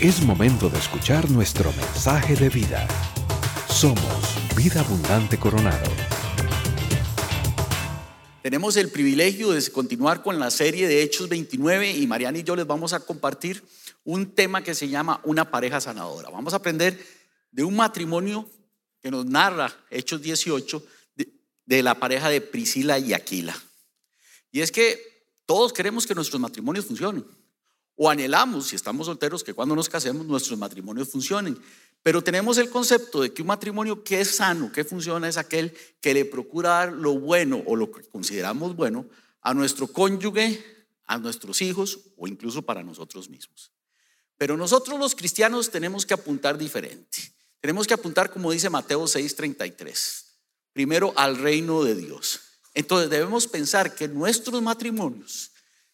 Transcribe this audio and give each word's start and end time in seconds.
Es 0.00 0.22
momento 0.22 0.70
de 0.70 0.78
escuchar 0.78 1.30
nuestro 1.30 1.70
mensaje 1.74 2.34
de 2.34 2.48
vida. 2.48 2.88
Somos 3.68 4.56
Vida 4.56 4.80
Abundante 4.80 5.38
Coronado. 5.38 5.90
Tenemos 8.42 8.78
el 8.78 8.90
privilegio 8.90 9.50
de 9.50 9.70
continuar 9.70 10.22
con 10.22 10.38
la 10.38 10.50
serie 10.50 10.88
de 10.88 11.02
Hechos 11.02 11.28
29 11.28 11.90
y 11.98 12.06
Mariana 12.06 12.38
y 12.38 12.44
yo 12.44 12.56
les 12.56 12.66
vamos 12.66 12.94
a 12.94 13.00
compartir 13.00 13.62
un 14.02 14.34
tema 14.34 14.64
que 14.64 14.74
se 14.74 14.88
llama 14.88 15.20
Una 15.22 15.50
pareja 15.50 15.82
sanadora. 15.82 16.30
Vamos 16.30 16.54
a 16.54 16.56
aprender 16.56 16.98
de 17.50 17.62
un 17.62 17.76
matrimonio 17.76 18.48
que 19.02 19.10
nos 19.10 19.26
narra 19.26 19.70
Hechos 19.90 20.22
18 20.22 20.82
de, 21.66 21.82
la 21.82 22.00
pareja 22.00 22.30
de 22.30 22.40
Priscila 22.40 22.98
y 22.98 23.12
Aquila. 23.12 23.54
Y 24.50 24.62
es 24.62 24.72
que 24.72 24.98
todos 25.44 25.74
queremos 25.74 26.06
que 26.06 26.14
nuestros 26.14 26.40
matrimonios 26.40 26.86
funcionen. 26.86 27.22
O 28.02 28.08
anhelamos, 28.08 28.68
si 28.68 28.76
estamos 28.76 29.04
solteros, 29.04 29.44
que 29.44 29.52
cuando 29.52 29.76
nos 29.76 29.90
casemos 29.90 30.24
nuestros 30.24 30.58
matrimonios 30.58 31.10
funcionen. 31.10 31.60
Pero 32.02 32.24
tenemos 32.24 32.56
el 32.56 32.70
concepto 32.70 33.20
de 33.20 33.30
que 33.30 33.42
un 33.42 33.48
matrimonio 33.48 34.02
que 34.02 34.22
es 34.22 34.36
sano, 34.36 34.72
que 34.72 34.84
funciona, 34.84 35.28
es 35.28 35.36
aquel 35.36 35.74
que 36.00 36.14
le 36.14 36.24
procura 36.24 36.70
dar 36.70 36.92
lo 36.94 37.18
bueno 37.18 37.62
o 37.66 37.76
lo 37.76 37.92
que 37.92 38.02
consideramos 38.04 38.74
bueno 38.74 39.04
a 39.42 39.52
nuestro 39.52 39.86
cónyuge, 39.86 40.64
a 41.04 41.18
nuestros 41.18 41.60
hijos 41.60 41.98
o 42.16 42.26
incluso 42.26 42.62
para 42.62 42.82
nosotros 42.82 43.28
mismos. 43.28 43.70
Pero 44.38 44.56
nosotros 44.56 44.98
los 44.98 45.14
cristianos 45.14 45.68
tenemos 45.68 46.06
que 46.06 46.14
apuntar 46.14 46.56
diferente. 46.56 47.34
Tenemos 47.60 47.86
que 47.86 47.92
apuntar, 47.92 48.30
como 48.30 48.50
dice 48.50 48.70
Mateo 48.70 49.06
6:33, 49.06 50.38
primero 50.72 51.12
al 51.16 51.36
reino 51.36 51.84
de 51.84 51.96
Dios. 51.96 52.40
Entonces 52.72 53.10
debemos 53.10 53.46
pensar 53.46 53.94
que 53.94 54.08
nuestros 54.08 54.62
matrimonios 54.62 55.49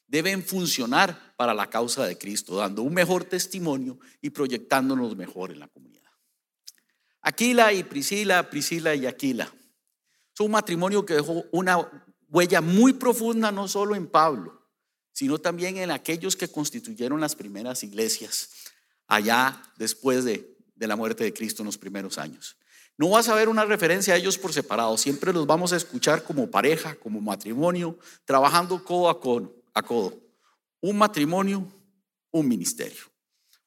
deben 0.07 0.43
funcionar 0.43 1.35
para 1.37 1.55
la 1.55 1.69
causa 1.69 2.07
de 2.07 2.17
Cristo, 2.17 2.57
dando 2.57 2.83
un 2.83 2.95
mejor 2.95 3.25
testimonio 3.25 3.99
y 4.21 4.31
proyectándonos 4.31 5.17
mejor 5.17 5.51
en 5.51 5.61
la 5.61 5.69
comunidad. 5.69 6.11
Aquila 7.23 7.73
y 7.73 7.83
Priscila, 7.83 8.49
Priscila 8.49 8.95
y 8.95 9.07
Aquila. 9.07 9.53
Son 10.33 10.47
un 10.47 10.53
matrimonio 10.53 11.05
que 11.05 11.15
dejó 11.15 11.45
una 11.51 11.91
huella 12.29 12.61
muy 12.61 12.93
profunda 12.93 13.51
no 13.51 13.69
solo 13.69 13.97
en 13.97 14.07
Pablo, 14.07 14.63
sino 15.13 15.39
también 15.39 15.77
en 15.79 15.91
aquellos 15.91 16.37
que 16.37 16.49
constituyeron 16.49 17.21
las 17.21 17.35
primeras 17.35 17.83
iglesias 17.83 18.51
allá 19.09 19.63
después 19.77 20.25
de, 20.25 20.57
de 20.75 20.87
la 20.87 20.95
muerte 20.95 21.25
de 21.25 21.33
Cristo 21.33 21.63
en 21.63 21.67
los 21.67 21.79
primeros 21.79 22.19
años. 22.19 22.57
No 22.99 23.11
vas 23.11 23.29
a 23.29 23.35
ver 23.35 23.49
una 23.49 23.65
referencia 23.65 24.15
a 24.15 24.17
ellos 24.17 24.39
por 24.39 24.53
separado, 24.53 24.97
siempre 24.97 25.33
los 25.33 25.47
vamos 25.47 25.73
a 25.73 25.77
escuchar 25.77 26.23
como 26.23 26.51
pareja, 26.51 26.95
como 26.95 27.21
matrimonio, 27.21 27.99
trabajando 28.25 28.85
codo 28.85 29.09
a 29.09 29.21
codo 29.21 29.57
a 29.77 29.83
codo. 29.83 30.19
Un 30.81 30.97
matrimonio, 30.97 31.71
un 32.31 32.49
ministerio, 32.49 33.05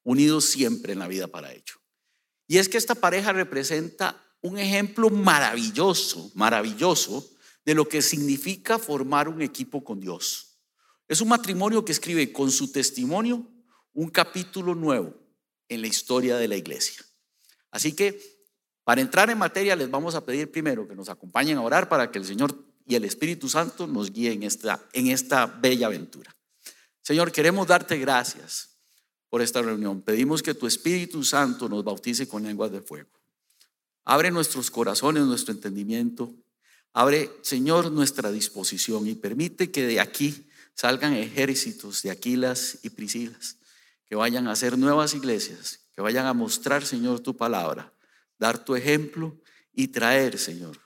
unidos 0.04 0.46
siempre 0.46 0.94
en 0.94 1.00
la 1.00 1.08
vida 1.08 1.28
para 1.28 1.54
ello. 1.54 1.76
Y 2.48 2.58
es 2.58 2.68
que 2.68 2.78
esta 2.78 2.96
pareja 2.96 3.32
representa 3.32 4.20
un 4.42 4.58
ejemplo 4.58 5.12
maravilloso, 5.12 6.32
maravilloso 6.34 7.30
de 7.64 7.76
lo 7.76 7.88
que 7.88 8.02
significa 8.02 8.80
formar 8.80 9.30
un 9.30 9.44
equipo 9.44 9.84
con 9.84 10.00
Dios. 10.00 10.58
Es 11.08 11.22
un 11.22 11.30
matrimonio 11.30 11.86
que 11.86 11.92
escribe 11.92 12.34
con 12.34 12.50
su 12.50 12.72
testimonio 12.72 13.48
un 13.94 14.10
capítulo 14.10 14.74
nuevo 14.74 15.14
en 15.68 15.82
la 15.82 15.88
historia 15.88 16.38
de 16.38 16.48
la 16.48 16.56
iglesia. 16.56 17.06
Así 17.70 17.94
que 17.94 18.20
para 18.84 19.02
entrar 19.02 19.30
en 19.30 19.38
materia 19.38 19.76
les 19.76 19.92
vamos 19.92 20.16
a 20.16 20.26
pedir 20.26 20.52
primero 20.52 20.88
que 20.88 20.96
nos 20.96 21.10
acompañen 21.10 21.58
a 21.58 21.62
orar 21.62 21.88
para 21.88 22.10
que 22.10 22.18
el 22.18 22.26
Señor 22.26 22.69
y 22.90 22.96
el 22.96 23.06
Espíritu 23.06 23.48
Santo 23.48 23.86
nos 23.86 24.12
guíe 24.12 24.32
en 24.32 24.42
esta, 24.42 24.84
en 24.94 25.10
esta 25.10 25.46
bella 25.46 25.86
aventura. 25.86 26.36
Señor, 27.04 27.32
queremos 27.32 27.68
darte 27.68 28.00
gracias 28.00 28.72
por 29.30 29.44
esta 29.44 29.62
reunión. 29.62 30.02
Pedimos 30.02 30.42
que 30.42 30.56
tu 30.56 30.66
Espíritu 30.66 31.24
Santo 31.24 31.70
nos 31.70 31.84
bautice 31.84 32.28
con 32.28 32.42
lenguas 32.42 32.72
de 32.72 32.82
fuego. 32.82 33.12
Abre 34.06 34.32
nuestros 34.32 34.72
corazones, 34.72 35.24
nuestro 35.26 35.54
entendimiento. 35.54 36.34
Abre, 36.92 37.30
Señor, 37.44 37.92
nuestra 37.92 38.32
disposición 38.32 39.06
y 39.06 39.14
permite 39.14 39.70
que 39.70 39.86
de 39.86 40.00
aquí 40.00 40.50
salgan 40.74 41.14
ejércitos 41.14 42.02
de 42.02 42.10
Aquilas 42.10 42.80
y 42.82 42.90
Priscilas, 42.90 43.58
que 44.08 44.16
vayan 44.16 44.48
a 44.48 44.54
hacer 44.54 44.80
nuevas 44.80 45.14
iglesias, 45.14 45.82
que 45.94 46.02
vayan 46.02 46.26
a 46.26 46.34
mostrar, 46.34 46.84
Señor, 46.84 47.20
tu 47.20 47.38
palabra, 47.38 47.94
dar 48.40 48.66
tu 48.66 48.76
ejemplo 48.76 49.40
y 49.74 49.90
traer, 49.90 50.40
Señor, 50.40 50.80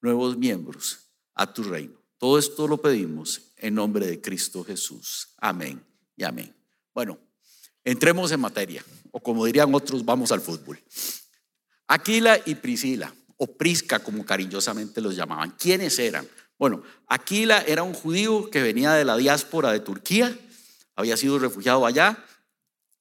nuevos 0.00 0.38
miembros 0.38 1.03
a 1.34 1.52
tu 1.52 1.62
reino. 1.64 1.94
Todo 2.18 2.38
esto 2.38 2.66
lo 2.68 2.78
pedimos 2.78 3.52
en 3.58 3.74
nombre 3.74 4.06
de 4.06 4.20
Cristo 4.20 4.64
Jesús. 4.64 5.28
Amén 5.38 5.84
y 6.16 6.24
amén. 6.24 6.54
Bueno, 6.94 7.18
entremos 7.82 8.30
en 8.32 8.40
materia, 8.40 8.84
o 9.10 9.20
como 9.20 9.44
dirían 9.44 9.74
otros, 9.74 10.04
vamos 10.04 10.32
al 10.32 10.40
fútbol. 10.40 10.80
Aquila 11.88 12.40
y 12.46 12.54
Priscila, 12.54 13.14
o 13.36 13.46
Prisca 13.46 13.98
como 13.98 14.24
cariñosamente 14.24 15.00
los 15.00 15.16
llamaban, 15.16 15.50
¿quiénes 15.58 15.98
eran? 15.98 16.26
Bueno, 16.58 16.82
Aquila 17.08 17.62
era 17.62 17.82
un 17.82 17.94
judío 17.94 18.48
que 18.48 18.62
venía 18.62 18.92
de 18.92 19.04
la 19.04 19.16
diáspora 19.16 19.72
de 19.72 19.80
Turquía, 19.80 20.38
había 20.94 21.16
sido 21.16 21.38
refugiado 21.38 21.84
allá, 21.84 22.24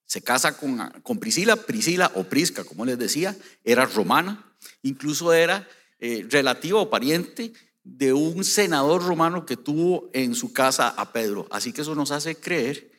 se 0.05 0.21
casa 0.21 0.57
con, 0.57 0.77
con 1.01 1.19
Priscila, 1.19 1.55
Priscila 1.55 2.11
o 2.15 2.23
Prisca, 2.23 2.63
como 2.63 2.85
les 2.85 2.97
decía, 2.97 3.37
era 3.63 3.85
romana, 3.85 4.53
incluso 4.81 5.33
era 5.33 5.67
eh, 5.99 6.25
relativa 6.29 6.79
o 6.79 6.89
pariente 6.89 7.53
de 7.83 8.13
un 8.13 8.43
senador 8.43 9.03
romano 9.03 9.45
que 9.45 9.57
tuvo 9.57 10.09
en 10.13 10.35
su 10.35 10.53
casa 10.53 10.89
a 10.89 11.11
Pedro. 11.11 11.47
Así 11.51 11.73
que 11.73 11.81
eso 11.81 11.95
nos 11.95 12.11
hace 12.11 12.35
creer 12.35 12.91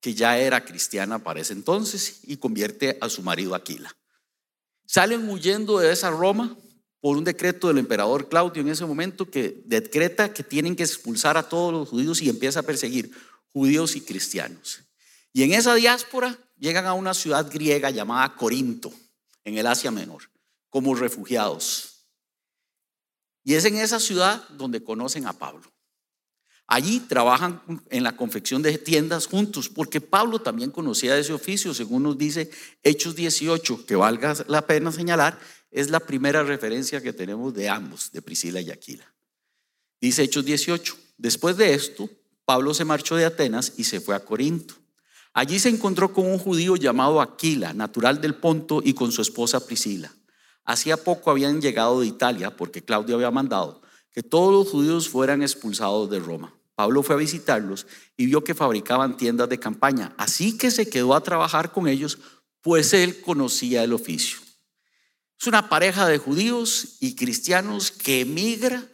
que 0.00 0.14
ya 0.14 0.36
era 0.36 0.64
cristiana 0.64 1.20
para 1.20 1.40
ese 1.40 1.52
entonces 1.52 2.20
y 2.24 2.36
convierte 2.36 2.98
a 3.00 3.08
su 3.08 3.22
marido 3.22 3.54
Aquila. 3.54 3.96
Salen 4.84 5.28
huyendo 5.28 5.78
de 5.78 5.92
esa 5.92 6.10
Roma 6.10 6.56
por 7.00 7.16
un 7.16 7.24
decreto 7.24 7.68
del 7.68 7.78
emperador 7.78 8.28
Claudio 8.28 8.62
en 8.62 8.68
ese 8.68 8.84
momento 8.84 9.30
que 9.30 9.62
decreta 9.64 10.32
que 10.32 10.42
tienen 10.42 10.76
que 10.76 10.82
expulsar 10.82 11.36
a 11.36 11.48
todos 11.48 11.72
los 11.72 11.88
judíos 11.88 12.20
y 12.20 12.28
empieza 12.28 12.60
a 12.60 12.64
perseguir 12.64 13.12
judíos 13.52 13.96
y 13.96 14.00
cristianos. 14.00 14.80
Y 15.32 15.44
en 15.44 15.52
esa 15.52 15.74
diáspora 15.74 16.38
llegan 16.58 16.86
a 16.86 16.94
una 16.94 17.14
ciudad 17.14 17.50
griega 17.50 17.90
llamada 17.90 18.34
Corinto, 18.36 18.92
en 19.44 19.58
el 19.58 19.66
Asia 19.66 19.90
Menor, 19.90 20.30
como 20.68 20.94
refugiados. 20.94 21.91
Y 23.44 23.54
es 23.54 23.64
en 23.64 23.76
esa 23.76 23.98
ciudad 23.98 24.48
donde 24.50 24.82
conocen 24.82 25.26
a 25.26 25.32
Pablo. 25.32 25.72
Allí 26.66 27.00
trabajan 27.00 27.60
en 27.90 28.02
la 28.02 28.16
confección 28.16 28.62
de 28.62 28.78
tiendas 28.78 29.26
juntos, 29.26 29.68
porque 29.68 30.00
Pablo 30.00 30.40
también 30.40 30.70
conocía 30.70 31.18
ese 31.18 31.32
oficio, 31.32 31.74
según 31.74 32.04
nos 32.04 32.16
dice 32.16 32.50
Hechos 32.82 33.14
18, 33.14 33.84
que 33.84 33.96
valga 33.96 34.34
la 34.46 34.66
pena 34.66 34.90
señalar, 34.92 35.38
es 35.70 35.90
la 35.90 36.00
primera 36.00 36.42
referencia 36.42 37.02
que 37.02 37.12
tenemos 37.12 37.52
de 37.52 37.68
ambos, 37.68 38.12
de 38.12 38.22
Priscila 38.22 38.60
y 38.60 38.70
Aquila. 38.70 39.12
Dice 40.00 40.22
Hechos 40.22 40.44
18, 40.44 40.96
después 41.18 41.56
de 41.56 41.74
esto, 41.74 42.08
Pablo 42.44 42.74
se 42.74 42.84
marchó 42.84 43.16
de 43.16 43.24
Atenas 43.24 43.74
y 43.76 43.84
se 43.84 44.00
fue 44.00 44.14
a 44.14 44.24
Corinto. 44.24 44.74
Allí 45.34 45.58
se 45.58 45.68
encontró 45.68 46.12
con 46.12 46.26
un 46.26 46.38
judío 46.38 46.76
llamado 46.76 47.20
Aquila, 47.20 47.72
natural 47.72 48.20
del 48.20 48.34
Ponto, 48.34 48.82
y 48.84 48.94
con 48.94 49.12
su 49.12 49.22
esposa 49.22 49.66
Priscila. 49.66 50.12
Hacía 50.64 50.96
poco 50.96 51.30
habían 51.30 51.60
llegado 51.60 52.00
de 52.00 52.06
Italia, 52.06 52.56
porque 52.56 52.82
Claudio 52.82 53.16
había 53.16 53.30
mandado 53.30 53.82
que 54.12 54.22
todos 54.22 54.52
los 54.52 54.68
judíos 54.68 55.08
fueran 55.08 55.42
expulsados 55.42 56.10
de 56.10 56.18
Roma. 56.18 56.54
Pablo 56.74 57.02
fue 57.02 57.14
a 57.14 57.18
visitarlos 57.18 57.86
y 58.16 58.26
vio 58.26 58.44
que 58.44 58.54
fabricaban 58.54 59.16
tiendas 59.16 59.48
de 59.48 59.58
campaña, 59.58 60.14
así 60.18 60.56
que 60.56 60.70
se 60.70 60.88
quedó 60.88 61.14
a 61.14 61.22
trabajar 61.22 61.72
con 61.72 61.88
ellos, 61.88 62.18
pues 62.60 62.92
él 62.92 63.20
conocía 63.20 63.82
el 63.82 63.92
oficio. 63.92 64.38
Es 65.40 65.46
una 65.46 65.68
pareja 65.68 66.06
de 66.06 66.18
judíos 66.18 66.96
y 67.00 67.16
cristianos 67.16 67.90
que 67.90 68.20
emigra 68.20 68.86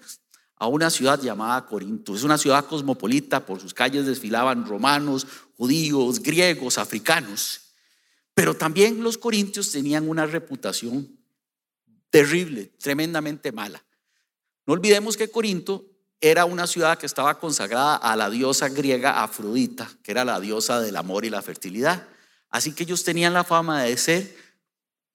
a 0.56 0.66
una 0.66 0.90
ciudad 0.90 1.20
llamada 1.20 1.66
Corinto. 1.66 2.14
Es 2.14 2.22
una 2.22 2.38
ciudad 2.38 2.64
cosmopolita, 2.64 3.44
por 3.44 3.60
sus 3.60 3.74
calles 3.74 4.06
desfilaban 4.06 4.66
romanos, 4.66 5.26
judíos, 5.56 6.20
griegos, 6.22 6.78
africanos. 6.78 7.60
Pero 8.34 8.56
también 8.56 9.02
los 9.02 9.18
corintios 9.18 9.70
tenían 9.70 10.08
una 10.08 10.26
reputación 10.26 11.17
terrible, 12.10 12.72
tremendamente 12.78 13.52
mala. 13.52 13.84
No 14.66 14.74
olvidemos 14.74 15.16
que 15.16 15.30
Corinto 15.30 15.84
era 16.20 16.44
una 16.44 16.66
ciudad 16.66 16.98
que 16.98 17.06
estaba 17.06 17.38
consagrada 17.38 17.96
a 17.96 18.16
la 18.16 18.28
diosa 18.28 18.68
griega 18.68 19.22
Afrodita, 19.22 19.88
que 20.02 20.10
era 20.10 20.24
la 20.24 20.40
diosa 20.40 20.80
del 20.80 20.96
amor 20.96 21.24
y 21.24 21.30
la 21.30 21.42
fertilidad. 21.42 22.08
Así 22.50 22.72
que 22.72 22.82
ellos 22.82 23.04
tenían 23.04 23.34
la 23.34 23.44
fama 23.44 23.82
de 23.82 23.96
ser 23.96 24.36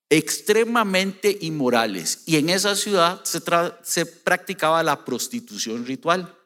extremadamente 0.09 1.37
inmorales 1.41 2.23
y 2.25 2.37
en 2.37 2.49
esa 2.49 2.75
ciudad 2.75 3.23
se, 3.23 4.05
practicaba 4.05 4.83
la 4.83 5.03
prostitución 5.03 5.85
ritual. 5.85 6.37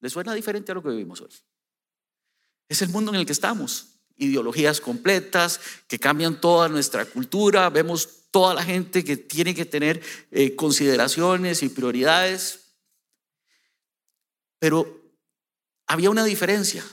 ¿Les 0.00 0.12
suena 0.12 0.34
diferente 0.34 0.70
a 0.70 0.74
lo 0.74 0.82
que 0.82 0.90
vivimos 0.90 1.20
hoy? 1.20 1.30
Es 2.68 2.82
el 2.82 2.90
mundo 2.90 3.10
en 3.10 3.18
el 3.18 3.26
que 3.26 3.32
estamos. 3.32 3.97
Ideologías 4.18 4.80
completas 4.80 5.60
que 5.86 5.98
cambian 5.98 6.40
toda 6.40 6.68
nuestra 6.68 7.04
cultura. 7.04 7.70
Vemos 7.70 8.18
toda 8.30 8.54
la 8.54 8.64
gente 8.64 9.04
que 9.04 9.16
tiene 9.16 9.54
que 9.54 9.64
tener 9.64 10.02
eh, 10.30 10.54
consideraciones 10.54 11.62
y 11.62 11.68
prioridades. 11.68 12.74
Pero 14.58 15.14
había 15.86 16.10
una 16.10 16.24
diferencia. 16.24 16.84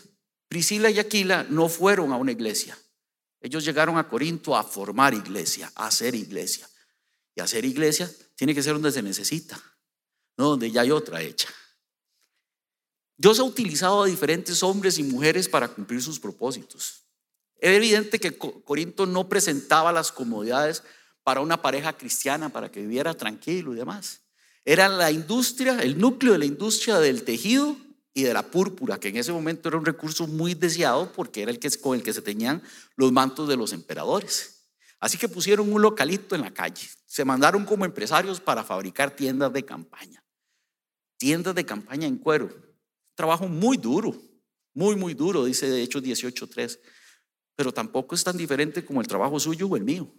Priscila 0.48 0.89
y 0.89 1.00
Aquila 1.00 1.45
no 1.50 1.68
fueron 1.68 2.13
a 2.13 2.18
una 2.18 2.31
iglesia. 2.31 2.77
Ellos 3.42 3.66
llegaron 3.66 3.98
a 3.98 4.07
Corinto 4.07 4.56
a 4.56 4.63
formar 4.63 5.13
iglesia, 5.13 5.72
a 5.75 5.88
hacer 5.88 6.16
iglesia. 6.16 6.69
Y 7.36 7.42
hacer 7.42 7.66
iglesia 7.66 8.10
tiene 8.36 8.56
que 8.56 8.63
ser 8.63 8.74
donde 8.74 8.92
se 8.92 9.01
necesita, 9.01 9.62
no 10.38 10.50
donde 10.51 10.72
ya 10.72 10.81
hay 10.81 10.92
otra 10.92 11.22
hecha. 11.22 11.50
Dios 13.18 13.39
ha 13.39 13.44
utilizado 13.44 14.04
a 14.04 14.07
diferentes 14.07 14.62
hombres 14.63 14.98
y 14.98 15.04
mujeres 15.04 15.48
para 15.48 15.68
cumplir 15.68 16.01
sus 16.01 16.19
propósitos. 16.19 17.05
Es 17.60 17.72
evidente 17.72 18.19
que 18.19 18.38
Corinto 18.38 19.06
no 19.06 19.30
presentaba 19.30 19.92
las 19.92 20.12
comodidades 20.12 20.84
para 21.24 21.42
una 21.42 21.62
pareja 21.62 21.94
cristiana, 21.94 22.50
para 22.50 22.72
que 22.72 22.81
viviera 22.81 23.13
tranquilo 23.13 23.74
y 23.74 23.78
demás. 23.78 24.22
Era 24.63 24.88
la 24.90 25.12
industria, 25.12 25.80
el 25.81 25.98
núcleo 25.98 26.34
de 26.34 26.40
la 26.40 26.46
industria 26.46 27.00
del 27.00 27.24
tejido 27.24 27.78
y 28.13 28.24
de 28.24 28.34
la 28.34 28.44
púrpura, 28.44 29.00
que 29.00 29.10
en 29.10 29.18
ese 29.18 29.31
momento 29.31 29.69
era 29.69 29.78
un 29.78 29.86
recurso 29.86 30.28
muy 30.28 30.54
deseado 30.54 31.12
porque 31.12 31.42
era 31.42 31.52
el 31.52 31.60
que, 31.60 31.69
con 31.80 31.96
el 31.96 32.04
que 32.04 32.13
se 32.13 32.22
teñían 32.22 32.62
los 32.96 33.12
mantos 33.12 33.48
de 33.48 33.58
los 33.58 33.74
emperadores. 33.74 34.68
Así 35.00 35.18
que 35.18 35.28
pusieron 35.30 35.72
un 35.72 35.81
localito 35.81 36.36
en 36.36 36.42
la 36.42 36.54
calle. 36.54 36.88
Se 37.06 37.25
mandaron 37.25 37.66
como 37.66 37.86
empresarios 37.86 38.40
para 38.40 38.63
fabricar 38.63 39.16
tiendas 39.16 39.51
de 39.54 39.66
campaña. 39.66 40.24
Tiendas 41.18 41.56
de 41.56 41.66
campaña 41.66 42.08
en 42.08 42.18
cuero 42.18 42.66
trabajo 43.16 43.48
muy 43.48 43.78
duro, 43.78 44.13
muy, 44.74 44.96
muy 44.96 45.13
duro, 45.13 45.46
dice 45.46 45.69
de 45.69 45.81
hecho 45.81 46.01
18.3, 46.01 46.78
pero 47.56 47.74
tampoco 47.74 48.16
es 48.16 48.24
tan 48.24 48.38
diferente 48.38 48.86
como 48.86 49.02
el 49.02 49.07
trabajo 49.07 49.40
suyo 49.40 49.68
o 49.68 49.75
el 49.75 49.84
mío. 49.84 50.12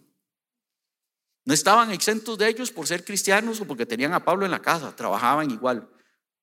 No 1.45 1.53
estaban 1.53 1.91
exentos 1.91 2.37
de 2.37 2.49
ellos 2.49 2.71
por 2.71 2.87
ser 2.87 3.05
cristianos 3.05 3.61
o 3.61 3.65
porque 3.65 3.85
tenían 3.85 4.13
a 4.13 4.23
Pablo 4.23 4.45
en 4.45 4.51
la 4.51 4.61
casa, 4.61 4.95
trabajaban 4.95 5.49
igual. 5.49 5.89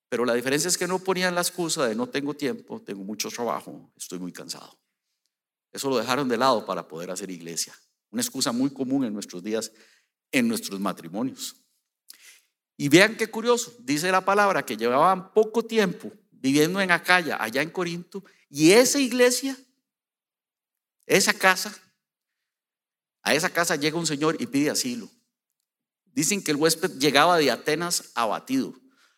Pero 0.08 0.24
la 0.24 0.34
diferencia 0.34 0.68
es 0.68 0.78
que 0.78 0.86
no 0.86 0.98
ponían 0.98 1.34
la 1.34 1.40
excusa 1.40 1.86
de 1.86 1.94
no 1.94 2.08
tengo 2.08 2.34
tiempo, 2.34 2.80
tengo 2.80 3.04
mucho 3.04 3.28
trabajo, 3.28 3.92
estoy 3.96 4.18
muy 4.18 4.32
cansado. 4.32 4.78
Eso 5.72 5.90
lo 5.90 5.98
dejaron 5.98 6.28
de 6.28 6.36
lado 6.36 6.64
para 6.64 6.86
poder 6.86 7.10
hacer 7.10 7.30
iglesia. 7.30 7.74
Una 8.10 8.22
excusa 8.22 8.52
muy 8.52 8.70
común 8.70 9.04
en 9.04 9.12
nuestros 9.12 9.42
días, 9.42 9.72
en 10.30 10.46
nuestros 10.46 10.78
matrimonios. 10.78 11.56
Y 12.76 12.88
vean 12.88 13.16
qué 13.16 13.28
curioso, 13.28 13.74
dice 13.80 14.10
la 14.10 14.24
palabra 14.24 14.64
que 14.64 14.76
llevaban 14.76 15.32
poco 15.32 15.64
tiempo 15.64 16.12
viviendo 16.30 16.80
en 16.80 16.90
Acaya, 16.90 17.42
allá 17.42 17.62
en 17.62 17.70
Corinto, 17.70 18.22
y 18.50 18.72
esa 18.72 19.00
iglesia, 19.00 19.56
esa 21.06 21.34
casa, 21.34 21.74
a 23.22 23.34
esa 23.34 23.50
casa 23.50 23.76
llega 23.76 23.98
un 23.98 24.06
señor 24.06 24.36
y 24.40 24.46
pide 24.46 24.70
asilo. 24.70 25.10
Dicen 26.04 26.42
que 26.42 26.52
el 26.52 26.56
huésped 26.56 26.98
llegaba 26.98 27.38
de 27.38 27.50
Atenas 27.50 28.12
abatido, 28.14 28.74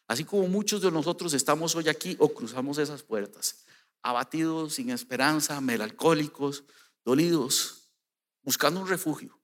así 0.06 0.24
como 0.24 0.48
muchos 0.48 0.80
de 0.80 0.90
nosotros 0.90 1.34
estamos 1.34 1.74
hoy 1.74 1.88
aquí 1.88 2.16
o 2.18 2.32
cruzamos 2.32 2.78
esas 2.78 3.02
puertas, 3.02 3.64
abatidos, 4.02 4.74
sin 4.74 4.90
esperanza, 4.90 5.60
melancólicos, 5.60 6.64
dolidos, 7.04 7.90
buscando 8.42 8.80
un 8.80 8.88
refugio. 8.88 9.38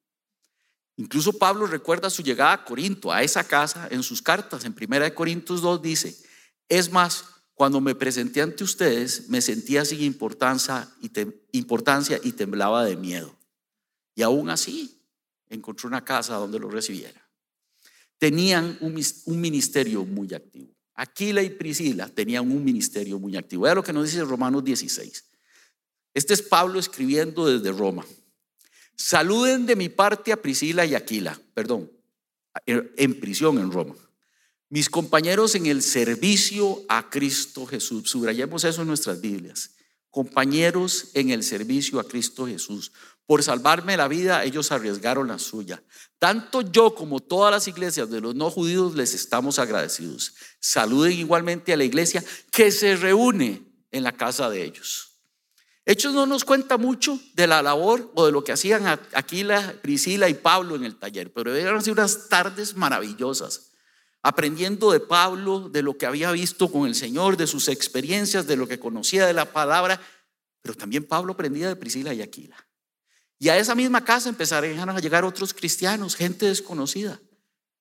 Incluso 0.97 1.33
Pablo 1.33 1.67
recuerda 1.67 2.11
su 2.11 2.23
llegada 2.23 2.53
a 2.53 2.65
Corinto, 2.65 3.13
a 3.13 3.23
esa 3.23 3.45
casa, 3.45 3.89
en 3.91 4.03
sus 4.03 4.23
cartas. 4.23 4.65
En 4.65 4.75
1 4.79 5.15
Corintios 5.15 5.63
2 5.63 5.83
dice, 5.83 6.17
es 6.69 6.93
más, 6.93 7.25
cuando 7.55 7.81
me 7.81 7.95
presenté 7.95 8.41
ante 8.41 8.65
ustedes, 8.65 9.29
me 9.29 9.41
sentía 9.41 9.85
sin 9.85 10.03
importancia 10.03 10.89
y, 11.01 12.33
temblaba 12.33 12.85
de 12.85 12.97
miedo. 12.97 13.37
Y 14.15 14.23
aún 14.23 14.51
así, 14.51 15.01
encontré 15.49 15.87
una 15.87 16.05
casa 16.05 16.37
donde 16.37 16.59
lo 16.59 16.69
recibiera. 16.69 17.29
Tenían 18.19 18.79
un, 18.81 19.01
un 19.27 19.41
ministerio 19.41 20.05
muy 20.05 20.33
activo. 20.33 20.75
Aquila 20.95 21.43
y 21.43 21.51
Priscila 21.51 22.09
tenían 22.09 22.51
un 22.51 22.65
ministerio 22.65 23.19
muy 23.19 23.37
activo. 23.37 23.63
Vea 23.63 23.75
lo 23.75 23.83
que 23.83 23.93
nos 23.93 24.05
dice 24.05 24.25
Romanos 24.25 24.65
16. 24.65 25.25
Este 26.15 26.35
es 26.35 26.43
Pablo 26.43 26.79
escribiendo 26.79 27.47
desde 27.47 27.77
Roma. 27.77 28.05
Saluden 28.97 29.67
de 29.67 29.77
mi 29.77 29.89
parte 29.89 30.33
a 30.33 30.41
Priscila 30.41 30.85
y 30.85 30.95
Aquila, 30.95 31.41
perdón, 31.55 31.91
en 32.67 33.19
prisión 33.19 33.59
en 33.59 33.73
Roma 33.73 33.97
mis 34.73 34.89
compañeros 34.89 35.55
en 35.55 35.67
el 35.67 35.83
servicio 35.83 36.83
a 36.89 37.11
Cristo 37.11 37.67
Jesús. 37.67 38.09
Subrayemos 38.09 38.65
eso 38.65 38.81
en 38.81 38.89
nuestras 38.89 39.21
Biblias. 39.21 39.73
Compañeros 40.09 41.09
en 41.13 41.29
el 41.29 41.43
servicio 41.43 42.01
a 42.01 42.09
Cristo 42.09 42.47
Jesús. 42.47 42.91
Por 43.27 43.43
salvarme 43.43 43.99
la 43.99 44.09
vida, 44.09 44.45
ellos 44.45 44.73
arriesgaron 44.73 45.29
la 45.29 45.39
suya. 45.39 45.83
Tanto 46.19 46.63
yo 46.63 46.95
como 46.95 47.21
todas 47.21 47.53
las 47.53 47.69
iglesias 47.69 48.09
de 48.09 48.23
los 48.23 48.35
no 48.35 48.51
judíos 48.51 48.95
les 48.95 49.13
estamos 49.13 49.59
agradecidos. 49.59 50.33
Saluden 50.59 51.19
igualmente 51.19 51.75
a 51.75 51.77
la 51.77 51.85
iglesia 51.85 52.25
que 52.51 52.73
se 52.73 52.97
reúne 52.97 53.65
en 53.91 54.03
la 54.03 54.13
casa 54.13 54.49
de 54.49 54.65
ellos. 54.65 55.19
Hechos 55.85 56.15
no 56.15 56.25
nos 56.25 56.47
cuenta 56.47 56.79
mucho 56.79 57.21
de 57.35 57.47
la 57.47 57.61
labor 57.61 58.11
o 58.15 58.25
de 58.25 58.33
lo 58.33 58.43
que 58.43 58.53
hacían 58.53 58.87
Aquila, 59.13 59.75
Priscila 59.83 60.31
y 60.31 60.35
Pablo 60.35 60.77
en 60.77 60.85
el 60.85 60.97
taller, 60.97 61.31
pero 61.31 61.55
eran 61.55 61.83
unas 61.91 62.31
tardes 62.31 62.75
maravillosas 62.75 63.72
aprendiendo 64.23 64.93
de 64.93 65.01
Pablo, 65.01 65.69
de 65.69 65.83
lo 65.83 65.99
que 65.99 66.07
había 66.07 66.31
visto 66.31 66.71
con 66.71 66.87
el 66.87 66.95
Señor, 66.95 67.37
de 67.37 67.47
sus 67.47 67.69
experiencias, 67.69 68.47
de 68.47 68.57
lo 68.57 68.69
que 68.69 68.79
conocía 68.79 69.27
de 69.27 69.33
la 69.33 69.53
palabra, 69.53 70.01
pero 70.63 70.75
también 70.75 71.05
Pablo 71.05 71.33
aprendía 71.33 71.69
de 71.69 71.77
Priscila 71.77 72.15
y 72.15 72.23
Aquila. 72.23 72.57
Y 73.39 73.49
a 73.49 73.59
esa 73.59 73.75
misma 73.75 74.05
casa 74.05 74.29
empezaron 74.29 74.89
a 74.89 75.01
llegar 75.01 75.25
otros 75.25 75.53
cristianos, 75.53 76.15
gente 76.15 76.47
desconocida. 76.47 77.21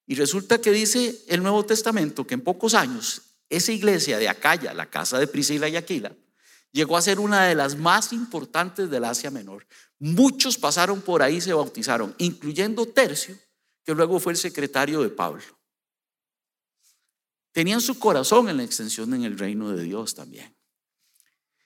Y 0.07 0.15
resulta 0.15 0.59
que 0.59 0.71
dice 0.71 1.23
el 1.27 1.43
Nuevo 1.43 1.63
Testamento 1.63 2.25
que 2.25 2.33
en 2.33 2.41
pocos 2.41 2.73
años 2.73 3.21
esa 3.47 3.71
iglesia 3.71 4.17
de 4.17 4.27
Acaya, 4.27 4.73
la 4.73 4.89
casa 4.89 5.19
de 5.19 5.27
Priscila 5.27 5.69
y 5.69 5.75
Aquila, 5.75 6.15
llegó 6.71 6.97
a 6.97 7.01
ser 7.01 7.19
una 7.19 7.45
de 7.45 7.53
las 7.53 7.77
más 7.77 8.11
importantes 8.13 8.89
del 8.89 9.05
Asia 9.05 9.29
Menor. 9.29 9.67
Muchos 9.99 10.57
pasaron 10.57 11.01
por 11.01 11.21
ahí 11.21 11.35
y 11.35 11.41
se 11.41 11.53
bautizaron, 11.53 12.15
incluyendo 12.17 12.87
Tercio, 12.87 13.37
que 13.83 13.93
luego 13.93 14.19
fue 14.19 14.33
el 14.33 14.37
secretario 14.37 15.03
de 15.03 15.09
Pablo. 15.09 15.43
Tenían 17.51 17.81
su 17.81 17.99
corazón 17.99 18.49
en 18.49 18.57
la 18.57 18.63
extensión 18.63 19.13
en 19.13 19.23
el 19.23 19.37
reino 19.37 19.71
de 19.71 19.83
Dios 19.83 20.15
también. 20.15 20.55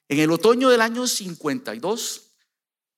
En 0.07 0.19
el 0.19 0.31
otoño 0.31 0.69
del 0.69 0.81
año 0.81 1.07
52, 1.07 2.31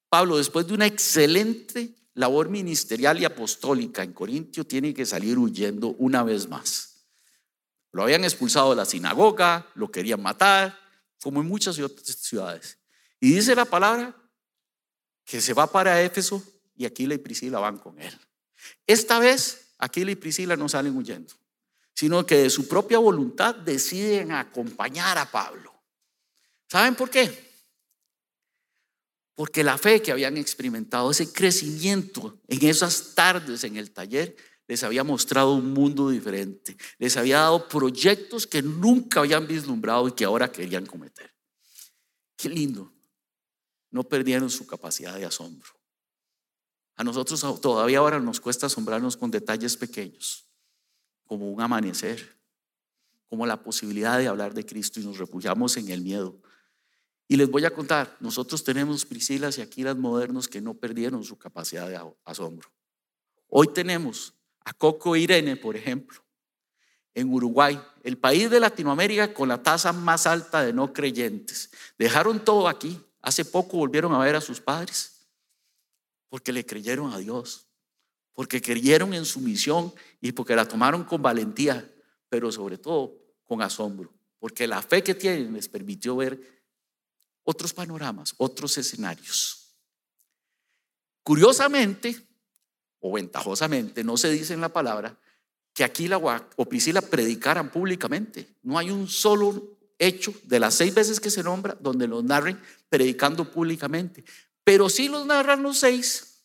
Pablo, 0.09 0.37
después 0.37 0.67
de 0.67 0.73
una 0.73 0.85
excelente 0.85 1.95
labor 2.13 2.49
ministerial 2.49 3.19
y 3.19 3.25
apostólica 3.25 4.03
en 4.03 4.13
Corintio, 4.13 4.65
tiene 4.65 4.93
que 4.93 5.05
salir 5.05 5.37
huyendo 5.37 5.89
una 5.99 6.23
vez 6.23 6.47
más. 6.47 7.05
Lo 7.91 8.03
habían 8.03 8.23
expulsado 8.23 8.71
de 8.71 8.77
la 8.77 8.85
sinagoga, 8.85 9.69
lo 9.75 9.91
querían 9.91 10.21
matar, 10.21 10.77
como 11.21 11.41
en 11.41 11.47
muchas 11.47 11.79
otras 11.79 12.07
ciudades. 12.07 12.77
Y 13.19 13.33
dice 13.33 13.55
la 13.55 13.65
palabra 13.65 14.15
que 15.25 15.41
se 15.41 15.53
va 15.53 15.67
para 15.67 16.01
Éfeso 16.01 16.41
y 16.75 16.85
Aquila 16.85 17.15
y 17.15 17.17
Priscila 17.17 17.59
van 17.59 17.77
con 17.79 17.99
él. 17.99 18.17
Esta 18.85 19.19
vez, 19.19 19.73
Aquila 19.77 20.11
y 20.11 20.15
Priscila 20.15 20.55
no 20.55 20.69
salen 20.69 20.95
huyendo 20.95 21.33
sino 21.97 22.27
que 22.27 22.35
de 22.35 22.51
su 22.51 22.67
propia 22.67 22.99
voluntad 22.99 23.55
deciden 23.55 24.31
acompañar 24.31 25.17
a 25.17 25.31
Pablo. 25.31 25.73
¿Saben 26.69 26.93
por 26.93 27.09
qué? 27.09 27.51
Porque 29.33 29.63
la 29.63 29.79
fe 29.79 29.99
que 29.99 30.11
habían 30.11 30.37
experimentado, 30.37 31.09
ese 31.09 31.33
crecimiento 31.33 32.39
en 32.47 32.63
esas 32.67 33.15
tardes 33.15 33.63
en 33.63 33.77
el 33.77 33.89
taller, 33.89 34.35
les 34.67 34.83
había 34.83 35.03
mostrado 35.03 35.55
un 35.55 35.73
mundo 35.73 36.11
diferente, 36.11 36.77
les 36.99 37.17
había 37.17 37.39
dado 37.39 37.67
proyectos 37.67 38.45
que 38.45 38.61
nunca 38.61 39.21
habían 39.21 39.47
vislumbrado 39.47 40.07
y 40.07 40.11
que 40.11 40.25
ahora 40.25 40.51
querían 40.51 40.85
cometer. 40.85 41.33
Qué 42.35 42.47
lindo. 42.47 42.93
No 43.89 44.03
perdieron 44.03 44.51
su 44.51 44.67
capacidad 44.67 45.15
de 45.15 45.25
asombro. 45.25 45.71
A 46.95 47.03
nosotros 47.03 47.41
todavía 47.59 47.97
ahora 47.97 48.19
nos 48.19 48.39
cuesta 48.39 48.67
asombrarnos 48.67 49.17
con 49.17 49.31
detalles 49.31 49.75
pequeños 49.75 50.46
como 51.27 51.51
un 51.51 51.61
amanecer, 51.61 52.37
como 53.29 53.45
la 53.45 53.61
posibilidad 53.61 54.17
de 54.17 54.27
hablar 54.27 54.53
de 54.53 54.65
Cristo 54.65 54.99
y 54.99 55.05
nos 55.05 55.17
refugiamos 55.17 55.77
en 55.77 55.89
el 55.89 56.01
miedo. 56.01 56.41
Y 57.27 57.35
les 57.35 57.49
voy 57.49 57.65
a 57.65 57.71
contar, 57.73 58.15
nosotros 58.21 58.63
tenemos 58.63 59.05
Priscilas 59.05 59.57
y 59.57 59.61
Aquilas 59.61 59.97
modernos 59.97 60.47
que 60.47 60.61
no 60.61 60.73
perdieron 60.73 61.23
su 61.23 61.37
capacidad 61.37 61.89
de 61.89 61.99
asombro. 62.23 62.71
Hoy 63.49 63.67
tenemos 63.73 64.33
a 64.63 64.73
Coco 64.73 65.15
e 65.15 65.19
Irene, 65.19 65.57
por 65.57 65.75
ejemplo, 65.75 66.23
en 67.13 67.33
Uruguay, 67.33 67.79
el 68.03 68.17
país 68.17 68.49
de 68.49 68.59
Latinoamérica 68.59 69.33
con 69.33 69.49
la 69.49 69.61
tasa 69.61 69.91
más 69.91 70.25
alta 70.25 70.63
de 70.63 70.71
no 70.71 70.93
creyentes. 70.93 71.71
Dejaron 71.97 72.43
todo 72.43 72.67
aquí. 72.67 73.01
Hace 73.21 73.43
poco 73.43 73.77
volvieron 73.77 74.13
a 74.13 74.19
ver 74.19 74.35
a 74.35 74.41
sus 74.41 74.61
padres 74.61 75.27
porque 76.29 76.53
le 76.53 76.65
creyeron 76.65 77.11
a 77.11 77.17
Dios 77.17 77.66
porque 78.37 78.61
creyeron 78.61 79.15
en 79.15 79.25
su 79.25 79.39
misión 79.41 79.91
y 80.21 80.31
porque 80.31 80.55
la 80.55 80.67
tomaron 80.67 81.03
con 81.05 81.19
valentía, 81.23 81.91
pero 82.29 82.51
sobre 82.51 82.77
todo 82.77 83.17
con 83.43 83.63
asombro, 83.63 84.13
porque 84.37 84.67
la 84.67 84.79
fe 84.83 85.01
que 85.01 85.15
tienen 85.15 85.53
les 85.53 85.67
permitió 85.67 86.15
ver 86.15 86.39
otros 87.41 87.73
panoramas, 87.73 88.35
otros 88.37 88.77
escenarios. 88.77 89.73
Curiosamente, 91.23 92.15
o 92.99 93.13
ventajosamente, 93.13 94.03
no 94.03 94.17
se 94.17 94.29
dice 94.29 94.53
en 94.53 94.61
la 94.61 94.69
palabra 94.69 95.17
que 95.73 95.83
aquí 95.83 96.07
la 96.07 96.17
o 96.19 96.65
Priscila 96.65 97.01
predicaran 97.01 97.71
públicamente. 97.71 98.47
No 98.61 98.77
hay 98.77 98.91
un 98.91 99.07
solo 99.07 99.79
hecho 99.97 100.31
de 100.43 100.59
las 100.59 100.75
seis 100.75 100.93
veces 100.93 101.19
que 101.19 101.31
se 101.31 101.41
nombra 101.41 101.75
donde 101.79 102.07
los 102.07 102.23
narren 102.23 102.61
predicando 102.87 103.51
públicamente. 103.51 104.23
Pero 104.63 104.89
sí 104.89 105.07
los 105.09 105.25
narran 105.25 105.63
los 105.63 105.79
seis 105.79 106.36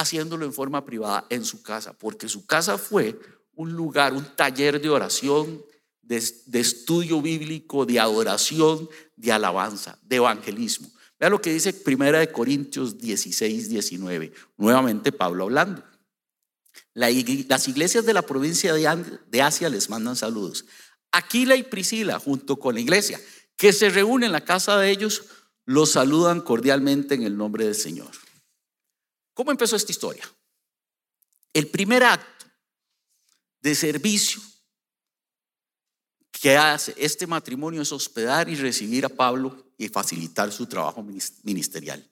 haciéndolo 0.00 0.44
en 0.44 0.52
forma 0.52 0.84
privada 0.84 1.26
en 1.30 1.44
su 1.44 1.62
casa, 1.62 1.92
porque 1.92 2.28
su 2.28 2.46
casa 2.46 2.78
fue 2.78 3.18
un 3.54 3.72
lugar, 3.72 4.12
un 4.12 4.24
taller 4.36 4.80
de 4.80 4.88
oración, 4.88 5.62
de, 6.02 6.22
de 6.46 6.60
estudio 6.60 7.22
bíblico, 7.22 7.86
de 7.86 8.00
adoración, 8.00 8.88
de 9.16 9.32
alabanza, 9.32 9.98
de 10.02 10.16
evangelismo. 10.16 10.90
Vea 11.20 11.28
lo 11.28 11.42
que 11.42 11.52
dice 11.52 11.74
Primera 11.74 12.18
de 12.18 12.32
Corintios 12.32 12.98
16, 12.98 13.68
19. 13.68 14.32
Nuevamente 14.56 15.12
Pablo 15.12 15.44
hablando. 15.44 15.84
las 16.94 17.68
iglesias 17.68 18.06
de 18.06 18.14
la 18.14 18.22
provincia 18.22 18.72
de 18.74 19.42
Asia 19.42 19.68
les 19.68 19.90
mandan 19.90 20.16
saludos. 20.16 20.64
Aquila 21.12 21.56
y 21.56 21.62
Priscila, 21.62 22.18
junto 22.18 22.56
con 22.58 22.74
la 22.74 22.80
iglesia, 22.80 23.20
que 23.56 23.74
se 23.74 23.90
reúne 23.90 24.26
en 24.26 24.32
la 24.32 24.44
casa 24.44 24.78
de 24.78 24.90
ellos, 24.90 25.24
los 25.66 25.92
saludan 25.92 26.40
cordialmente 26.40 27.14
en 27.14 27.22
el 27.24 27.36
nombre 27.36 27.66
del 27.66 27.74
Señor. 27.74 28.10
¿Cómo 29.40 29.52
empezó 29.52 29.74
esta 29.74 29.90
historia? 29.90 30.30
El 31.54 31.68
primer 31.68 32.02
acto 32.04 32.44
de 33.62 33.74
servicio 33.74 34.42
que 36.30 36.58
hace 36.58 36.92
este 36.98 37.26
matrimonio 37.26 37.80
es 37.80 37.90
hospedar 37.90 38.50
y 38.50 38.54
recibir 38.54 39.06
a 39.06 39.08
Pablo 39.08 39.72
y 39.78 39.88
facilitar 39.88 40.52
su 40.52 40.66
trabajo 40.66 41.02
ministerial. 41.02 42.06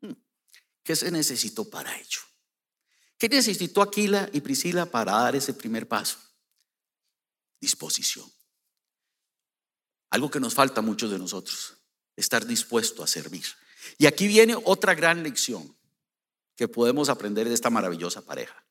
Hmm. 0.00 0.12
¿Qué 0.84 0.94
se 0.94 1.10
necesitó 1.10 1.68
para 1.68 1.98
ello? 1.98 2.20
¿Qué 3.18 3.28
necesitó 3.28 3.82
Aquila 3.82 4.30
y 4.32 4.40
Priscila 4.40 4.86
para 4.86 5.14
dar 5.14 5.34
ese 5.34 5.54
primer 5.54 5.88
paso? 5.88 6.18
Disposición. 7.60 8.32
Algo 10.10 10.30
que 10.30 10.38
nos 10.38 10.54
falta 10.54 10.82
a 10.82 10.84
muchos 10.84 11.10
de 11.10 11.18
nosotros, 11.18 11.74
estar 12.14 12.46
dispuesto 12.46 13.02
a 13.02 13.08
servir. 13.08 13.44
Y 13.98 14.06
aquí 14.06 14.28
viene 14.28 14.54
otra 14.54 14.94
gran 14.94 15.24
lección 15.24 15.76
que 16.58 16.66
podemos 16.66 17.08
aprender 17.08 17.48
de 17.48 17.54
esta 17.54 17.70
maravillosa 17.70 18.20
pareja. 18.20 18.66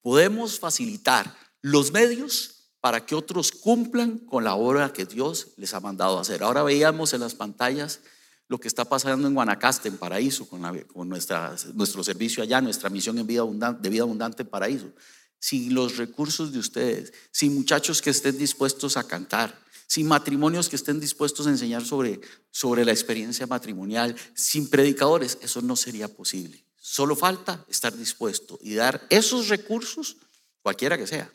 Podemos 0.00 0.60
facilitar 0.60 1.36
los 1.60 1.90
medios 1.92 2.70
para 2.80 3.04
que 3.04 3.16
otros 3.16 3.50
cumplan 3.50 4.18
con 4.18 4.44
la 4.44 4.54
obra 4.54 4.92
que 4.92 5.04
Dios 5.04 5.48
les 5.56 5.74
ha 5.74 5.80
mandado 5.80 6.20
hacer. 6.20 6.44
Ahora 6.44 6.62
veíamos 6.62 7.12
en 7.12 7.20
las 7.20 7.34
pantallas 7.34 8.00
lo 8.46 8.60
que 8.60 8.68
está 8.68 8.84
pasando 8.84 9.26
en 9.26 9.34
Guanacaste, 9.34 9.88
en 9.88 9.96
Paraíso, 9.96 10.48
con, 10.48 10.62
nuestro 11.08 12.04
servicio 12.04 12.44
allá, 12.44 12.60
nuestra 12.60 12.90
misión 12.90 13.18
en 13.18 13.26
vida 13.26 13.40
abundante, 13.40 13.82
de 13.82 13.88
vida 13.88 14.02
abundante 14.02 14.42
en 14.42 14.48
Paraíso. 14.48 14.92
Sin 15.40 15.74
los 15.74 15.96
recursos 15.96 16.52
de 16.52 16.60
ustedes, 16.60 17.12
sin 17.32 17.54
muchachos 17.54 18.00
que 18.02 18.10
estén 18.10 18.38
dispuestos 18.38 18.96
a 18.96 19.04
cantar, 19.04 19.58
sin 19.88 20.06
matrimonios 20.06 20.68
que 20.68 20.76
estén 20.76 21.00
dispuestos 21.00 21.48
a 21.48 21.50
enseñar 21.50 21.84
sobre, 21.84 22.20
sobre 22.52 22.84
la 22.84 22.92
experiencia 22.92 23.48
matrimonial, 23.48 24.14
sin 24.34 24.70
predicadores, 24.70 25.38
eso 25.42 25.60
no 25.60 25.74
sería 25.74 26.06
posible. 26.06 26.64
Solo 26.86 27.16
falta 27.16 27.64
estar 27.66 27.96
dispuesto 27.96 28.58
y 28.60 28.74
dar 28.74 29.06
esos 29.08 29.48
recursos, 29.48 30.18
cualquiera 30.60 30.98
que 30.98 31.06
sea, 31.06 31.32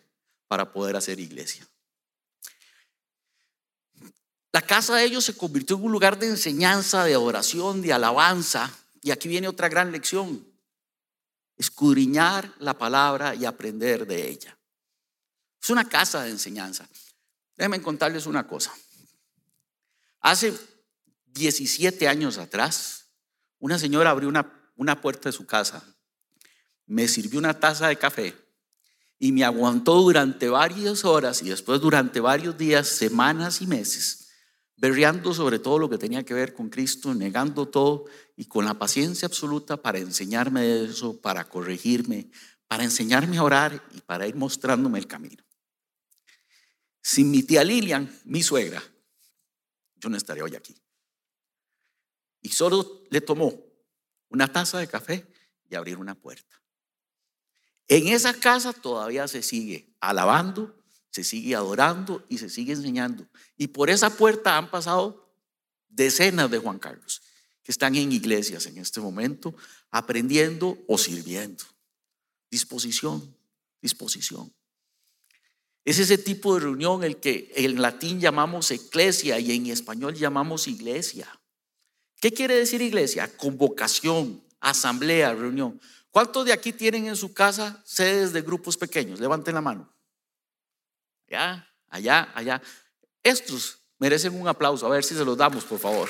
para 0.47 0.71
poder 0.71 0.95
hacer 0.95 1.19
iglesia. 1.19 1.67
La 4.51 4.61
casa 4.61 4.95
de 4.95 5.05
ellos 5.05 5.25
se 5.25 5.35
convirtió 5.35 5.75
en 5.75 5.85
un 5.85 5.91
lugar 5.91 6.19
de 6.19 6.27
enseñanza, 6.27 7.03
de 7.03 7.15
adoración, 7.15 7.81
de 7.81 7.91
alabanza. 7.91 8.71
Y 9.01 9.09
aquí 9.09 9.27
viene 9.27 9.47
otra 9.47 9.69
gran 9.69 9.91
lección. 9.91 10.47
Escudriñar 11.57 12.53
la 12.59 12.77
palabra 12.77 13.33
y 13.33 13.45
aprender 13.45 14.05
de 14.05 14.29
ella. 14.29 14.55
Es 15.59 15.71
una 15.71 15.89
casa 15.89 16.21
de 16.21 16.29
enseñanza. 16.29 16.87
Déjenme 17.57 17.81
contarles 17.81 18.27
una 18.27 18.45
cosa. 18.45 18.71
Hace 20.19 20.53
17 21.25 22.07
años 22.07 22.37
atrás, 22.37 23.07
una 23.57 23.79
señora 23.79 24.11
abrió 24.11 24.29
una, 24.29 24.58
una 24.79 25.01
puerta 25.01 25.27
de 25.27 25.33
su 25.33 25.45
casa, 25.45 25.83
me 26.85 27.09
sirvió 27.09 27.37
una 27.37 27.59
taza 27.59 27.89
de 27.89 27.97
café 27.97 28.33
y 29.19 29.33
me 29.33 29.43
aguantó 29.43 29.95
durante 29.95 30.47
varias 30.47 31.03
horas 31.03 31.41
y 31.41 31.49
después 31.49 31.81
durante 31.81 32.21
varios 32.21 32.57
días, 32.57 32.87
semanas 32.87 33.61
y 33.61 33.67
meses, 33.67 34.29
berreando 34.77 35.33
sobre 35.33 35.59
todo 35.59 35.79
lo 35.79 35.89
que 35.89 35.97
tenía 35.97 36.23
que 36.23 36.33
ver 36.33 36.53
con 36.53 36.69
Cristo, 36.69 37.13
negando 37.13 37.67
todo 37.67 38.05
y 38.37 38.45
con 38.45 38.63
la 38.63 38.79
paciencia 38.79 39.25
absoluta 39.25 39.75
para 39.75 39.99
enseñarme 39.99 40.85
eso, 40.85 41.19
para 41.19 41.49
corregirme, 41.49 42.31
para 42.69 42.85
enseñarme 42.85 43.37
a 43.37 43.43
orar 43.43 43.83
y 43.93 43.99
para 43.99 44.27
ir 44.27 44.37
mostrándome 44.37 44.97
el 44.97 45.07
camino. 45.07 45.43
Sin 47.01 47.29
mi 47.29 47.43
tía 47.43 47.65
Lilian, 47.65 48.09
mi 48.23 48.41
suegra, 48.43 48.81
yo 49.97 50.07
no 50.07 50.15
estaría 50.15 50.45
hoy 50.45 50.55
aquí. 50.55 50.73
Y 52.41 52.47
solo 52.47 53.03
le 53.09 53.19
tomó 53.19 53.68
una 54.29 54.51
taza 54.51 54.79
de 54.79 54.87
café 54.87 55.27
y 55.69 55.75
abrir 55.75 55.97
una 55.97 56.15
puerta. 56.15 56.61
En 57.87 58.07
esa 58.07 58.33
casa 58.33 58.71
todavía 58.71 59.27
se 59.27 59.41
sigue 59.41 59.95
alabando, 59.99 60.75
se 61.09 61.23
sigue 61.23 61.55
adorando 61.55 62.23
y 62.29 62.37
se 62.37 62.49
sigue 62.49 62.73
enseñando. 62.73 63.27
Y 63.57 63.67
por 63.67 63.89
esa 63.89 64.15
puerta 64.15 64.57
han 64.57 64.69
pasado 64.69 65.33
decenas 65.87 66.51
de 66.51 66.59
Juan 66.59 66.79
Carlos 66.79 67.21
que 67.63 67.71
están 67.71 67.95
en 67.95 68.11
iglesias 68.11 68.65
en 68.67 68.77
este 68.77 69.01
momento 69.01 69.55
aprendiendo 69.89 70.77
o 70.87 70.97
sirviendo. 70.97 71.63
Disposición, 72.51 73.35
disposición. 73.81 74.53
Es 75.85 75.97
ese 75.97 76.17
tipo 76.19 76.53
de 76.53 76.61
reunión 76.61 77.03
el 77.03 77.17
que 77.17 77.51
en 77.55 77.81
latín 77.81 78.19
llamamos 78.19 78.69
eclesia 78.69 79.39
y 79.39 79.51
en 79.51 79.67
español 79.67 80.13
llamamos 80.13 80.67
iglesia. 80.67 81.38
¿Qué 82.19 82.33
quiere 82.33 82.55
decir 82.55 82.81
iglesia? 82.81 83.35
Convocación, 83.37 84.43
asamblea, 84.59 85.33
reunión. 85.33 85.79
¿Cuántos 86.11 86.45
de 86.45 86.53
aquí 86.53 86.73
tienen 86.73 87.07
en 87.07 87.15
su 87.15 87.33
casa 87.33 87.81
sedes 87.85 88.33
de 88.33 88.41
grupos 88.41 88.75
pequeños? 88.75 89.19
Levanten 89.19 89.55
la 89.55 89.61
mano. 89.61 89.93
Allá, 91.27 91.67
allá, 91.89 92.31
allá. 92.33 92.61
Estos 93.23 93.79
merecen 93.99 94.39
un 94.39 94.47
aplauso. 94.47 94.85
A 94.85 94.89
ver 94.89 95.03
si 95.03 95.15
se 95.15 95.23
los 95.23 95.37
damos, 95.37 95.63
por 95.63 95.79
favor. 95.79 96.09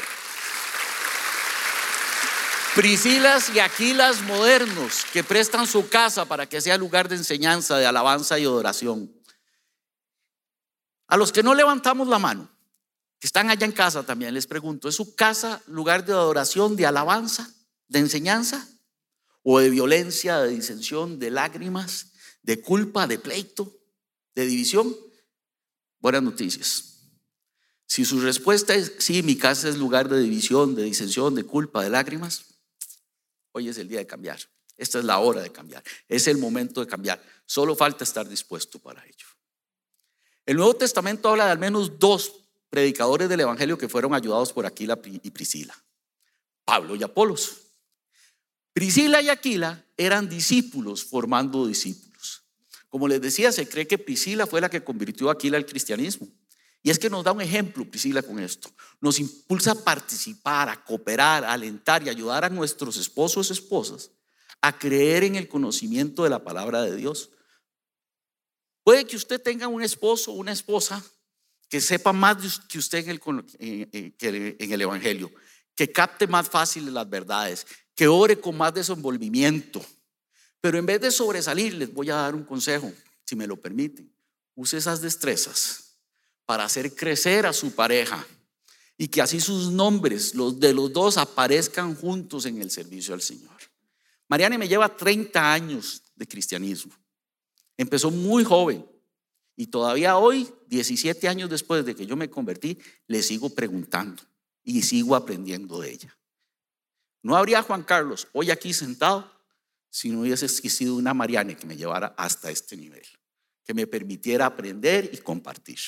Priscilas 2.76 3.50
y 3.50 3.60
Aquilas 3.60 4.22
modernos 4.22 5.06
que 5.12 5.24
prestan 5.24 5.68
su 5.68 5.90
casa 5.90 6.26
para 6.26 6.48
que 6.48 6.62
sea 6.62 6.78
lugar 6.78 7.10
de 7.10 7.16
enseñanza, 7.16 7.78
de 7.78 7.86
alabanza 7.86 8.40
y 8.40 8.46
adoración. 8.46 9.14
A 11.08 11.18
los 11.18 11.32
que 11.32 11.44
no 11.44 11.56
levantamos 11.56 12.08
la 12.08 12.20
mano, 12.20 12.50
que 13.20 13.28
están 13.28 13.50
allá 13.50 13.66
en 13.66 13.72
casa 13.72 14.04
también, 14.06 14.34
les 14.34 14.48
pregunto, 14.48 14.90
¿es 14.90 14.96
su 14.96 15.16
casa 15.16 15.62
lugar 15.68 16.06
de 16.06 16.14
adoración, 16.14 16.76
de 16.76 16.86
alabanza, 16.86 17.54
de 17.88 18.00
enseñanza? 18.00 18.68
o 19.44 19.60
de 19.60 19.70
violencia, 19.70 20.40
de 20.40 20.50
disensión, 20.50 21.20
de 21.20 21.32
lágrimas, 21.32 22.14
de 22.44 22.62
culpa, 22.62 23.08
de 23.08 23.20
pleito, 23.20 23.82
de 24.36 24.46
división? 24.46 24.96
Buenas 26.00 26.24
noticias. 26.24 27.02
Si 27.86 28.06
su 28.06 28.22
respuesta 28.22 28.76
es 28.76 28.94
sí, 29.00 29.24
mi 29.24 29.36
casa 29.36 29.70
es 29.70 29.78
lugar 29.78 30.10
de 30.10 30.20
división, 30.20 30.76
de 30.76 30.84
disensión, 30.84 31.34
de 31.36 31.44
culpa, 31.44 31.84
de 31.84 31.90
lágrimas, 31.90 32.46
hoy 33.52 33.70
es 33.70 33.78
el 33.78 33.88
día 33.88 34.00
de 34.00 34.08
cambiar. 34.08 34.40
Esta 34.78 35.00
es 35.00 35.06
la 35.06 35.20
hora 35.20 35.42
de 35.42 35.52
cambiar. 35.52 35.84
Es 36.08 36.28
el 36.28 36.38
momento 36.38 36.80
de 36.80 36.88
cambiar. 36.88 37.22
Solo 37.46 37.76
falta 37.76 38.04
estar 38.04 38.30
dispuesto 38.30 38.80
para 38.80 39.04
ello. 39.04 39.28
El 40.46 40.58
Nuevo 40.58 40.76
Testamento 40.76 41.28
habla 41.28 41.46
de 41.46 41.52
al 41.52 41.60
menos 41.60 42.00
dos 42.00 42.49
predicadores 42.70 43.30
del 43.30 43.42
Evangelio 43.42 43.78
que 43.78 43.90
fueron 43.90 44.14
ayudados 44.14 44.54
por 44.54 44.66
Aquila 44.66 45.00
y 45.04 45.32
Priscila. 45.32 45.76
Pablo 46.66 46.96
y 46.96 47.04
Apolos. 47.04 47.58
Priscila 48.74 49.22
y 49.22 49.30
Aquila 49.30 49.86
eran 49.98 50.30
discípulos 50.30 51.04
formando 51.04 51.66
discípulos. 51.68 52.44
Como 52.90 53.08
les 53.08 53.22
decía, 53.22 53.52
se 53.52 53.68
cree 53.68 53.88
que 53.88 53.98
Priscila 53.98 54.48
fue 54.48 54.62
la 54.62 54.70
que 54.70 54.84
convirtió 54.84 55.30
a 55.30 55.34
Aquila 55.34 55.58
al 55.58 55.66
cristianismo. 55.66 56.28
Y 56.82 56.92
es 56.92 57.00
que 57.00 57.10
nos 57.10 57.24
da 57.24 57.32
un 57.32 57.42
ejemplo, 57.42 57.90
Priscila, 57.90 58.22
con 58.22 58.40
esto. 58.40 58.70
Nos 59.02 59.20
impulsa 59.20 59.72
a 59.72 59.84
participar, 59.84 60.70
a 60.70 60.84
cooperar, 60.84 61.44
a 61.44 61.54
alentar 61.54 62.04
y 62.04 62.10
ayudar 62.10 62.46
a 62.46 62.50
nuestros 62.50 62.96
esposos, 62.98 63.52
esposas, 63.52 64.12
a 64.62 64.78
creer 64.78 65.24
en 65.24 65.36
el 65.36 65.48
conocimiento 65.50 66.24
de 66.24 66.30
la 66.30 66.44
palabra 66.44 66.82
de 66.84 66.96
Dios. 66.96 67.32
Puede 68.84 69.06
que 69.06 69.18
usted 69.18 69.42
tenga 69.42 69.68
un 69.68 69.82
esposo 69.82 70.32
o 70.32 70.36
una 70.36 70.52
esposa 70.52 71.04
que 71.70 71.80
sepa 71.80 72.12
más 72.12 72.60
que 72.68 72.80
usted 72.80 73.08
en 73.08 73.20
el, 74.20 74.56
en 74.60 74.72
el 74.72 74.82
Evangelio, 74.82 75.32
que 75.76 75.92
capte 75.92 76.28
más 76.28 76.50
fácil 76.50 76.92
las 76.94 77.10
verdades, 77.10 77.66
que 77.96 78.08
ore 78.08 78.40
con 78.40 78.58
más 78.58 78.74
desenvolvimiento. 78.74 79.86
Pero 80.60 80.78
en 80.78 80.86
vez 80.86 81.00
de 81.00 81.12
sobresalir, 81.12 81.76
les 81.76 81.94
voy 81.94 82.10
a 82.10 82.16
dar 82.16 82.36
un 82.36 82.44
consejo, 82.44 82.92
si 83.24 83.36
me 83.36 83.48
lo 83.48 83.56
permiten. 83.56 84.12
Use 84.56 84.78
esas 84.78 85.00
destrezas 85.00 86.00
para 86.46 86.66
hacer 86.66 86.94
crecer 86.96 87.46
a 87.46 87.54
su 87.54 87.74
pareja 87.76 88.26
y 88.98 89.08
que 89.08 89.22
así 89.22 89.40
sus 89.40 89.72
nombres, 89.72 90.34
los 90.36 90.60
de 90.60 90.74
los 90.74 90.92
dos, 90.92 91.18
aparezcan 91.18 91.96
juntos 91.96 92.46
en 92.46 92.62
el 92.62 92.72
servicio 92.72 93.14
al 93.14 93.22
Señor. 93.22 93.56
Mariana 94.28 94.58
me 94.58 94.68
lleva 94.68 94.94
30 94.94 95.54
años 95.54 96.04
de 96.16 96.28
cristianismo. 96.28 96.94
Empezó 97.78 98.12
muy 98.12 98.44
joven 98.44 98.86
y 99.60 99.68
todavía 99.68 100.16
hoy, 100.16 100.50
17 100.68 101.28
años 101.28 101.50
después 101.50 101.86
de 101.86 101.94
que 101.94 102.06
yo 102.06 102.16
me 102.16 102.30
convertí, 102.30 102.80
le 103.08 103.22
sigo 103.22 103.54
preguntando 103.54 104.24
y 104.64 104.84
sigo 104.84 105.18
aprendiendo 105.18 105.82
de 105.82 105.92
ella. 105.92 106.18
No 107.24 107.36
habría 107.36 107.62
Juan 107.62 107.84
Carlos 107.84 108.30
hoy 108.32 108.52
aquí 108.52 108.74
sentado 108.74 109.30
si 109.90 110.12
no 110.12 110.22
hubiese 110.22 110.46
existido 110.46 110.96
una 110.96 111.14
Mariane 111.14 111.58
que 111.58 111.68
me 111.68 111.76
llevara 111.76 112.16
hasta 112.18 112.50
este 112.50 112.78
nivel, 112.78 113.06
que 113.66 113.74
me 113.74 113.86
permitiera 113.86 114.46
aprender 114.46 115.10
y 115.12 115.18
compartir. 115.18 115.80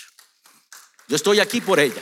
Yo 1.07 1.15
estoy 1.15 1.39
aquí 1.39 1.61
por 1.61 1.79
ella. 1.79 2.01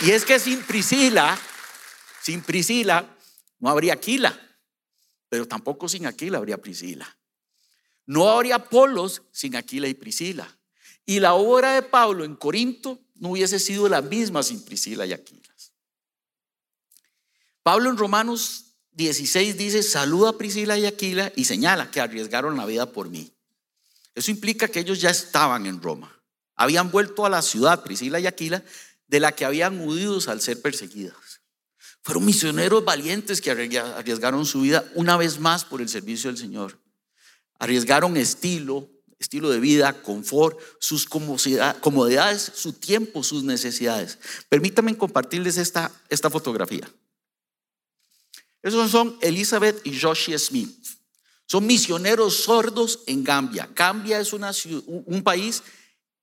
Y 0.00 0.12
es 0.12 0.24
que 0.24 0.38
sin 0.38 0.62
Priscila, 0.62 1.38
sin 2.22 2.40
Priscila, 2.40 3.18
no 3.58 3.68
habría 3.68 3.92
Aquila, 3.92 4.58
pero 5.28 5.46
tampoco 5.46 5.90
sin 5.90 6.06
Aquila 6.06 6.38
habría 6.38 6.56
Priscila. 6.56 7.17
No 8.08 8.30
habría 8.30 8.56
Apolos 8.56 9.20
sin 9.32 9.54
Aquila 9.54 9.86
y 9.86 9.92
Priscila. 9.92 10.58
Y 11.04 11.20
la 11.20 11.34
obra 11.34 11.74
de 11.74 11.82
Pablo 11.82 12.24
en 12.24 12.36
Corinto 12.36 12.98
no 13.16 13.32
hubiese 13.32 13.58
sido 13.58 13.86
la 13.86 14.00
misma 14.00 14.42
sin 14.42 14.64
Priscila 14.64 15.04
y 15.04 15.12
Aquila. 15.12 15.42
Pablo 17.62 17.90
en 17.90 17.98
Romanos 17.98 18.76
16 18.92 19.58
dice, 19.58 19.82
saluda 19.82 20.30
a 20.30 20.38
Priscila 20.38 20.78
y 20.78 20.86
Aquila 20.86 21.30
y 21.36 21.44
señala 21.44 21.90
que 21.90 22.00
arriesgaron 22.00 22.56
la 22.56 22.64
vida 22.64 22.90
por 22.92 23.10
mí. 23.10 23.30
Eso 24.14 24.30
implica 24.30 24.68
que 24.68 24.80
ellos 24.80 25.02
ya 25.02 25.10
estaban 25.10 25.66
en 25.66 25.82
Roma. 25.82 26.18
Habían 26.54 26.90
vuelto 26.90 27.26
a 27.26 27.28
la 27.28 27.42
ciudad, 27.42 27.82
Priscila 27.82 28.18
y 28.20 28.26
Aquila, 28.26 28.64
de 29.06 29.20
la 29.20 29.32
que 29.32 29.44
habían 29.44 29.86
huido 29.86 30.18
al 30.28 30.40
ser 30.40 30.62
perseguidas. 30.62 31.42
Fueron 32.00 32.24
misioneros 32.24 32.86
valientes 32.86 33.42
que 33.42 33.50
arriesgaron 33.50 34.46
su 34.46 34.62
vida 34.62 34.90
una 34.94 35.18
vez 35.18 35.38
más 35.38 35.66
por 35.66 35.82
el 35.82 35.90
servicio 35.90 36.30
del 36.30 36.38
Señor. 36.38 36.78
Arriesgaron 37.58 38.16
estilo, 38.16 38.88
estilo 39.18 39.50
de 39.50 39.60
vida, 39.60 40.02
confort, 40.02 40.58
sus 40.78 41.06
comodidades, 41.06 42.52
su 42.54 42.72
tiempo, 42.72 43.22
sus 43.22 43.42
necesidades. 43.42 44.18
Permítanme 44.48 44.96
compartirles 44.96 45.56
esta, 45.56 45.90
esta 46.08 46.30
fotografía. 46.30 46.88
Esos 48.62 48.90
son 48.90 49.16
Elizabeth 49.20 49.80
y 49.84 49.98
Joshua 49.98 50.38
Smith. 50.38 50.86
Son 51.46 51.66
misioneros 51.66 52.34
sordos 52.36 53.00
en 53.06 53.24
Gambia. 53.24 53.68
Gambia 53.74 54.20
es 54.20 54.32
un 54.32 55.22
país 55.22 55.62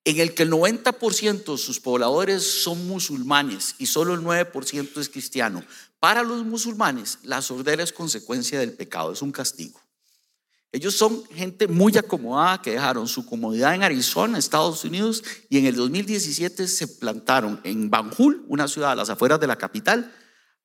en 0.04 0.20
el 0.20 0.36
que 0.36 0.44
el 0.44 0.52
90% 0.52 1.52
de 1.52 1.58
sus 1.58 1.80
pobladores 1.80 2.62
son 2.64 2.88
musulmanes 2.88 3.76
y 3.80 3.88
solo 3.88 4.14
el 4.14 4.22
9% 4.22 4.98
es 5.00 5.10
cristiano. 5.10 5.64
Para 6.00 6.22
los 6.22 6.46
musulmanes, 6.46 7.18
la 7.24 7.42
sordera 7.42 7.84
es 7.84 7.92
consecuencia 7.92 8.60
del 8.60 8.74
pecado, 8.74 9.12
es 9.14 9.24
un 9.24 9.32
castigo. 9.32 9.82
Ellos 10.72 10.98
son 10.98 11.24
gente 11.28 11.68
muy 11.68 11.98
acomodada 11.98 12.62
que 12.62 12.72
dejaron 12.72 13.08
su 13.08 13.26
comodidad 13.26 13.76
en 13.76 13.84
Arizona, 13.84 14.38
Estados 14.38 14.84
Unidos, 14.84 15.24
y 15.50 15.58
en 15.58 15.66
el 15.66 15.76
2017 15.76 16.68
se 16.68 16.88
plantaron 16.88 17.62
en 17.64 17.90
Banjul, 17.90 18.44
una 18.48 18.68
ciudad 18.68 18.92
a 18.92 18.96
las 18.96 19.10
afueras 19.10 19.40
de 19.40 19.48
la 19.48 19.58
capital, 19.58 20.14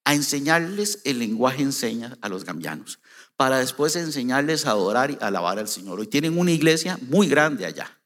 a 0.05 0.15
enseñarles 0.15 1.01
el 1.05 1.21
lenguaje 1.21 1.63
enseña 1.63 2.19
a 2.21 2.29
los 2.29 2.45
gambianos, 2.45 2.99
para 3.37 3.59
después 3.59 3.95
enseñarles 3.95 4.67
a 4.67 4.71
adorar 4.71 5.13
y 5.13 5.19
alabar 5.21 5.59
al 5.59 5.69
Señor. 5.69 6.01
Hoy 6.01 6.09
tienen 6.09 6.39
una 6.39 6.51
iglesia 6.51 6.99
muy 7.03 7.29
grande 7.29 7.67
allá 7.67 7.97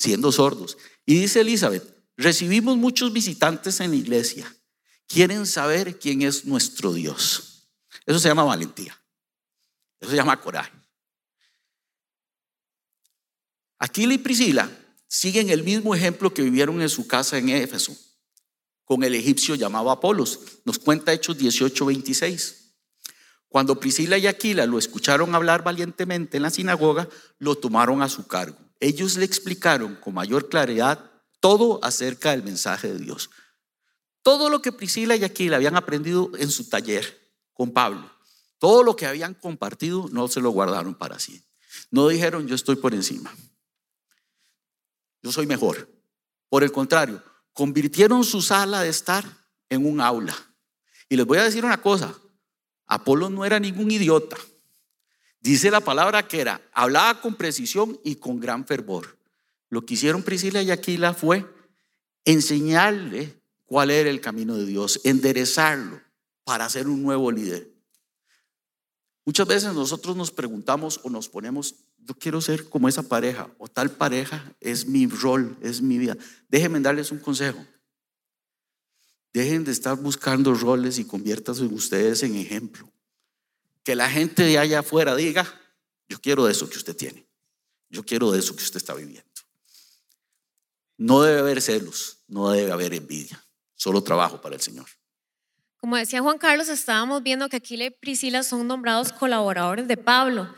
siendo 0.00 0.32
sordos. 0.32 0.78
Y 1.04 1.20
dice 1.20 1.42
Elizabeth, 1.42 1.84
recibimos 2.16 2.76
muchos 2.78 3.12
visitantes 3.12 3.80
en 3.80 3.90
la 3.90 3.96
iglesia. 3.96 4.56
Quieren 5.06 5.46
saber 5.46 5.98
quién 5.98 6.22
es 6.22 6.46
nuestro 6.46 6.94
Dios. 6.94 7.68
Eso 8.06 8.18
se 8.18 8.28
llama 8.28 8.44
valentía. 8.44 8.98
Eso 10.00 10.10
se 10.10 10.16
llama 10.16 10.40
coraje. 10.40 10.72
Aquila 13.80 14.14
y 14.14 14.18
Priscila 14.18 14.70
siguen 15.08 15.50
el 15.50 15.64
mismo 15.64 15.94
ejemplo 15.94 16.32
que 16.32 16.42
vivieron 16.42 16.80
en 16.80 16.88
su 16.88 17.08
casa 17.08 17.36
en 17.36 17.48
Éfeso, 17.48 17.96
con 18.84 19.02
el 19.02 19.16
egipcio 19.16 19.56
llamado 19.56 19.90
Apolos. 19.90 20.38
Nos 20.64 20.78
cuenta 20.78 21.12
Hechos 21.12 21.36
18, 21.36 21.86
26. 21.86 22.74
Cuando 23.48 23.80
Priscila 23.80 24.16
y 24.16 24.28
Aquila 24.28 24.66
lo 24.66 24.78
escucharon 24.78 25.34
hablar 25.34 25.64
valientemente 25.64 26.36
en 26.36 26.44
la 26.44 26.50
sinagoga, 26.50 27.08
lo 27.40 27.56
tomaron 27.56 28.00
a 28.02 28.08
su 28.08 28.28
cargo 28.28 28.70
ellos 28.80 29.18
le 29.18 29.26
explicaron 29.26 29.94
con 29.96 30.14
mayor 30.14 30.48
claridad 30.48 31.10
todo 31.38 31.78
acerca 31.82 32.30
del 32.30 32.42
mensaje 32.42 32.92
de 32.92 32.98
Dios. 32.98 33.30
Todo 34.22 34.50
lo 34.50 34.60
que 34.60 34.72
Priscila 34.72 35.16
y 35.16 35.24
Aquila 35.24 35.56
habían 35.56 35.76
aprendido 35.76 36.30
en 36.38 36.50
su 36.50 36.68
taller 36.68 37.18
con 37.52 37.72
Pablo, 37.72 38.10
todo 38.58 38.82
lo 38.82 38.96
que 38.96 39.06
habían 39.06 39.34
compartido, 39.34 40.08
no 40.10 40.28
se 40.28 40.40
lo 40.40 40.50
guardaron 40.50 40.94
para 40.94 41.18
sí. 41.18 41.42
No 41.90 42.08
dijeron, 42.08 42.46
yo 42.46 42.54
estoy 42.54 42.76
por 42.76 42.94
encima. 42.94 43.32
Yo 45.22 45.32
soy 45.32 45.46
mejor. 45.46 45.88
Por 46.48 46.62
el 46.62 46.72
contrario, 46.72 47.22
convirtieron 47.52 48.24
su 48.24 48.42
sala 48.42 48.82
de 48.82 48.88
estar 48.88 49.24
en 49.68 49.86
un 49.86 50.00
aula. 50.00 50.34
Y 51.08 51.16
les 51.16 51.26
voy 51.26 51.38
a 51.38 51.44
decir 51.44 51.64
una 51.64 51.80
cosa, 51.80 52.14
Apolo 52.86 53.30
no 53.30 53.44
era 53.44 53.60
ningún 53.60 53.90
idiota. 53.90 54.36
Dice 55.40 55.70
la 55.70 55.80
palabra 55.80 56.26
que 56.26 56.40
era, 56.40 56.60
hablaba 56.72 57.20
con 57.20 57.34
precisión 57.34 57.98
y 58.04 58.16
con 58.16 58.40
gran 58.40 58.66
fervor. 58.66 59.18
Lo 59.68 59.86
que 59.86 59.94
hicieron 59.94 60.22
Priscila 60.22 60.62
y 60.62 60.70
Aquila 60.70 61.14
fue 61.14 61.46
enseñarle 62.24 63.40
cuál 63.64 63.90
era 63.90 64.10
el 64.10 64.20
camino 64.20 64.56
de 64.56 64.66
Dios, 64.66 65.00
enderezarlo 65.04 66.00
para 66.44 66.68
ser 66.68 66.88
un 66.88 67.02
nuevo 67.02 67.30
líder. 67.30 67.70
Muchas 69.24 69.46
veces 69.46 69.72
nosotros 69.72 70.16
nos 70.16 70.30
preguntamos 70.30 71.00
o 71.04 71.10
nos 71.10 71.28
ponemos, 71.28 71.76
yo 72.04 72.14
quiero 72.14 72.40
ser 72.40 72.68
como 72.68 72.88
esa 72.88 73.02
pareja 73.02 73.48
o 73.58 73.68
tal 73.68 73.90
pareja 73.90 74.54
es 74.60 74.86
mi 74.86 75.06
rol, 75.06 75.56
es 75.60 75.80
mi 75.80 75.98
vida. 75.98 76.16
Déjenme 76.48 76.80
darles 76.80 77.10
un 77.10 77.18
consejo. 77.18 77.64
Dejen 79.32 79.64
de 79.64 79.72
estar 79.72 79.96
buscando 79.96 80.54
roles 80.54 80.98
y 80.98 81.04
conviértanse 81.04 81.64
ustedes 81.64 82.22
en 82.22 82.34
ejemplo 82.36 82.90
que 83.84 83.94
la 83.94 84.10
gente 84.10 84.42
de 84.42 84.58
allá 84.58 84.80
afuera 84.80 85.14
diga, 85.14 85.46
yo 86.08 86.20
quiero 86.20 86.44
de 86.44 86.52
eso 86.52 86.68
que 86.68 86.76
usted 86.76 86.96
tiene, 86.96 87.26
yo 87.88 88.04
quiero 88.04 88.30
de 88.30 88.40
eso 88.40 88.54
que 88.54 88.62
usted 88.62 88.76
está 88.76 88.94
viviendo. 88.94 89.28
No 90.96 91.22
debe 91.22 91.40
haber 91.40 91.62
celos, 91.62 92.18
no 92.28 92.50
debe 92.50 92.72
haber 92.72 92.92
envidia, 92.92 93.42
solo 93.74 94.02
trabajo 94.02 94.40
para 94.40 94.56
el 94.56 94.60
Señor. 94.60 94.86
Como 95.78 95.96
decía 95.96 96.20
Juan 96.20 96.36
Carlos, 96.36 96.68
estábamos 96.68 97.22
viendo 97.22 97.48
que 97.48 97.56
Aquila 97.56 97.86
y 97.86 97.90
Priscila 97.90 98.42
son 98.42 98.66
nombrados 98.66 99.12
colaboradores 99.12 99.88
de 99.88 99.96
Pablo. 99.96 100.54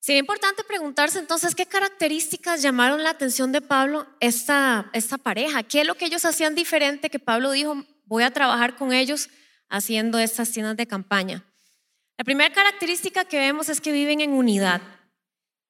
Sería 0.00 0.20
importante 0.20 0.64
preguntarse 0.64 1.18
entonces 1.18 1.54
qué 1.54 1.66
características 1.66 2.62
llamaron 2.62 3.04
la 3.04 3.10
atención 3.10 3.52
de 3.52 3.60
Pablo 3.60 4.06
esta, 4.18 4.90
esta 4.94 5.18
pareja. 5.18 5.62
¿Qué 5.62 5.82
es 5.82 5.86
lo 5.86 5.94
que 5.94 6.06
ellos 6.06 6.24
hacían 6.24 6.54
diferente 6.54 7.10
que 7.10 7.18
Pablo 7.18 7.50
dijo, 7.50 7.84
voy 8.06 8.22
a 8.22 8.30
trabajar 8.30 8.76
con 8.76 8.94
ellos 8.94 9.28
haciendo 9.68 10.18
estas 10.18 10.52
tiendas 10.52 10.78
de 10.78 10.86
campaña? 10.86 11.44
La 12.16 12.24
primera 12.24 12.52
característica 12.52 13.26
que 13.26 13.38
vemos 13.38 13.68
es 13.68 13.82
que 13.82 13.92
viven 13.92 14.22
en 14.22 14.32
unidad. 14.32 14.80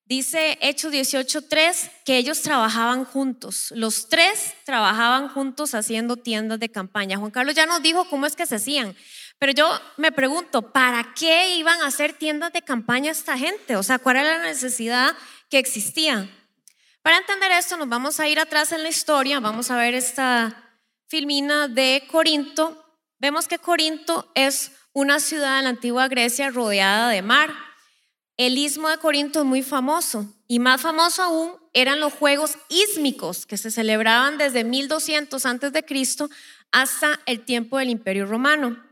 Dice 0.05 0.59
Hechos 0.61 0.93
18.3 0.93 1.91
que 2.05 2.17
ellos 2.17 2.43
trabajaban 2.43 3.05
juntos. 3.05 3.73
Los 3.77 4.09
tres 4.09 4.55
trabajaban 4.65 5.29
juntos 5.29 5.75
haciendo 5.75 6.17
tiendas 6.17 6.61
de 6.61 6.69
campaña. 6.69 7.19
Juan 7.19 7.31
Carlos 7.33 7.55
ya 7.55 7.67
nos 7.67 7.83
dijo 7.83 8.09
cómo 8.09 8.27
es 8.27 8.37
que 8.37 8.47
se 8.47 8.57
hacían. 8.57 8.97
Pero 9.41 9.53
yo 9.53 9.81
me 9.97 10.13
pregunto, 10.13 10.71
¿para 10.71 11.15
qué 11.15 11.57
iban 11.57 11.81
a 11.81 11.87
hacer 11.87 12.13
tiendas 12.13 12.53
de 12.53 12.61
campaña 12.61 13.11
esta 13.11 13.39
gente? 13.39 13.75
O 13.75 13.83
sea, 13.83 13.99
¿cuál 13.99 14.17
era 14.17 14.37
la 14.37 14.45
necesidad 14.45 15.17
que 15.49 15.59
existía? 15.59 16.29
Para 17.01 17.17
entender 17.17 17.51
esto, 17.53 17.79
nos 17.79 17.89
vamos 17.89 18.21
a 18.21 18.29
ir 18.29 18.39
atrás 18.39 18.71
en 18.73 18.83
la 18.83 18.91
historia. 18.91 19.41
Vamos 19.41 19.71
a 19.71 19.79
ver 19.79 19.95
esta 19.95 20.79
filmina 21.09 21.69
de 21.69 22.07
Corinto. 22.11 22.85
Vemos 23.19 23.49
que 23.49 23.59
Corinto 23.59 24.31
es 24.35 24.73
una 24.93 25.19
ciudad 25.21 25.57
en 25.57 25.65
la 25.65 25.71
antigua 25.71 26.09
Grecia 26.09 26.51
rodeada 26.51 27.09
de 27.09 27.23
mar. 27.23 27.51
El 28.37 28.59
istmo 28.59 28.91
de 28.91 28.99
Corinto 28.99 29.39
es 29.39 29.47
muy 29.47 29.63
famoso 29.63 30.27
y 30.49 30.59
más 30.59 30.83
famoso 30.83 31.23
aún 31.23 31.57
eran 31.73 31.99
los 31.99 32.13
Juegos 32.13 32.59
Ísmicos 32.69 33.47
que 33.47 33.57
se 33.57 33.71
celebraban 33.71 34.37
desde 34.37 34.65
1200 34.65 35.47
antes 35.47 35.73
de 35.73 35.83
Cristo 35.83 36.29
hasta 36.73 37.21
el 37.25 37.47
tiempo 37.47 37.79
del 37.79 37.89
Imperio 37.89 38.27
Romano. 38.27 38.90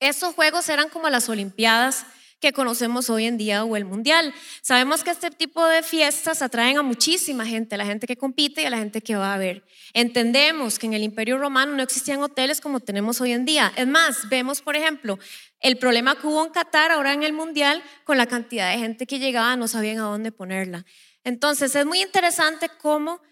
Estos 0.00 0.34
juegos 0.34 0.68
eran 0.68 0.88
como 0.88 1.08
las 1.08 1.28
Olimpiadas 1.28 2.06
que 2.40 2.52
conocemos 2.52 3.08
hoy 3.08 3.24
en 3.24 3.38
día 3.38 3.64
o 3.64 3.76
el 3.76 3.86
mundial. 3.86 4.34
Sabemos 4.60 5.02
que 5.02 5.10
este 5.10 5.30
tipo 5.30 5.64
de 5.66 5.82
fiestas 5.82 6.42
atraen 6.42 6.76
a 6.76 6.82
muchísima 6.82 7.46
gente, 7.46 7.78
la 7.78 7.86
gente 7.86 8.06
que 8.06 8.16
compite 8.16 8.62
y 8.62 8.66
a 8.66 8.70
la 8.70 8.78
gente 8.78 9.00
que 9.00 9.16
va 9.16 9.32
a 9.32 9.38
ver. 9.38 9.64
Entendemos 9.94 10.78
que 10.78 10.86
en 10.86 10.92
el 10.92 11.02
Imperio 11.02 11.38
Romano 11.38 11.74
no 11.74 11.82
existían 11.82 12.22
hoteles 12.22 12.60
como 12.60 12.80
tenemos 12.80 13.22
hoy 13.22 13.32
en 13.32 13.46
día. 13.46 13.72
Es 13.76 13.86
más, 13.86 14.28
vemos, 14.28 14.60
por 14.60 14.76
ejemplo, 14.76 15.18
el 15.60 15.78
problema 15.78 16.14
que 16.16 16.26
hubo 16.26 16.44
en 16.44 16.52
Qatar 16.52 16.90
ahora 16.90 17.14
en 17.14 17.22
el 17.22 17.32
mundial 17.32 17.82
con 18.04 18.18
la 18.18 18.26
cantidad 18.26 18.70
de 18.70 18.78
gente 18.78 19.06
que 19.06 19.18
llegaba, 19.18 19.56
no 19.56 19.66
sabían 19.66 19.98
a 19.98 20.02
dónde 20.02 20.30
ponerla. 20.30 20.84
Entonces, 21.24 21.74
es 21.74 21.86
muy 21.86 22.02
interesante 22.02 22.68
cómo 22.80 23.22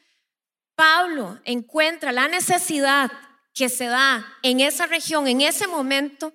Pablo 0.75 1.39
encuentra 1.45 2.11
la 2.11 2.27
necesidad 2.27 3.13
que 3.53 3.69
se 3.69 3.85
da 3.85 4.27
en 4.43 4.61
esa 4.61 4.87
región, 4.87 5.29
en 5.29 5.43
ese 5.43 5.67
momento, 5.67 6.33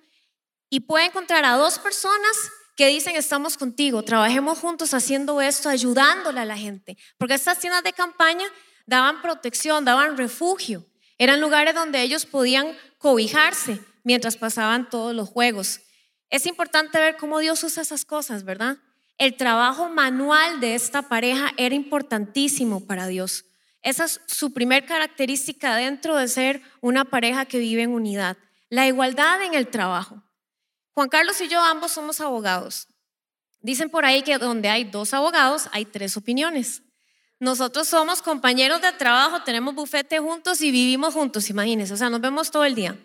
y 0.70 0.82
puede 0.82 1.06
encontrar 1.06 1.46
a 1.46 1.56
dos 1.56 1.80
personas 1.80 2.32
que 2.76 2.88
dicen 2.88 3.16
estamos 3.16 3.58
contigo, 3.58 4.04
trabajemos 4.04 4.60
juntos 4.60 4.94
haciendo 4.94 5.42
esto, 5.42 5.68
ayudándole 5.68 6.40
a 6.40 6.46
la 6.46 6.58
gente, 6.58 6.98
porque 7.18 7.34
estas 7.34 7.60
tiendas 7.60 7.84
de 7.84 7.94
campaña 7.94 8.46
daban 8.86 9.22
protección, 9.22 9.84
daban 9.84 10.18
refugio. 10.18 10.86
Eran 11.18 11.42
lugares 11.42 11.76
donde 11.76 12.02
ellos 12.02 12.26
podían 12.26 12.78
cobijarse 12.98 13.82
mientras 14.04 14.38
pasaban 14.38 14.90
todos 14.90 15.14
los 15.14 15.28
juegos. 15.28 15.82
Es 16.30 16.46
importante 16.46 17.00
ver 17.00 17.18
cómo 17.18 17.40
Dios 17.40 17.64
usa 17.64 17.84
esas 17.84 18.06
cosas, 18.06 18.46
¿verdad? 18.46 18.78
El 19.18 19.36
trabajo 19.36 19.90
manual 19.90 20.62
de 20.62 20.76
esta 20.76 21.02
pareja 21.02 21.52
era 21.58 21.76
importantísimo 21.76 22.88
para 22.88 23.08
Dios. 23.08 23.44
Esa 23.82 24.06
es 24.06 24.22
su 24.28 24.54
primer 24.54 24.86
característica 24.86 25.76
dentro 25.76 26.16
de 26.16 26.28
ser 26.30 26.62
una 26.80 27.04
pareja 27.04 27.46
que 27.46 27.60
vive 27.60 27.84
en 27.84 27.92
unidad, 27.92 28.38
la 28.70 28.88
igualdad 28.88 29.42
en 29.42 29.54
el 29.54 29.68
trabajo. 29.68 30.24
Juan 31.00 31.08
Carlos 31.08 31.40
y 31.40 31.48
yo 31.48 31.62
ambos 31.62 31.94
somos 31.94 32.20
abogados. 32.20 32.90
Dicen 33.62 33.90
por 33.90 34.04
ahí 34.04 34.22
que 34.22 34.38
donde 34.38 34.68
hay 34.68 34.84
dos 34.84 35.14
abogados 35.14 35.70
hay 35.72 35.86
tres 35.86 36.18
opiniones. 36.18 36.82
Nosotros 37.40 37.88
somos 37.88 38.22
compañeros 38.22 38.82
de 38.82 38.92
trabajo, 38.92 39.42
tenemos 39.44 39.74
bufete 39.74 40.20
juntos 40.20 40.60
y 40.60 40.72
vivimos 40.72 41.14
juntos, 41.14 41.50
imagínense, 41.50 41.94
o 41.94 41.96
sea, 41.96 42.10
nos 42.10 42.20
vemos 42.20 42.52
todo 42.52 42.66
el 42.66 42.76
día. 42.76 42.98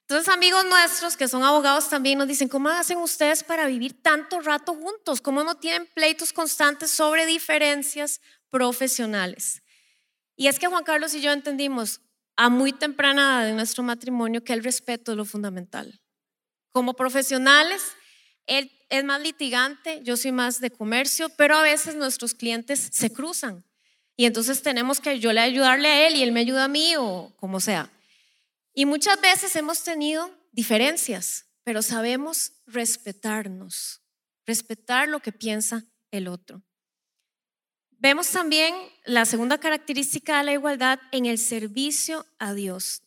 Entonces 0.00 0.32
amigos 0.32 0.64
nuestros 0.70 1.18
que 1.18 1.28
son 1.28 1.44
abogados 1.44 1.90
también 1.90 2.16
nos 2.16 2.28
dicen, 2.28 2.48
¿cómo 2.48 2.70
hacen 2.70 2.96
ustedes 2.96 3.44
para 3.44 3.66
vivir 3.66 4.00
tanto 4.00 4.40
rato 4.40 4.72
juntos? 4.72 5.20
¿Cómo 5.20 5.44
no 5.44 5.54
tienen 5.54 5.86
pleitos 5.92 6.32
constantes 6.32 6.90
sobre 6.90 7.26
diferencias 7.26 8.22
profesionales? 8.48 9.60
Y 10.34 10.46
es 10.46 10.58
que 10.58 10.66
Juan 10.66 10.82
Carlos 10.82 11.12
y 11.12 11.20
yo 11.20 11.30
entendimos 11.32 12.00
a 12.36 12.48
muy 12.48 12.72
temprana 12.72 13.20
edad 13.20 13.50
en 13.50 13.56
nuestro 13.56 13.82
matrimonio 13.82 14.42
que 14.42 14.54
el 14.54 14.64
respeto 14.64 15.12
es 15.12 15.18
lo 15.18 15.26
fundamental. 15.26 16.00
Como 16.78 16.94
profesionales, 16.94 17.82
él 18.46 18.70
es 18.88 19.02
más 19.02 19.20
litigante, 19.20 20.00
yo 20.04 20.16
soy 20.16 20.30
más 20.30 20.60
de 20.60 20.70
comercio, 20.70 21.28
pero 21.30 21.56
a 21.56 21.62
veces 21.62 21.96
nuestros 21.96 22.34
clientes 22.34 22.90
se 22.92 23.12
cruzan. 23.12 23.64
Y 24.16 24.26
entonces 24.26 24.62
tenemos 24.62 25.00
que 25.00 25.18
yo 25.18 25.32
le 25.32 25.40
ayudarle 25.40 25.88
a 25.88 26.06
él 26.06 26.14
y 26.14 26.22
él 26.22 26.30
me 26.30 26.38
ayuda 26.38 26.66
a 26.66 26.68
mí 26.68 26.94
o 26.96 27.34
como 27.34 27.58
sea. 27.58 27.90
Y 28.74 28.86
muchas 28.86 29.20
veces 29.20 29.56
hemos 29.56 29.82
tenido 29.82 30.30
diferencias, 30.52 31.46
pero 31.64 31.82
sabemos 31.82 32.52
respetarnos, 32.68 34.00
respetar 34.46 35.08
lo 35.08 35.18
que 35.18 35.32
piensa 35.32 35.84
el 36.12 36.28
otro. 36.28 36.62
Vemos 37.90 38.30
también 38.30 38.72
la 39.04 39.24
segunda 39.24 39.58
característica 39.58 40.38
de 40.38 40.44
la 40.44 40.52
igualdad 40.52 41.00
en 41.10 41.26
el 41.26 41.38
servicio 41.38 42.24
a 42.38 42.54
Dios. 42.54 43.02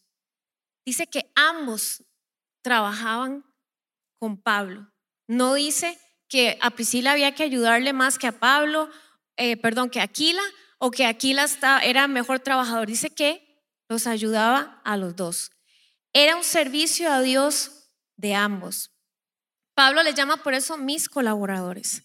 Dice 0.83 1.07
que 1.07 1.31
ambos 1.35 2.03
trabajaban 2.61 3.45
con 4.21 4.39
Pablo. 4.39 4.87
No 5.27 5.55
dice 5.55 5.99
que 6.29 6.59
a 6.61 6.69
Priscila 6.69 7.13
había 7.13 7.33
que 7.33 7.41
ayudarle 7.41 7.91
más 7.91 8.19
que 8.19 8.27
a 8.27 8.39
Pablo, 8.39 8.87
eh, 9.35 9.57
perdón, 9.57 9.89
que 9.89 9.99
a 9.99 10.03
Aquila, 10.03 10.43
o 10.77 10.91
que 10.91 11.07
Aquila 11.07 11.47
era 11.83 12.07
mejor 12.07 12.39
trabajador. 12.39 12.85
Dice 12.85 13.09
que 13.09 13.65
los 13.89 14.05
ayudaba 14.05 14.79
a 14.85 14.95
los 14.95 15.15
dos. 15.15 15.49
Era 16.13 16.35
un 16.35 16.43
servicio 16.43 17.11
a 17.11 17.19
Dios 17.21 17.89
de 18.15 18.35
ambos. 18.35 18.91
Pablo 19.73 20.03
le 20.03 20.13
llama 20.13 20.37
por 20.37 20.53
eso 20.53 20.77
mis 20.77 21.09
colaboradores. 21.09 22.03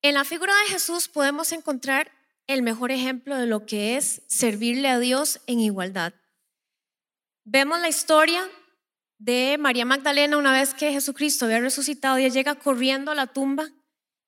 En 0.00 0.14
la 0.14 0.24
figura 0.24 0.54
de 0.60 0.72
Jesús 0.72 1.06
podemos 1.06 1.52
encontrar 1.52 2.10
el 2.46 2.62
mejor 2.62 2.92
ejemplo 2.92 3.36
de 3.36 3.46
lo 3.46 3.66
que 3.66 3.98
es 3.98 4.22
servirle 4.26 4.88
a 4.88 4.98
Dios 4.98 5.42
en 5.46 5.60
igualdad. 5.60 6.14
Vemos 7.44 7.78
la 7.80 7.88
historia 7.88 8.48
de 9.18 9.56
María 9.58 9.84
Magdalena 9.84 10.36
una 10.36 10.52
vez 10.52 10.74
que 10.74 10.92
Jesucristo 10.92 11.44
había 11.44 11.60
resucitado, 11.60 12.16
ella 12.16 12.28
llega 12.28 12.54
corriendo 12.54 13.10
a 13.10 13.14
la 13.14 13.26
tumba 13.26 13.70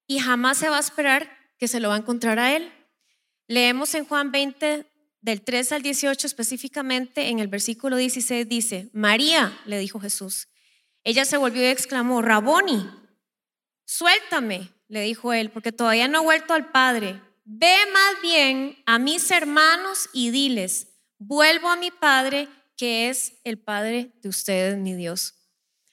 y 0.07 0.19
jamás 0.19 0.59
se 0.59 0.69
va 0.69 0.77
a 0.77 0.81
esperar 0.81 1.31
que 1.59 1.69
se 1.69 1.81
lo 1.81 1.89
va 1.89 1.97
a 1.97 1.99
encontrar 1.99 2.39
a 2.39 2.55
él. 2.55 2.73
Leemos 3.49 3.95
en 3.95 4.05
Juan 4.05 4.33
20, 4.33 4.87
del 5.21 5.43
3 5.43 5.73
al 5.73 5.83
18 5.83 6.27
específicamente, 6.27 7.29
en 7.29 7.41
el 7.41 7.49
versículo 7.49 7.97
16 7.97 8.49
dice, 8.49 8.91
María, 8.93 9.59
le 9.67 9.79
dijo 9.79 9.99
Jesús. 9.99 10.49
Ella 11.03 11.25
se 11.25 11.37
volvió 11.37 11.63
y 11.63 11.67
exclamó, 11.67 12.23
Raboni, 12.23 12.89
suéltame, 13.85 14.73
le 14.89 15.03
dijo 15.03 15.33
él, 15.33 15.51
porque 15.51 15.73
todavía 15.73 16.09
no 16.09 16.21
he 16.21 16.25
vuelto 16.25 16.55
al 16.55 16.71
Padre. 16.71 17.21
Ve 17.45 17.77
más 17.93 18.23
bien 18.23 18.83
a 18.87 18.99
mis 18.99 19.31
hermanos 19.31 20.09
y 20.13 20.31
diles, 20.31 20.89
vuelvo 21.19 21.69
a 21.69 21.77
mi 21.77 21.91
Padre, 21.91 22.49
que 22.77 23.09
es 23.09 23.35
el 23.45 23.59
Padre 23.59 24.13
de 24.23 24.29
ustedes, 24.29 24.77
mi 24.79 24.95
Dios. 24.95 25.35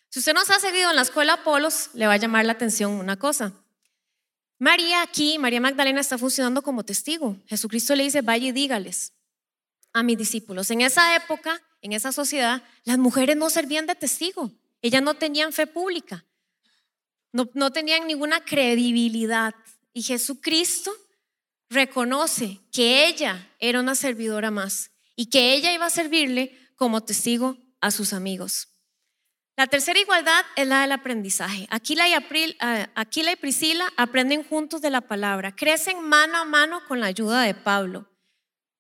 Si 0.10 0.20
usted 0.20 0.34
nos 0.34 0.50
ha 0.50 0.60
seguido 0.60 0.90
en 0.90 0.96
la 0.96 1.02
escuela 1.02 1.34
Apolos, 1.34 1.90
le 1.94 2.06
va 2.06 2.14
a 2.14 2.18
llamar 2.18 2.46
la 2.46 2.54
atención 2.54 2.92
una 2.92 3.18
cosa. 3.18 3.54
María 4.60 5.02
aquí, 5.02 5.40
María 5.40 5.60
Magdalena 5.60 6.00
está 6.00 6.18
funcionando 6.18 6.62
como 6.62 6.86
testigo. 6.86 7.36
Jesucristo 7.48 7.96
le 7.96 8.04
dice, 8.04 8.22
vaya 8.22 8.48
y 8.48 8.52
dígales 8.52 9.14
a 9.92 10.04
mis 10.04 10.18
discípulos. 10.18 10.70
En 10.72 10.82
esa 10.82 11.16
época, 11.16 11.62
en 11.82 11.94
esa 11.94 12.12
sociedad, 12.12 12.64
las 12.84 12.98
mujeres 12.98 13.36
no 13.36 13.50
servían 13.50 13.88
de 13.88 13.96
testigo. 13.96 14.52
Ellas 14.82 15.02
no 15.02 15.16
tenían 15.16 15.52
fe 15.52 15.68
pública. 15.68 16.26
No, 17.32 17.50
no 17.56 17.72
tenían 17.72 18.06
ninguna 18.08 18.46
credibilidad. 18.46 19.56
Y 19.94 20.04
Jesucristo 20.04 20.92
reconoce 21.70 22.60
que 22.72 23.08
ella 23.08 23.50
era 23.60 23.80
una 23.80 23.96
servidora 23.96 24.52
más 24.52 24.92
y 25.16 25.26
que 25.26 25.56
ella 25.56 25.74
iba 25.74 25.88
a 25.88 25.90
servirle 25.90 26.58
como 26.76 27.02
testigo 27.02 27.58
a 27.82 27.92
sus 27.92 28.14
amigos. 28.14 28.70
La 29.56 29.68
tercera 29.68 30.00
igualdad 30.00 30.44
es 30.56 30.68
la 30.68 30.82
del 30.82 30.92
aprendizaje. 30.94 31.68
Aquila 31.70 32.08
y, 32.08 32.14
April, 32.14 32.58
eh, 32.60 32.88
Aquila 32.96 33.32
y 33.32 33.36
Priscila 33.36 33.92
aprenden 33.98 34.44
juntos 34.44 34.82
de 34.82 34.90
la 34.90 35.02
palabra, 35.02 35.56
crecen 35.56 36.02
mano 36.02 36.38
a 36.38 36.46
mano 36.46 36.82
con 36.88 37.00
la 37.00 37.06
ayuda 37.06 37.44
de 37.44 37.54
Pablo. 37.54 38.10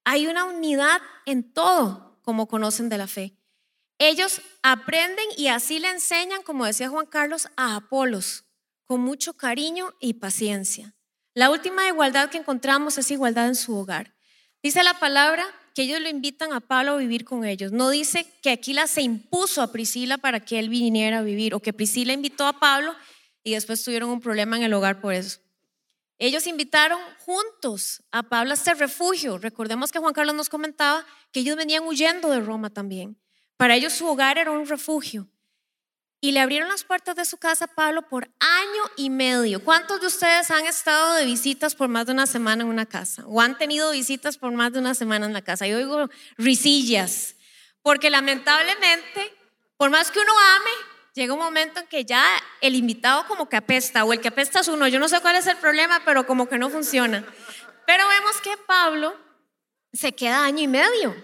Hay 0.04 0.26
una 0.26 0.46
unidad 0.46 1.02
en 1.26 1.54
todo, 1.54 2.20
como 2.24 2.48
conocen 2.48 2.90
de 2.90 2.98
la 2.98 3.08
fe. 3.08 3.38
Ellos 4.00 4.42
aprenden 4.64 5.26
y 5.38 5.48
así 5.48 5.78
le 5.80 5.90
enseñan, 5.90 6.42
como 6.42 6.66
decía 6.66 6.90
Juan 6.90 7.06
Carlos, 7.06 7.48
a 7.56 7.76
Apolos, 7.76 8.46
con 8.86 9.02
mucho 9.02 9.34
cariño 9.34 9.94
y 10.00 10.16
paciencia. 10.16 10.96
La 11.36 11.52
última 11.52 11.88
igualdad 11.88 12.30
que 12.30 12.40
encontramos 12.40 12.98
es 12.98 13.12
igualdad 13.12 13.48
en 13.48 13.56
su 13.56 13.76
hogar. 13.78 14.16
Dice 14.64 14.84
la 14.84 15.00
palabra 15.00 15.46
que 15.74 15.84
ellos 15.84 16.00
lo 16.00 16.10
invitan 16.10 16.54
a 16.54 16.60
Pablo 16.60 16.94
a 16.94 16.98
vivir 16.98 17.26
con 17.26 17.46
ellos. 17.46 17.72
No 17.72 17.90
dice 17.90 18.28
que 18.42 18.52
Aquila 18.52 18.88
se 18.88 19.02
impuso 19.02 19.62
a 19.62 19.72
Priscila 19.72 20.18
para 20.18 20.40
que 20.40 20.60
él 20.60 20.70
viniera 20.70 21.20
a 21.20 21.24
vivir 21.24 21.54
o 21.54 21.60
que 21.60 21.74
Priscila 21.74 22.14
invitó 22.14 22.46
a 22.46 22.60
Pablo 22.60 22.94
y 23.44 23.54
después 23.54 23.84
tuvieron 23.84 24.10
un 24.10 24.22
problema 24.22 24.58
en 24.58 24.64
el 24.64 24.74
hogar 24.74 25.02
por 25.02 25.14
eso. 25.14 25.40
Ellos 26.20 26.48
invitaron 26.48 27.00
juntos 27.26 28.04
a 28.12 28.24
Pablo 28.24 28.52
a 28.52 28.54
este 28.54 28.74
refugio. 28.76 29.40
Recordemos 29.40 29.92
que 29.92 30.00
Juan 30.00 30.14
Carlos 30.14 30.36
nos 30.36 30.48
comentaba 30.48 31.06
que 31.32 31.40
ellos 31.42 31.58
venían 31.58 31.84
huyendo 31.86 32.30
de 32.30 32.40
Roma 32.40 32.70
también. 32.70 33.18
Para 33.58 33.76
ellos 33.76 33.94
su 33.94 34.08
hogar 34.08 34.38
era 34.38 34.52
un 34.52 34.68
refugio. 34.68 35.28
Y 36.24 36.32
le 36.32 36.40
abrieron 36.40 36.70
las 36.70 36.86
puertas 36.86 37.18
de 37.18 37.26
su 37.26 37.36
casa 37.36 37.66
a 37.66 37.68
Pablo 37.68 38.04
por 38.04 38.30
año 38.40 38.84
y 38.96 39.10
medio. 39.10 39.62
¿Cuántos 39.62 40.00
de 40.00 40.08
ustedes 40.08 40.52
han 40.52 40.66
estado 40.66 41.16
de 41.16 41.26
visitas 41.26 41.76
por 41.76 41.90
más 41.90 42.06
de 42.06 42.14
una 42.14 42.28
semana 42.28 42.64
en 42.64 42.70
una 42.70 42.86
casa? 42.86 43.26
¿O 43.26 43.42
han 43.42 43.58
tenido 43.58 43.92
visitas 43.92 44.38
por 44.38 44.54
más 44.54 44.72
de 44.72 44.80
una 44.80 44.96
semana 44.96 45.26
en 45.26 45.34
la 45.34 45.42
casa? 45.42 45.68
Yo 45.68 45.78
digo 45.78 46.10
risillas. 46.38 47.36
Porque 47.82 48.10
lamentablemente, 48.10 49.36
por 49.76 49.90
más 49.90 50.12
que 50.12 50.22
uno 50.22 50.32
ame, 50.56 50.72
llega 51.14 51.34
un 51.34 51.42
momento 51.42 51.82
en 51.82 51.88
que 51.88 52.06
ya 52.06 52.26
el 52.62 52.76
invitado 52.76 53.28
como 53.28 53.50
que 53.50 53.58
apesta 53.58 54.06
o 54.06 54.14
el 54.14 54.22
que 54.22 54.30
apesta 54.30 54.62
es 54.62 54.70
uno. 54.70 54.88
Yo 54.88 55.00
no 55.00 55.10
sé 55.10 55.20
cuál 55.20 55.36
es 55.36 55.48
el 55.48 55.58
problema, 55.58 56.04
pero 56.06 56.26
como 56.26 56.48
que 56.48 56.58
no 56.58 56.70
funciona. 56.70 57.26
Pero 57.86 58.08
vemos 58.08 58.40
que 58.40 58.56
Pablo 58.66 59.14
se 59.92 60.16
queda 60.16 60.46
año 60.46 60.64
y 60.64 60.70
medio. 60.70 61.22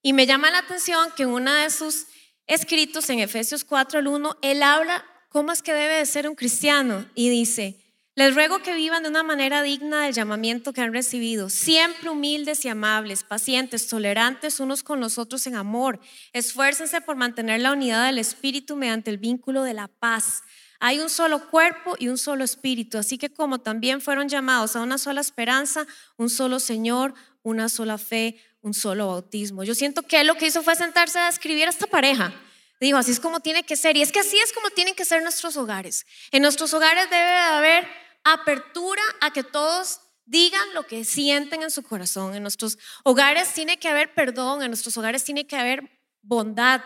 Y 0.00 0.14
me 0.14 0.24
llama 0.24 0.50
la 0.50 0.60
atención 0.60 1.12
que 1.14 1.26
una 1.26 1.64
de 1.64 1.68
sus 1.68 2.06
escritos 2.48 3.08
en 3.10 3.20
Efesios 3.20 3.64
4 3.64 4.00
al 4.00 4.08
1, 4.08 4.38
él 4.42 4.62
habla 4.62 5.04
cómo 5.28 5.52
es 5.52 5.62
que 5.62 5.72
debe 5.72 5.94
de 5.94 6.06
ser 6.06 6.28
un 6.28 6.34
cristiano 6.34 7.06
y 7.14 7.28
dice, 7.28 7.76
les 8.18 8.34
ruego 8.34 8.58
que 8.64 8.74
vivan 8.74 9.04
de 9.04 9.10
una 9.10 9.22
manera 9.22 9.62
digna 9.62 10.02
del 10.02 10.12
llamamiento 10.12 10.72
que 10.72 10.80
han 10.80 10.92
recibido, 10.92 11.50
siempre 11.50 12.10
humildes 12.10 12.64
y 12.64 12.68
amables, 12.68 13.22
pacientes, 13.22 13.86
tolerantes 13.86 14.58
unos 14.58 14.82
con 14.82 14.98
los 14.98 15.18
otros 15.18 15.46
en 15.46 15.54
amor. 15.54 16.00
Esfuércense 16.32 17.00
por 17.00 17.14
mantener 17.14 17.60
la 17.60 17.70
unidad 17.70 18.06
del 18.06 18.18
espíritu 18.18 18.74
mediante 18.74 19.10
el 19.10 19.18
vínculo 19.18 19.62
de 19.62 19.74
la 19.74 19.86
paz. 19.86 20.42
Hay 20.80 20.98
un 20.98 21.10
solo 21.10 21.48
cuerpo 21.48 21.94
y 21.96 22.08
un 22.08 22.18
solo 22.18 22.42
espíritu, 22.42 22.98
así 22.98 23.18
que 23.18 23.32
como 23.32 23.60
también 23.60 24.00
fueron 24.00 24.28
llamados 24.28 24.74
a 24.74 24.80
una 24.80 24.98
sola 24.98 25.20
esperanza, 25.20 25.86
un 26.16 26.28
solo 26.28 26.58
Señor, 26.58 27.14
una 27.44 27.68
sola 27.68 27.98
fe, 27.98 28.36
un 28.60 28.74
solo 28.74 29.08
bautismo. 29.08 29.64
Yo 29.64 29.74
siento 29.74 30.02
que 30.02 30.20
él 30.20 30.26
lo 30.26 30.34
que 30.34 30.46
hizo 30.46 30.62
fue 30.62 30.76
sentarse 30.76 31.18
a 31.18 31.28
escribir 31.28 31.66
a 31.66 31.70
esta 31.70 31.86
pareja 31.86 32.32
Dijo, 32.80 32.96
así 32.96 33.10
es 33.10 33.20
como 33.20 33.40
tiene 33.40 33.64
que 33.64 33.76
ser. 33.76 33.96
Y 33.96 34.02
es 34.02 34.12
que 34.12 34.20
así 34.20 34.38
es 34.38 34.52
como 34.52 34.70
tienen 34.70 34.94
que 34.94 35.04
ser 35.04 35.22
nuestros 35.22 35.56
hogares. 35.56 36.06
En 36.30 36.42
nuestros 36.42 36.72
hogares 36.74 37.10
debe 37.10 37.36
haber 37.36 37.88
apertura 38.24 39.02
a 39.20 39.32
que 39.32 39.42
todos 39.42 40.00
digan 40.26 40.74
lo 40.74 40.86
que 40.86 41.04
sienten 41.04 41.62
en 41.62 41.70
su 41.70 41.82
corazón. 41.82 42.34
En 42.34 42.42
nuestros 42.42 42.78
hogares 43.02 43.52
tiene 43.52 43.78
que 43.78 43.88
haber 43.88 44.14
perdón, 44.14 44.62
en 44.62 44.70
nuestros 44.70 44.96
hogares 44.96 45.24
tiene 45.24 45.46
que 45.46 45.56
haber 45.56 45.90
bondad, 46.22 46.82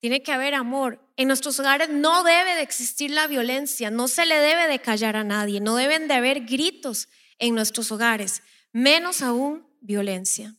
tiene 0.00 0.22
que 0.22 0.32
haber 0.32 0.54
amor. 0.54 1.00
En 1.16 1.28
nuestros 1.28 1.58
hogares 1.60 1.88
no 1.88 2.24
debe 2.24 2.54
de 2.54 2.62
existir 2.62 3.10
la 3.10 3.26
violencia, 3.26 3.90
no 3.90 4.08
se 4.08 4.26
le 4.26 4.36
debe 4.36 4.68
de 4.68 4.80
callar 4.80 5.16
a 5.16 5.24
nadie, 5.24 5.60
no 5.60 5.76
deben 5.76 6.08
de 6.08 6.14
haber 6.14 6.40
gritos 6.40 7.08
en 7.38 7.54
nuestros 7.54 7.90
hogares, 7.90 8.42
menos 8.72 9.22
aún 9.22 9.66
violencia. 9.80 10.54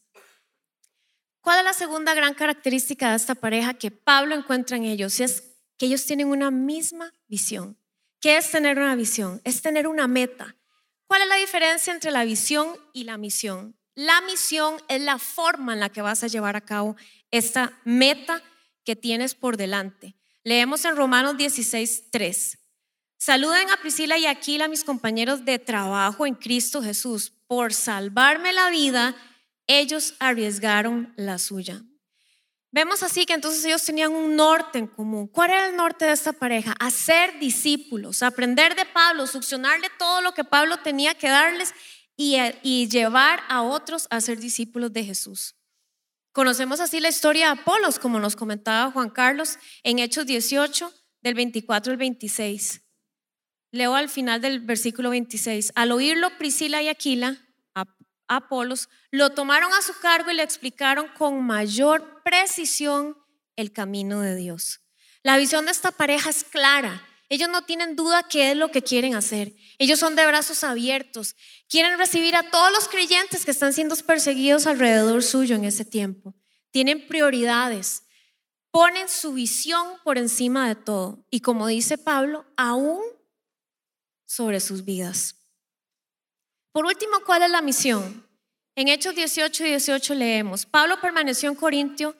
¿Cuál 1.43 1.59
es 1.59 1.65
la 1.65 1.73
segunda 1.73 2.13
gran 2.13 2.35
característica 2.35 3.09
de 3.09 3.17
esta 3.17 3.35
pareja 3.35 3.73
que 3.73 3.91
Pablo 3.91 4.33
encuentra 4.33 4.77
en 4.77 4.85
ellos? 4.85 5.19
Es 5.19 5.43
que 5.77 5.87
ellos 5.87 6.05
tienen 6.05 6.29
una 6.29 6.51
misma 6.51 7.11
visión. 7.27 7.77
¿Qué 8.21 8.37
es 8.37 8.49
tener 8.49 8.79
una 8.79 8.95
visión? 8.95 9.41
Es 9.43 9.61
tener 9.61 9.85
una 9.85 10.07
meta. 10.07 10.55
¿Cuál 11.05 11.23
es 11.23 11.27
la 11.27 11.35
diferencia 11.35 11.93
entre 11.93 12.11
la 12.11 12.23
visión 12.23 12.77
y 12.93 13.03
la 13.03 13.17
misión? 13.17 13.75
La 13.93 14.21
misión 14.21 14.77
es 14.87 15.01
la 15.01 15.19
forma 15.19 15.73
en 15.73 15.81
la 15.81 15.89
que 15.89 16.01
vas 16.01 16.23
a 16.23 16.27
llevar 16.27 16.55
a 16.55 16.61
cabo 16.61 16.95
esta 17.29 17.77
meta 17.83 18.41
que 18.85 18.95
tienes 18.95 19.35
por 19.35 19.57
delante. 19.57 20.15
Leemos 20.45 20.85
en 20.85 20.95
Romanos 20.95 21.35
16, 21.35 22.05
3. 22.09 22.57
Saluden 23.17 23.69
a 23.69 23.77
Priscila 23.81 24.17
y 24.17 24.27
Aquila, 24.27 24.69
mis 24.69 24.85
compañeros 24.85 25.43
de 25.43 25.59
trabajo 25.59 26.25
en 26.25 26.35
Cristo 26.35 26.81
Jesús. 26.81 27.33
Por 27.47 27.73
salvarme 27.73 28.53
la 28.53 28.69
vida, 28.69 29.13
ellos 29.67 30.15
arriesgaron 30.19 31.13
la 31.15 31.37
suya. 31.37 31.83
Vemos 32.71 33.03
así 33.03 33.27
que 33.27 33.33
entonces 33.33 33.63
ellos 33.65 33.83
tenían 33.83 34.11
un 34.13 34.35
norte 34.35 34.79
en 34.79 34.87
común. 34.87 35.27
¿Cuál 35.27 35.51
era 35.51 35.67
el 35.67 35.75
norte 35.75 36.05
de 36.05 36.11
esta 36.11 36.33
pareja? 36.33 36.73
Hacer 36.79 37.39
discípulos, 37.39 38.23
aprender 38.23 38.75
de 38.75 38.85
Pablo, 38.85 39.27
succionarle 39.27 39.89
todo 39.99 40.21
lo 40.21 40.33
que 40.33 40.43
Pablo 40.43 40.77
tenía 40.77 41.13
que 41.13 41.29
darles 41.29 41.71
y, 42.15 42.87
llevar 42.89 43.41
a 43.47 43.61
otros 43.61 44.07
a 44.09 44.19
ser 44.21 44.39
discípulos 44.39 44.91
de 44.91 45.03
Jesús. 45.03 45.55
Conocemos 46.31 46.79
así 46.79 46.99
la 46.99 47.09
historia 47.09 47.53
de 47.53 47.61
Apolos, 47.61 47.99
como 47.99 48.19
nos 48.19 48.35
comentaba 48.35 48.91
Juan 48.91 49.11
Carlos 49.11 49.59
en 49.83 49.99
Hechos 49.99 50.25
18, 50.25 50.91
del 51.21 51.35
24 51.35 51.91
al 51.91 51.97
26. 51.97 52.81
Leo 53.71 53.93
al 53.93 54.09
final 54.09 54.41
del 54.41 54.59
versículo 54.59 55.11
26. 55.11 55.73
Al 55.75 55.91
oírlo, 55.91 56.35
Priscila 56.39 56.81
y 56.81 56.87
Aquila 56.87 57.37
Apolos, 58.27 58.89
lo 59.11 59.31
tomaron 59.31 59.73
a 59.73 59.81
su 59.81 59.93
cargo 59.99 60.31
y 60.31 60.35
le 60.35 60.43
explicaron 60.43 61.07
con 61.17 61.43
mayor 61.43 62.21
precisión 62.23 63.17
el 63.55 63.71
camino 63.71 64.21
de 64.21 64.35
Dios. 64.35 64.81
La 65.23 65.37
visión 65.37 65.65
de 65.65 65.71
esta 65.71 65.91
pareja 65.91 66.29
es 66.29 66.43
clara. 66.43 67.07
Ellos 67.29 67.49
no 67.49 67.63
tienen 67.63 67.95
duda 67.95 68.27
qué 68.27 68.51
es 68.51 68.57
lo 68.57 68.69
que 68.71 68.81
quieren 68.81 69.15
hacer. 69.15 69.55
Ellos 69.79 69.99
son 69.99 70.15
de 70.15 70.25
brazos 70.27 70.63
abiertos. 70.63 71.35
Quieren 71.69 71.97
recibir 71.97 72.35
a 72.35 72.49
todos 72.51 72.71
los 72.71 72.87
creyentes 72.87 73.45
que 73.45 73.51
están 73.51 73.73
siendo 73.73 73.95
perseguidos 73.95 74.67
alrededor 74.67 75.23
suyo 75.23 75.55
en 75.55 75.63
ese 75.63 75.85
tiempo. 75.85 76.35
Tienen 76.71 77.07
prioridades. 77.07 78.03
Ponen 78.71 79.07
su 79.07 79.33
visión 79.33 79.93
por 80.03 80.17
encima 80.17 80.67
de 80.67 80.75
todo. 80.75 81.25
Y 81.29 81.39
como 81.39 81.67
dice 81.67 81.97
Pablo, 81.97 82.45
aún 82.57 83.01
sobre 84.25 84.59
sus 84.59 84.83
vidas. 84.83 85.42
Por 86.73 86.87
último, 86.87 87.19
¿cuál 87.23 87.43
es 87.43 87.51
la 87.51 87.61
misión? 87.61 88.27
En 88.75 88.87
Hechos 88.87 89.13
18 89.13 89.63
y 89.63 89.69
18 89.69 90.15
leemos, 90.15 90.65
Pablo 90.65 90.99
permaneció 90.99 91.49
en 91.49 91.55
Corintio 91.55 92.15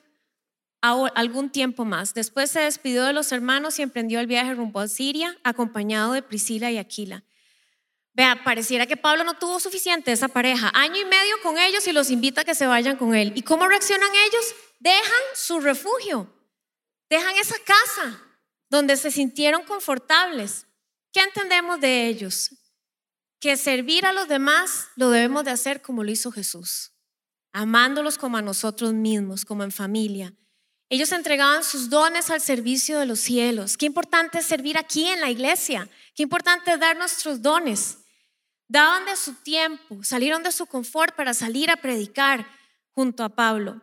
algún 0.80 1.50
tiempo 1.50 1.84
más. 1.84 2.14
Después 2.14 2.52
se 2.52 2.60
despidió 2.60 3.02
de 3.02 3.12
los 3.12 3.32
hermanos 3.32 3.78
y 3.78 3.82
emprendió 3.82 4.20
el 4.20 4.28
viaje 4.28 4.54
rumbo 4.54 4.78
a 4.78 4.86
Siria, 4.86 5.36
acompañado 5.42 6.12
de 6.12 6.22
Priscila 6.22 6.70
y 6.70 6.78
Aquila. 6.78 7.24
Vea, 8.12 8.44
pareciera 8.44 8.86
que 8.86 8.96
Pablo 8.96 9.24
no 9.24 9.34
tuvo 9.34 9.58
suficiente 9.58 10.12
esa 10.12 10.28
pareja. 10.28 10.70
Año 10.72 11.00
y 11.00 11.04
medio 11.04 11.34
con 11.42 11.58
ellos 11.58 11.88
y 11.88 11.92
los 11.92 12.10
invita 12.10 12.42
a 12.42 12.44
que 12.44 12.54
se 12.54 12.68
vayan 12.68 12.96
con 12.96 13.12
él. 13.12 13.32
¿Y 13.34 13.42
cómo 13.42 13.66
reaccionan 13.66 14.10
ellos? 14.14 14.54
Dejan 14.78 15.22
su 15.34 15.58
refugio, 15.60 16.32
dejan 17.10 17.34
esa 17.36 17.56
casa 17.64 18.22
donde 18.70 18.96
se 18.96 19.10
sintieron 19.10 19.64
confortables. 19.64 20.66
¿Qué 21.12 21.20
entendemos 21.20 21.80
de 21.80 22.06
ellos? 22.06 22.50
Que 23.44 23.58
servir 23.58 24.06
a 24.06 24.14
los 24.14 24.26
demás 24.26 24.88
lo 24.96 25.10
debemos 25.10 25.44
de 25.44 25.50
hacer 25.50 25.82
como 25.82 26.02
lo 26.02 26.10
hizo 26.10 26.32
Jesús, 26.32 26.92
amándolos 27.52 28.16
como 28.16 28.38
a 28.38 28.42
nosotros 28.42 28.94
mismos, 28.94 29.44
como 29.44 29.64
en 29.64 29.70
familia. 29.70 30.32
Ellos 30.88 31.12
entregaban 31.12 31.62
sus 31.62 31.90
dones 31.90 32.30
al 32.30 32.40
servicio 32.40 32.98
de 32.98 33.04
los 33.04 33.20
cielos. 33.20 33.76
Qué 33.76 33.84
importante 33.84 34.38
es 34.38 34.46
servir 34.46 34.78
aquí 34.78 35.06
en 35.08 35.20
la 35.20 35.28
iglesia. 35.28 35.90
Qué 36.14 36.22
importante 36.22 36.72
es 36.72 36.80
dar 36.80 36.96
nuestros 36.96 37.42
dones. 37.42 37.98
Daban 38.66 39.04
de 39.04 39.14
su 39.14 39.34
tiempo, 39.34 40.02
salieron 40.02 40.42
de 40.42 40.50
su 40.50 40.64
confort 40.64 41.14
para 41.14 41.34
salir 41.34 41.70
a 41.70 41.76
predicar 41.76 42.46
junto 42.92 43.24
a 43.24 43.28
Pablo. 43.28 43.82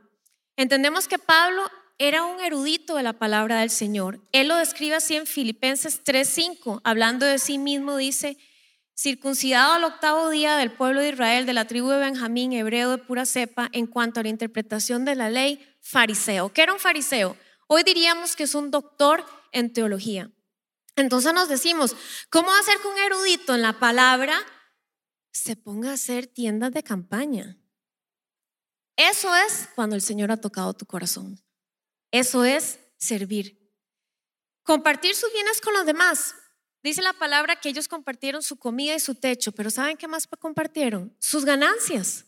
Entendemos 0.58 1.08
que 1.08 1.20
Pablo 1.20 1.70
era 2.00 2.24
un 2.24 2.40
erudito 2.40 2.96
de 2.96 3.04
la 3.04 3.14
palabra 3.14 3.60
del 3.60 3.70
Señor. 3.70 4.22
Él 4.32 4.48
lo 4.48 4.56
describe 4.56 4.96
así 4.96 5.18
en 5.18 5.28
Filipenses 5.28 6.04
3:5, 6.04 6.82
hablando 6.84 7.28
de 7.28 7.38
sí 7.38 7.60
mismo, 7.60 7.98
dice, 7.98 8.40
circuncidado 9.02 9.74
al 9.74 9.84
octavo 9.84 10.30
día 10.30 10.58
del 10.58 10.72
pueblo 10.72 11.02
de 11.02 11.10
Israel, 11.10 11.48
de 11.48 11.54
la 11.54 11.66
tribu 11.66 11.90
de 11.90 11.98
Benjamín, 11.98 12.54
hebreo 12.54 12.92
de 12.92 12.98
pura 13.00 13.26
cepa, 13.26 13.68
en 13.72 13.88
cuanto 13.88 14.20
a 14.20 14.24
la 14.24 14.30
interpretación 14.30 15.06
de 15.06 15.16
la 15.16 15.32
ley, 15.32 15.76
fariseo. 15.82 16.54
¿Qué 16.54 16.62
era 16.62 16.74
un 16.74 16.80
fariseo? 16.80 17.36
Hoy 17.68 17.82
diríamos 17.84 18.36
que 18.36 18.44
es 18.44 18.54
un 18.54 18.70
doctor 18.70 19.26
en 19.52 19.74
teología. 19.74 20.30
Entonces 20.96 21.34
nos 21.34 21.50
decimos, 21.50 21.96
¿cómo 22.30 22.54
hacer 22.54 22.78
que 22.80 22.88
un 22.90 22.98
erudito 23.00 23.56
en 23.56 23.64
la 23.64 23.80
palabra 23.80 24.38
se 25.32 25.56
ponga 25.56 25.90
a 25.90 25.94
hacer 25.94 26.28
tiendas 26.28 26.72
de 26.72 26.84
campaña? 26.84 27.58
Eso 28.98 29.34
es 29.36 29.68
cuando 29.74 29.96
el 29.96 30.04
Señor 30.04 30.32
ha 30.32 30.38
tocado 30.38 30.74
tu 30.74 30.86
corazón. 30.86 31.44
Eso 32.12 32.44
es 32.46 32.78
servir. 32.98 33.58
Compartir 34.62 35.16
sus 35.16 35.34
bienes 35.34 35.60
con 35.60 35.74
los 35.74 35.88
demás. 35.88 36.36
Dice 36.84 37.02
la 37.02 37.14
palabra 37.14 37.58
que 37.58 37.70
ellos 37.70 37.88
compartieron 37.88 38.42
su 38.42 38.58
comida 38.58 38.96
y 38.96 39.00
su 39.00 39.16
techo, 39.16 39.52
pero 39.52 39.70
¿saben 39.70 39.98
qué 39.98 40.08
más 40.08 40.28
compartieron? 40.28 41.16
Sus 41.20 41.46
ganancias. 41.46 42.26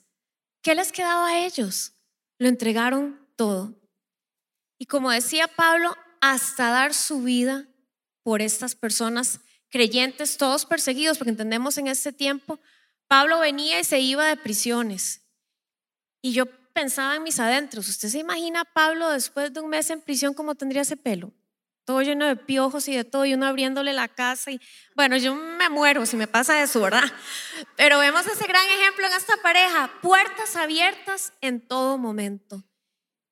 ¿Qué 0.61 0.75
les 0.75 0.91
quedaba 0.91 1.27
a 1.27 1.45
ellos? 1.45 1.93
Lo 2.37 2.47
entregaron 2.47 3.19
todo. 3.35 3.73
Y 4.77 4.85
como 4.85 5.11
decía 5.11 5.47
Pablo, 5.47 5.95
hasta 6.21 6.69
dar 6.69 6.93
su 6.93 7.23
vida 7.23 7.67
por 8.21 8.41
estas 8.41 8.75
personas 8.75 9.39
creyentes, 9.69 10.37
todos 10.37 10.65
perseguidos, 10.65 11.17
porque 11.17 11.31
entendemos 11.31 11.77
en 11.77 11.87
este 11.87 12.13
tiempo, 12.13 12.59
Pablo 13.07 13.39
venía 13.39 13.79
y 13.79 13.83
se 13.83 13.99
iba 13.99 14.25
de 14.27 14.37
prisiones. 14.37 15.21
Y 16.21 16.33
yo 16.33 16.45
pensaba 16.73 17.15
en 17.15 17.23
mis 17.23 17.39
adentros, 17.39 17.89
¿usted 17.89 18.09
se 18.09 18.19
imagina 18.19 18.65
Pablo 18.65 19.09
después 19.09 19.51
de 19.51 19.59
un 19.59 19.69
mes 19.69 19.89
en 19.89 20.01
prisión 20.01 20.33
cómo 20.33 20.55
tendría 20.55 20.83
ese 20.83 20.95
pelo? 20.95 21.31
Todo 21.85 22.01
lleno 22.01 22.25
de 22.25 22.35
piojos 22.35 22.87
y 22.87 22.95
de 22.95 23.03
todo, 23.03 23.25
y 23.25 23.33
uno 23.33 23.45
abriéndole 23.45 23.93
la 23.93 24.07
casa. 24.07 24.51
Y 24.51 24.61
bueno, 24.95 25.17
yo 25.17 25.35
me 25.35 25.69
muero 25.69 26.05
si 26.05 26.15
me 26.15 26.27
pasa 26.27 26.61
eso, 26.61 26.81
¿verdad? 26.81 27.11
Pero 27.75 27.99
vemos 27.99 28.25
ese 28.25 28.45
gran 28.45 28.65
ejemplo 28.67 29.05
en 29.07 29.13
esta 29.13 29.37
pareja: 29.37 29.91
puertas 30.01 30.55
abiertas 30.55 31.33
en 31.41 31.65
todo 31.65 31.97
momento. 31.97 32.63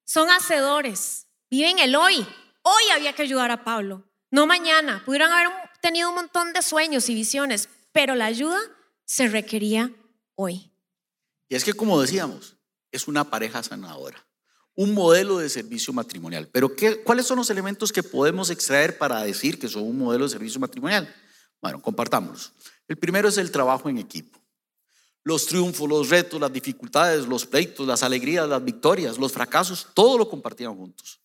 Son 0.05 0.29
hacedores, 0.29 1.27
viven 1.49 1.79
el 1.79 1.95
hoy. 1.95 2.25
Hoy 2.63 2.83
había 2.93 3.13
que 3.13 3.23
ayudar 3.23 3.51
a 3.51 3.63
Pablo, 3.63 4.03
no 4.29 4.45
mañana. 4.45 5.01
Pudieron 5.05 5.31
haber 5.31 5.49
tenido 5.81 6.09
un 6.09 6.15
montón 6.15 6.53
de 6.53 6.61
sueños 6.61 7.09
y 7.09 7.15
visiones, 7.15 7.69
pero 7.91 8.15
la 8.15 8.25
ayuda 8.25 8.59
se 9.05 9.27
requería 9.27 9.91
hoy. 10.35 10.71
Y 11.49 11.55
es 11.55 11.63
que, 11.63 11.73
como 11.73 11.99
decíamos, 11.99 12.55
es 12.91 13.07
una 13.07 13.29
pareja 13.29 13.63
sanadora 13.63 14.25
un 14.75 14.93
modelo 14.93 15.37
de 15.37 15.49
servicio 15.49 15.93
matrimonial. 15.93 16.47
Pero 16.51 16.75
¿qué, 16.75 17.01
¿cuáles 17.03 17.25
son 17.25 17.37
los 17.37 17.49
elementos 17.49 17.91
que 17.91 18.03
podemos 18.03 18.49
extraer 18.49 18.97
para 18.97 19.21
decir 19.23 19.59
que 19.59 19.67
son 19.67 19.83
un 19.83 19.97
modelo 19.97 20.25
de 20.25 20.29
servicio 20.29 20.59
matrimonial? 20.59 21.13
Bueno, 21.61 21.81
compartámoslos. 21.81 22.53
El 22.87 22.97
primero 22.97 23.29
es 23.29 23.37
el 23.37 23.51
trabajo 23.51 23.89
en 23.89 23.97
equipo. 23.97 24.39
Los 25.23 25.45
triunfos, 25.45 25.87
los 25.87 26.09
retos, 26.09 26.41
las 26.41 26.51
dificultades, 26.51 27.27
los 27.27 27.45
pleitos, 27.45 27.85
las 27.85 28.01
alegrías, 28.01 28.49
las 28.49 28.63
victorias, 28.63 29.17
los 29.19 29.31
fracasos, 29.31 29.87
todo 29.93 30.17
lo 30.17 30.27
compartían 30.27 30.75
juntos. 30.75 31.19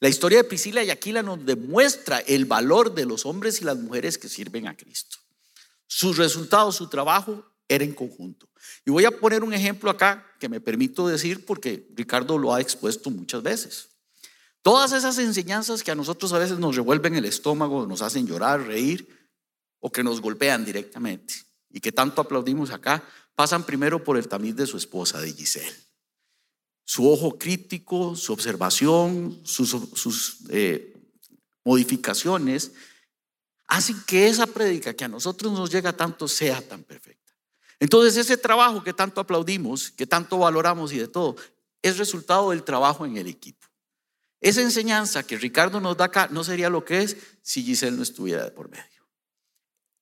La 0.00 0.08
historia 0.08 0.38
de 0.38 0.44
Priscila 0.44 0.84
y 0.84 0.90
Aquila 0.90 1.22
nos 1.22 1.44
demuestra 1.44 2.18
el 2.20 2.44
valor 2.44 2.94
de 2.94 3.06
los 3.06 3.24
hombres 3.24 3.60
y 3.60 3.64
las 3.64 3.78
mujeres 3.78 4.18
que 4.18 4.28
sirven 4.28 4.68
a 4.68 4.76
Cristo. 4.76 5.16
Sus 5.86 6.18
resultados, 6.18 6.76
su 6.76 6.88
trabajo 6.88 7.51
era 7.68 7.84
en 7.84 7.92
conjunto. 7.92 8.48
Y 8.84 8.90
voy 8.90 9.04
a 9.04 9.10
poner 9.10 9.44
un 9.44 9.54
ejemplo 9.54 9.90
acá 9.90 10.26
que 10.38 10.48
me 10.48 10.60
permito 10.60 11.06
decir 11.08 11.44
porque 11.44 11.88
Ricardo 11.94 12.38
lo 12.38 12.54
ha 12.54 12.60
expuesto 12.60 13.10
muchas 13.10 13.42
veces. 13.42 13.88
Todas 14.62 14.92
esas 14.92 15.18
enseñanzas 15.18 15.82
que 15.82 15.90
a 15.90 15.94
nosotros 15.96 16.32
a 16.32 16.38
veces 16.38 16.58
nos 16.58 16.76
revuelven 16.76 17.16
el 17.16 17.24
estómago, 17.24 17.86
nos 17.86 18.02
hacen 18.02 18.26
llorar, 18.26 18.62
reír 18.62 19.08
o 19.80 19.90
que 19.90 20.04
nos 20.04 20.20
golpean 20.20 20.64
directamente 20.64 21.34
y 21.70 21.80
que 21.80 21.90
tanto 21.90 22.20
aplaudimos 22.20 22.70
acá, 22.70 23.02
pasan 23.34 23.64
primero 23.64 24.04
por 24.04 24.16
el 24.16 24.28
tamiz 24.28 24.54
de 24.54 24.66
su 24.66 24.76
esposa, 24.76 25.20
de 25.20 25.32
Giselle. 25.32 25.74
Su 26.84 27.10
ojo 27.10 27.38
crítico, 27.38 28.14
su 28.14 28.32
observación, 28.32 29.40
sus, 29.44 30.38
eh, 30.50 30.94
modificaciones, 31.64 32.72
hacen 33.66 33.96
que 34.06 34.28
esa 34.28 34.46
prédica 34.46 34.94
que 34.94 35.04
a 35.04 35.08
nosotros 35.08 35.52
nos 35.52 35.70
llega 35.70 35.92
tanto 35.92 36.28
sea 36.28 36.60
tan 36.60 36.84
perfecta. 36.84 37.21
Entonces 37.82 38.16
ese 38.16 38.36
trabajo 38.36 38.84
que 38.84 38.92
tanto 38.92 39.20
aplaudimos, 39.20 39.90
que 39.90 40.06
tanto 40.06 40.38
valoramos 40.38 40.92
y 40.92 40.98
de 40.98 41.08
todo, 41.08 41.34
es 41.82 41.98
resultado 41.98 42.50
del 42.50 42.62
trabajo 42.62 43.04
en 43.04 43.16
el 43.16 43.26
equipo. 43.26 43.66
Esa 44.40 44.62
enseñanza 44.62 45.24
que 45.24 45.36
Ricardo 45.36 45.80
nos 45.80 45.96
da 45.96 46.04
acá 46.04 46.28
no 46.30 46.44
sería 46.44 46.70
lo 46.70 46.84
que 46.84 47.02
es 47.02 47.16
si 47.42 47.64
Giselle 47.64 47.96
no 47.96 48.04
estuviera 48.04 48.44
de 48.44 48.52
por 48.52 48.70
medio. 48.70 49.08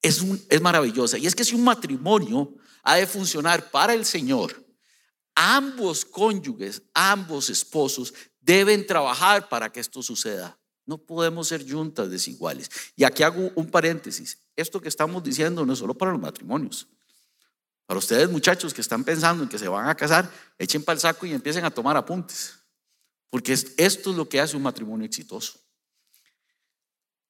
Es, 0.02 0.22
es 0.50 0.60
maravillosa. 0.60 1.16
Y 1.16 1.26
es 1.26 1.34
que 1.34 1.42
si 1.42 1.54
un 1.54 1.64
matrimonio 1.64 2.54
ha 2.82 2.96
de 2.96 3.06
funcionar 3.06 3.70
para 3.70 3.94
el 3.94 4.04
Señor, 4.04 4.62
ambos 5.34 6.04
cónyuges, 6.04 6.82
ambos 6.92 7.48
esposos 7.48 8.12
deben 8.40 8.86
trabajar 8.86 9.48
para 9.48 9.72
que 9.72 9.80
esto 9.80 10.02
suceda. 10.02 10.60
No 10.84 10.98
podemos 10.98 11.48
ser 11.48 11.66
juntas 11.66 12.10
desiguales. 12.10 12.70
Y 12.94 13.04
aquí 13.04 13.22
hago 13.22 13.50
un 13.54 13.70
paréntesis. 13.70 14.36
Esto 14.54 14.82
que 14.82 14.88
estamos 14.90 15.24
diciendo 15.24 15.64
no 15.64 15.72
es 15.72 15.78
solo 15.78 15.94
para 15.94 16.12
los 16.12 16.20
matrimonios. 16.20 16.86
Para 17.90 17.98
ustedes 17.98 18.31
muchachos 18.31 18.72
que 18.72 18.83
están 18.83 19.03
pensando 19.03 19.42
en 19.42 19.48
que 19.48 19.59
se 19.59 19.66
van 19.66 19.88
a 19.88 19.96
casar, 19.96 20.31
echen 20.57 20.85
para 20.85 20.94
el 20.94 21.00
saco 21.00 21.26
y 21.26 21.33
empiecen 21.33 21.64
a 21.64 21.72
tomar 21.72 21.96
apuntes. 21.96 22.55
Porque 23.29 23.53
esto 23.53 24.11
es 24.11 24.16
lo 24.16 24.29
que 24.29 24.40
hace 24.40 24.57
un 24.57 24.62
matrimonio 24.62 25.05
exitoso. 25.05 25.59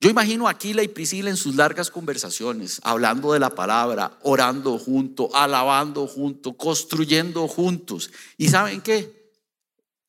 Yo 0.01 0.11
imagino 0.11 0.47
a 0.47 0.51
Aquila 0.51 0.83
y 0.83 0.89
Priscila 0.89 1.31
en 1.31 1.39
sus 1.39 1.57
largas 1.57 1.91
conversaciones, 1.91 2.79
hablando 2.85 3.33
de 3.33 3.39
la 3.39 3.55
palabra, 3.55 4.19
orando 4.21 4.79
juntos, 4.79 5.31
alabando 5.33 6.07
juntos, 6.07 6.53
construyendo 6.59 7.49
juntos. 7.49 8.11
¿Y 8.37 8.51
saben 8.51 8.83
qué? 8.83 9.33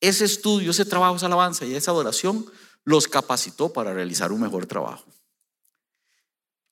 Ese 0.00 0.26
estudio, 0.26 0.72
ese 0.72 0.84
trabajo, 0.84 1.16
esa 1.16 1.24
alabanza 1.24 1.64
y 1.64 1.74
esa 1.74 1.92
adoración 1.92 2.44
los 2.84 3.08
capacitó 3.08 3.72
para 3.72 3.94
realizar 3.94 4.30
un 4.32 4.42
mejor 4.42 4.66
trabajo. 4.66 5.06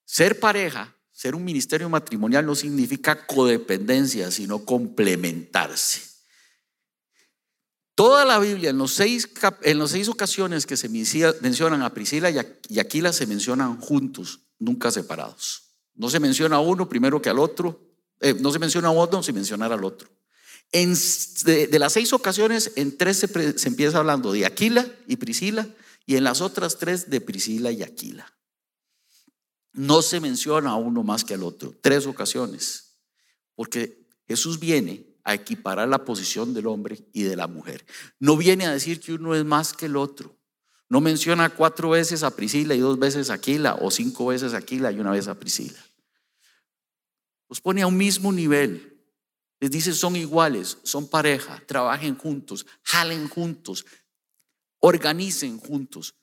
Ser 0.04 0.38
pareja, 0.38 0.94
ser 1.20 1.34
un 1.34 1.44
ministerio 1.44 1.90
matrimonial 1.90 2.46
no 2.46 2.54
significa 2.54 3.26
codependencia, 3.26 4.30
sino 4.30 4.64
complementarse. 4.64 6.00
Toda 7.94 8.24
la 8.24 8.38
Biblia, 8.38 8.70
en 8.70 8.78
los 8.78 8.94
seis, 8.94 9.28
en 9.60 9.78
las 9.78 9.90
seis 9.90 10.08
ocasiones 10.08 10.64
que 10.64 10.78
se 10.78 10.88
mencionan 10.88 11.82
a 11.82 11.92
Priscila 11.92 12.30
y 12.30 12.78
Aquila, 12.78 13.12
se 13.12 13.26
mencionan 13.26 13.78
juntos, 13.82 14.40
nunca 14.58 14.90
separados. 14.90 15.74
No 15.94 16.08
se 16.08 16.20
menciona 16.20 16.56
a 16.56 16.60
uno 16.60 16.88
primero 16.88 17.20
que 17.20 17.28
al 17.28 17.38
otro, 17.38 17.86
eh, 18.20 18.32
no 18.40 18.50
se 18.50 18.58
menciona 18.58 18.88
a 18.88 18.92
uno 18.92 19.22
sin 19.22 19.34
mencionar 19.34 19.74
al 19.74 19.84
otro. 19.84 20.08
En, 20.72 20.94
de, 21.44 21.78
las 21.78 21.92
seis 21.92 22.14
ocasiones, 22.14 22.72
en 22.76 22.96
tres 22.96 23.18
se, 23.18 23.58
se 23.58 23.68
empieza 23.68 23.98
hablando 23.98 24.32
de 24.32 24.46
Aquila 24.46 24.90
y 25.06 25.16
Priscila, 25.16 25.68
y 26.06 26.16
en 26.16 26.24
las 26.24 26.40
otras 26.40 26.78
tres 26.78 27.10
de 27.10 27.20
Priscila 27.20 27.70
y 27.70 27.82
Aquila. 27.82 28.39
No 29.72 30.02
se 30.02 30.20
menciona 30.20 30.70
a 30.70 30.76
uno 30.76 31.02
más 31.02 31.24
que 31.24 31.34
al 31.34 31.42
otro, 31.42 31.74
tres 31.80 32.06
ocasiones, 32.06 32.98
porque 33.54 34.06
Jesús 34.26 34.58
viene 34.58 35.06
a 35.24 35.34
equiparar 35.34 35.88
la 35.88 36.04
posición 36.04 36.54
del 36.54 36.66
hombre 36.66 36.98
y 37.12 37.22
de 37.22 37.36
la 37.36 37.46
mujer. 37.46 37.84
No 38.18 38.36
viene 38.36 38.66
a 38.66 38.72
decir 38.72 39.00
que 39.00 39.12
uno 39.12 39.34
es 39.34 39.44
más 39.44 39.72
que 39.72 39.86
el 39.86 39.96
otro. 39.96 40.36
No 40.88 41.00
menciona 41.00 41.50
cuatro 41.50 41.90
veces 41.90 42.22
a 42.24 42.34
Priscila 42.34 42.74
y 42.74 42.80
dos 42.80 42.98
veces 42.98 43.30
a 43.30 43.34
Aquila, 43.34 43.76
o 43.80 43.90
cinco 43.90 44.26
veces 44.26 44.54
a 44.54 44.58
Aquila 44.58 44.90
y 44.90 44.98
una 44.98 45.12
vez 45.12 45.28
a 45.28 45.38
Priscila. 45.38 45.78
Los 47.48 47.60
pone 47.60 47.82
a 47.82 47.86
un 47.86 47.96
mismo 47.96 48.32
nivel. 48.32 49.04
Les 49.60 49.70
dice, 49.70 49.92
son 49.92 50.16
iguales, 50.16 50.78
son 50.82 51.08
pareja, 51.08 51.62
trabajen 51.66 52.16
juntos, 52.16 52.66
jalen 52.82 53.28
juntos, 53.28 53.84
organicen 54.78 55.58
juntos. 55.58 56.14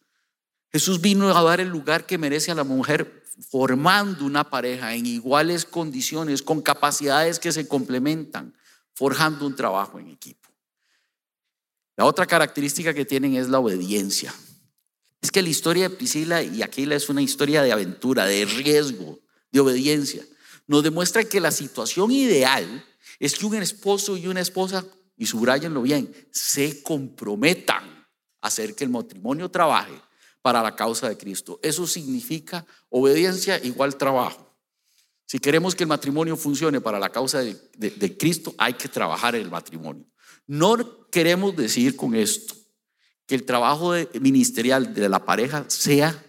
Jesús 0.71 0.99
vino 0.99 1.29
a 1.29 1.43
dar 1.43 1.61
el 1.61 1.69
lugar 1.69 2.05
que 2.05 2.17
merece 2.17 2.51
a 2.51 2.55
la 2.55 2.63
mujer 2.63 3.23
formando 3.49 4.25
una 4.25 4.49
pareja 4.49 4.95
en 4.95 5.05
iguales 5.05 5.65
condiciones, 5.65 6.41
con 6.41 6.61
capacidades 6.61 7.39
que 7.39 7.51
se 7.51 7.67
complementan 7.67 8.55
forjando 8.93 9.45
un 9.45 9.55
trabajo 9.55 9.99
en 9.99 10.07
equipo. 10.07 10.49
La 11.95 12.05
otra 12.05 12.25
característica 12.25 12.93
que 12.93 13.05
tienen 13.05 13.35
es 13.35 13.49
la 13.49 13.59
obediencia. 13.59 14.33
Es 15.21 15.31
que 15.31 15.41
la 15.41 15.49
historia 15.49 15.89
de 15.89 15.95
Priscila 15.95 16.43
y 16.43 16.61
Aquila 16.61 16.95
es 16.95 17.09
una 17.09 17.21
historia 17.21 17.63
de 17.63 17.71
aventura, 17.71 18.25
de 18.25 18.45
riesgo, 18.45 19.19
de 19.51 19.59
obediencia. 19.59 20.23
Nos 20.67 20.83
demuestra 20.83 21.23
que 21.23 21.39
la 21.39 21.51
situación 21.51 22.11
ideal 22.11 22.85
es 23.19 23.35
que 23.35 23.45
un 23.45 23.55
esposo 23.55 24.17
y 24.17 24.27
una 24.27 24.41
esposa, 24.41 24.85
y 25.15 25.25
subrayenlo 25.25 25.81
bien, 25.81 26.13
se 26.31 26.83
comprometan 26.83 27.83
a 28.41 28.47
hacer 28.47 28.75
que 28.75 28.83
el 28.83 28.89
matrimonio 28.91 29.49
trabaje 29.49 29.93
para 30.47 30.63
la 30.63 30.77
causa 30.77 31.09
de 31.09 31.17
Cristo. 31.17 31.59
Eso 31.61 31.85
significa 31.85 32.65
obediencia 32.87 33.61
igual 33.65 33.97
trabajo. 33.97 34.49
Si 35.25 35.39
queremos 35.39 35.75
que 35.75 35.83
el 35.83 35.89
matrimonio 35.89 36.37
funcione 36.37 36.79
para 36.79 36.99
la 36.99 37.09
causa 37.09 37.41
de, 37.41 38.17
Cristo, 38.17 38.55
hay 38.57 38.75
que 38.75 38.87
trabajar 38.87 39.35
en 39.35 39.41
el 39.41 39.51
matrimonio. 39.51 40.05
No 40.45 41.09
queremos 41.09 41.53
decir 41.57 41.97
con 41.97 42.15
esto 42.15 42.55
que 43.25 43.35
el 43.35 43.43
trabajo 43.43 43.91
ministerial 44.21 44.93
de 44.93 45.09
la 45.09 45.25
pareja 45.25 45.65
sea 45.67 46.23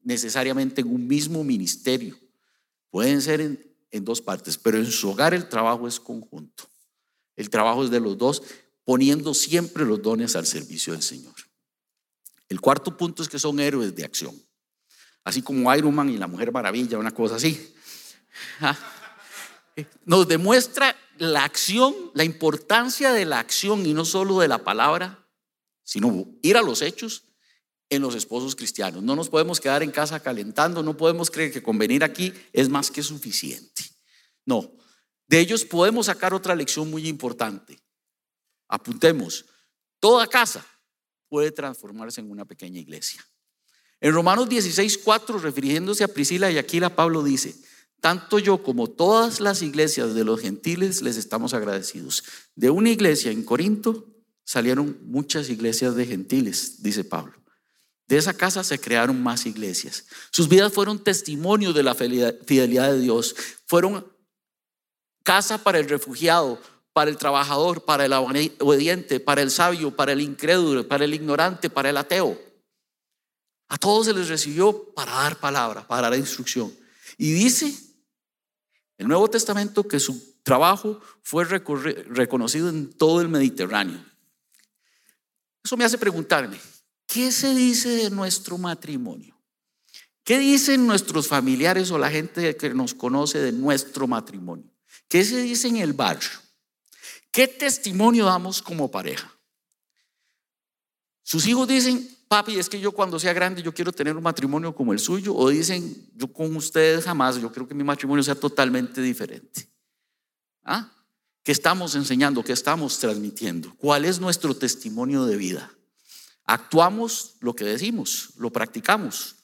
necesariamente 0.00 0.80
en 0.80 0.92
un 0.92 1.06
mismo 1.06 1.44
ministerio. 1.44 2.18
Pueden 2.90 3.22
ser 3.22 3.40
en, 3.40 3.64
en 3.92 4.04
dos 4.04 4.20
partes, 4.20 4.58
pero 4.58 4.78
en 4.78 4.90
su 4.90 5.10
hogar 5.10 5.32
el 5.32 5.48
trabajo 5.48 5.86
es 5.86 6.00
conjunto. 6.00 6.64
El 7.36 7.50
trabajo 7.50 7.84
es 7.84 7.90
de 7.90 8.00
los 8.00 8.18
dos, 8.18 8.42
poniendo 8.82 9.32
siempre 9.32 9.84
los 9.84 10.02
dones 10.02 10.34
al 10.34 10.44
servicio 10.44 10.92
del 10.92 11.02
Señor. 11.04 11.34
El 12.54 12.60
cuarto 12.60 12.96
punto 12.96 13.20
es 13.20 13.28
que 13.28 13.40
son 13.40 13.58
héroes 13.58 13.96
de 13.96 14.04
acción. 14.04 14.32
Así 15.24 15.42
como 15.42 15.74
Iron 15.74 15.92
Man 15.92 16.08
y 16.08 16.18
la 16.18 16.28
Mujer 16.28 16.52
Maravilla, 16.52 16.98
una 16.98 17.10
cosa 17.10 17.34
así. 17.34 17.74
Nos 20.04 20.28
demuestra 20.28 20.96
la 21.18 21.42
acción, 21.42 21.92
la 22.14 22.22
importancia 22.22 23.12
de 23.12 23.24
la 23.24 23.40
acción 23.40 23.84
y 23.84 23.92
no 23.92 24.04
solo 24.04 24.38
de 24.38 24.46
la 24.46 24.62
palabra, 24.62 25.26
sino 25.82 26.28
ir 26.42 26.56
a 26.56 26.62
los 26.62 26.80
hechos 26.80 27.24
en 27.90 28.02
los 28.02 28.14
esposos 28.14 28.54
cristianos. 28.54 29.02
No 29.02 29.16
nos 29.16 29.30
podemos 29.30 29.58
quedar 29.58 29.82
en 29.82 29.90
casa 29.90 30.20
calentando, 30.20 30.84
no 30.84 30.96
podemos 30.96 31.32
creer 31.32 31.52
que 31.52 31.60
con 31.60 31.76
venir 31.76 32.04
aquí 32.04 32.32
es 32.52 32.68
más 32.68 32.88
que 32.88 33.02
suficiente. 33.02 33.82
No, 34.46 34.70
de 35.26 35.40
ellos 35.40 35.64
podemos 35.64 36.06
sacar 36.06 36.32
otra 36.32 36.54
lección 36.54 36.88
muy 36.88 37.08
importante. 37.08 37.82
Apuntemos, 38.68 39.44
toda 39.98 40.28
casa 40.28 40.64
puede 41.34 41.50
transformarse 41.50 42.20
en 42.20 42.30
una 42.30 42.44
pequeña 42.44 42.78
iglesia. 42.78 43.20
En 44.00 44.14
Romanos 44.14 44.48
16, 44.48 44.98
4, 44.98 45.38
refiriéndose 45.38 46.04
a 46.04 46.06
Priscila 46.06 46.48
y 46.48 46.58
Aquila, 46.58 46.94
Pablo 46.94 47.24
dice, 47.24 47.56
tanto 48.00 48.38
yo 48.38 48.62
como 48.62 48.88
todas 48.88 49.40
las 49.40 49.60
iglesias 49.60 50.14
de 50.14 50.22
los 50.22 50.40
gentiles 50.40 51.02
les 51.02 51.16
estamos 51.16 51.52
agradecidos. 51.52 52.22
De 52.54 52.70
una 52.70 52.90
iglesia 52.90 53.32
en 53.32 53.42
Corinto 53.42 54.06
salieron 54.44 54.96
muchas 55.06 55.50
iglesias 55.50 55.96
de 55.96 56.06
gentiles, 56.06 56.84
dice 56.84 57.02
Pablo. 57.02 57.34
De 58.06 58.16
esa 58.16 58.34
casa 58.34 58.62
se 58.62 58.78
crearon 58.78 59.20
más 59.20 59.44
iglesias. 59.44 60.06
Sus 60.30 60.48
vidas 60.48 60.72
fueron 60.72 61.02
testimonio 61.02 61.72
de 61.72 61.82
la 61.82 61.96
fidelidad 61.96 62.92
de 62.92 63.00
Dios. 63.00 63.34
Fueron 63.66 64.06
casa 65.24 65.58
para 65.64 65.80
el 65.80 65.88
refugiado, 65.88 66.60
para 66.94 67.10
el 67.10 67.18
trabajador, 67.18 67.84
para 67.84 68.06
el 68.06 68.12
obediente, 68.12 69.18
para 69.20 69.42
el 69.42 69.50
sabio, 69.50 69.94
para 69.94 70.12
el 70.12 70.20
incrédulo, 70.20 70.86
para 70.86 71.04
el 71.04 71.12
ignorante, 71.12 71.68
para 71.68 71.90
el 71.90 71.96
ateo. 71.96 72.40
A 73.68 73.76
todos 73.76 74.06
se 74.06 74.14
les 74.14 74.28
recibió 74.28 74.94
para 74.94 75.12
dar 75.12 75.36
palabra, 75.40 75.86
para 75.86 76.08
dar 76.08 76.18
instrucción. 76.18 76.72
Y 77.18 77.32
dice 77.32 77.74
el 78.96 79.08
Nuevo 79.08 79.28
Testamento 79.28 79.88
que 79.88 79.98
su 79.98 80.36
trabajo 80.44 81.00
fue 81.22 81.44
reconocido 81.44 82.68
en 82.68 82.92
todo 82.92 83.20
el 83.20 83.28
Mediterráneo. 83.28 84.02
Eso 85.64 85.76
me 85.76 85.84
hace 85.84 85.98
preguntarme, 85.98 86.60
¿qué 87.06 87.32
se 87.32 87.54
dice 87.54 87.88
de 87.88 88.10
nuestro 88.10 88.56
matrimonio? 88.56 89.36
¿Qué 90.22 90.38
dicen 90.38 90.86
nuestros 90.86 91.26
familiares 91.26 91.90
o 91.90 91.98
la 91.98 92.10
gente 92.10 92.56
que 92.56 92.70
nos 92.70 92.94
conoce 92.94 93.40
de 93.40 93.50
nuestro 93.50 94.06
matrimonio? 94.06 94.72
¿Qué 95.08 95.24
se 95.24 95.42
dice 95.42 95.66
en 95.66 95.78
el 95.78 95.92
barrio? 95.92 96.43
¿Qué 97.34 97.48
testimonio 97.48 98.26
damos 98.26 98.62
como 98.62 98.88
pareja? 98.88 99.28
Sus 101.24 101.44
hijos 101.48 101.66
dicen, 101.66 102.08
papi, 102.28 102.60
es 102.60 102.68
que 102.68 102.78
yo 102.78 102.92
cuando 102.92 103.18
sea 103.18 103.32
grande 103.32 103.60
yo 103.60 103.74
quiero 103.74 103.90
tener 103.90 104.16
un 104.16 104.22
matrimonio 104.22 104.72
como 104.72 104.92
el 104.92 105.00
suyo, 105.00 105.34
o 105.34 105.48
dicen, 105.48 106.12
yo 106.14 106.32
con 106.32 106.54
ustedes 106.54 107.04
jamás, 107.04 107.40
yo 107.40 107.50
creo 107.50 107.66
que 107.66 107.74
mi 107.74 107.82
matrimonio 107.82 108.22
sea 108.22 108.36
totalmente 108.36 109.00
diferente. 109.02 109.68
¿Ah? 110.62 110.92
¿Qué 111.42 111.50
estamos 111.50 111.96
enseñando? 111.96 112.44
¿Qué 112.44 112.52
estamos 112.52 113.00
transmitiendo? 113.00 113.74
¿Cuál 113.78 114.04
es 114.04 114.20
nuestro 114.20 114.54
testimonio 114.56 115.24
de 115.24 115.36
vida? 115.36 115.72
Actuamos 116.44 117.34
lo 117.40 117.56
que 117.56 117.64
decimos, 117.64 118.30
lo 118.36 118.52
practicamos. 118.52 119.43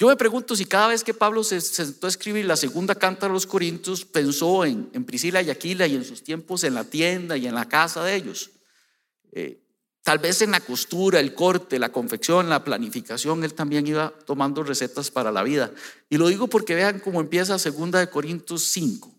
Yo 0.00 0.08
me 0.08 0.16
pregunto 0.16 0.56
si 0.56 0.64
cada 0.64 0.88
vez 0.88 1.04
que 1.04 1.14
Pablo 1.14 1.44
se 1.44 1.60
sentó 1.60 2.06
a 2.06 2.10
escribir 2.10 2.46
la 2.46 2.56
segunda 2.56 2.96
carta 2.96 3.26
a 3.26 3.28
los 3.28 3.46
Corintios, 3.46 4.04
pensó 4.04 4.64
en, 4.64 4.86
Priscila 5.04 5.42
y 5.42 5.50
Aquila 5.50 5.86
y 5.86 5.94
en 5.94 6.04
sus 6.04 6.24
tiempos 6.24 6.64
en 6.64 6.74
la 6.74 6.84
tienda 6.84 7.36
y 7.36 7.46
en 7.46 7.54
la 7.54 7.68
casa 7.68 8.02
de 8.02 8.16
ellos. 8.16 8.50
Eh, 9.30 9.60
Tal 10.02 10.18
vez 10.18 10.40
en 10.40 10.50
la 10.50 10.60
costura, 10.60 11.20
el 11.20 11.34
corte, 11.34 11.78
la 11.78 11.92
confección, 11.92 12.48
la 12.48 12.64
planificación, 12.64 13.44
él 13.44 13.52
también 13.54 13.86
iba 13.86 14.12
tomando 14.24 14.62
recetas 14.62 15.10
para 15.10 15.30
la 15.30 15.42
vida. 15.42 15.72
Y 16.08 16.16
lo 16.16 16.28
digo 16.28 16.48
porque 16.48 16.74
vean 16.74 17.00
cómo 17.00 17.20
empieza 17.20 17.58
segunda 17.58 17.98
de 17.98 18.08
Corintios 18.08 18.64
5. 18.64 19.14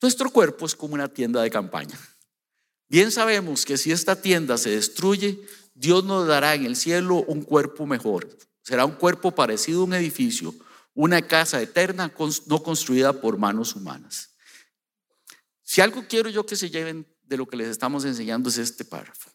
Nuestro 0.00 0.30
cuerpo 0.30 0.64
es 0.64 0.74
como 0.74 0.94
una 0.94 1.08
tienda 1.08 1.42
de 1.42 1.50
campaña. 1.50 1.98
Bien 2.88 3.10
sabemos 3.10 3.64
que 3.64 3.76
si 3.76 3.92
esta 3.92 4.16
tienda 4.16 4.56
se 4.56 4.70
destruye, 4.70 5.40
Dios 5.74 6.04
nos 6.04 6.26
dará 6.26 6.54
en 6.54 6.64
el 6.64 6.76
cielo 6.76 7.16
un 7.26 7.42
cuerpo 7.42 7.86
mejor. 7.86 8.28
Será 8.64 8.86
un 8.86 8.92
cuerpo 8.92 9.34
parecido 9.34 9.82
a 9.82 9.84
un 9.84 9.92
edificio, 9.92 10.54
una 10.94 11.20
casa 11.20 11.60
eterna 11.60 12.10
no 12.46 12.62
construida 12.62 13.20
por 13.20 13.36
manos 13.36 13.76
humanas. 13.76 14.30
Si 15.62 15.82
algo 15.82 16.06
quiero 16.08 16.30
yo 16.30 16.46
que 16.46 16.56
se 16.56 16.70
lleven 16.70 17.06
de 17.24 17.36
lo 17.36 17.46
que 17.46 17.58
les 17.58 17.68
estamos 17.68 18.06
enseñando 18.06 18.48
es 18.48 18.56
este 18.56 18.86
párrafo. 18.86 19.30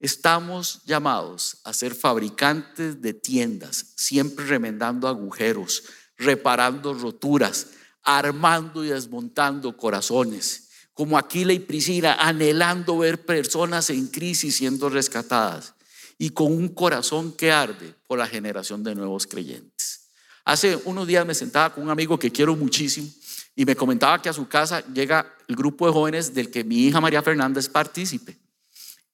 Estamos 0.00 0.82
llamados 0.84 1.58
a 1.64 1.74
ser 1.74 1.94
fabricantes 1.94 3.02
de 3.02 3.12
tiendas, 3.12 3.92
siempre 3.96 4.46
remendando 4.46 5.08
agujeros, 5.08 5.84
reparando 6.16 6.94
roturas, 6.94 7.68
armando 8.02 8.82
y 8.82 8.88
desmontando 8.88 9.76
corazones, 9.76 10.70
como 10.94 11.18
Aquila 11.18 11.52
y 11.52 11.58
Priscila, 11.58 12.14
anhelando 12.14 12.96
ver 12.96 13.26
personas 13.26 13.90
en 13.90 14.06
crisis 14.06 14.56
siendo 14.56 14.88
rescatadas 14.88 15.75
y 16.18 16.30
con 16.30 16.52
un 16.52 16.68
corazón 16.68 17.32
que 17.32 17.52
arde 17.52 17.94
por 18.06 18.18
la 18.18 18.26
generación 18.26 18.82
de 18.82 18.94
nuevos 18.94 19.26
creyentes. 19.26 20.08
Hace 20.44 20.78
unos 20.84 21.06
días 21.06 21.26
me 21.26 21.34
sentaba 21.34 21.74
con 21.74 21.84
un 21.84 21.90
amigo 21.90 22.18
que 22.18 22.30
quiero 22.30 22.54
muchísimo 22.56 23.08
y 23.54 23.64
me 23.64 23.74
comentaba 23.74 24.20
que 24.22 24.28
a 24.28 24.32
su 24.32 24.46
casa 24.46 24.84
llega 24.92 25.34
el 25.48 25.56
grupo 25.56 25.86
de 25.86 25.92
jóvenes 25.92 26.34
del 26.34 26.50
que 26.50 26.62
mi 26.62 26.86
hija 26.86 27.00
María 27.00 27.22
Fernanda 27.22 27.58
es 27.58 27.68
partícipe. 27.68 28.38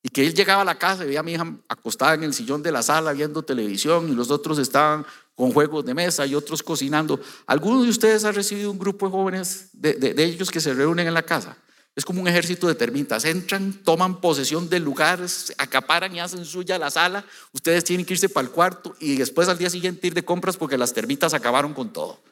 Y 0.05 0.09
que 0.09 0.27
él 0.27 0.35
llegaba 0.35 0.63
a 0.63 0.65
la 0.65 0.77
casa 0.77 1.05
y 1.05 1.07
veía 1.07 1.21
a 1.21 1.23
mi 1.23 1.33
hija 1.33 1.47
acostada 1.69 2.15
en 2.15 2.25
el 2.25 2.35
sillón 2.35 2.63
de 2.63 2.73
la 2.73 2.83
sala 2.83 3.13
viendo 3.13 3.43
televisión 3.43 4.09
y 4.09 4.15
los 4.15 4.31
otros 4.31 4.59
estaban 4.59 5.07
con 5.37 5.53
juegos 5.53 5.85
de 5.85 5.95
mesa 5.95 6.27
y 6.27 6.35
otros 6.35 6.63
cocinando. 6.63 7.21
¿Alguno 7.47 7.83
de 7.83 7.89
ustedes 7.89 8.25
ha 8.25 8.33
recibido 8.33 8.71
un 8.71 8.79
grupo 8.79 9.07
de 9.07 9.13
jóvenes 9.13 9.69
de, 9.73 9.95
de 9.95 10.25
ellos 10.25 10.51
que 10.51 10.61
se 10.61 10.75
reúnen 10.75 11.07
en 11.07 11.15
la 11.15 11.23
casa? 11.23 11.57
Es 11.95 12.05
como 12.07 12.23
un 12.23 12.29
ejército 12.29 12.69
de 12.69 12.75
termitas. 12.75 13.25
Entran, 13.25 13.73
toman 13.85 14.21
posesión 14.21 14.69
del 14.69 14.83
lugar, 14.83 15.21
acaparan 15.59 16.15
y 16.15 16.21
hacen 16.21 16.45
suya 16.45 16.79
la 16.79 16.91
sala. 16.91 17.25
Ustedes 17.53 17.85
tienen 17.85 18.07
que 18.07 18.15
irse 18.15 18.31
para 18.31 18.47
el 18.47 18.53
cuarto 18.53 18.97
y 18.99 19.17
después 19.17 19.49
al 19.49 19.59
día 19.59 19.69
siguiente 19.69 20.07
ir 20.07 20.15
de 20.15 20.25
compras 20.25 20.57
porque 20.57 20.79
las 20.79 20.95
termitas 20.95 21.35
acabaron 21.35 21.75
con 21.75 21.93
todo. 21.93 22.23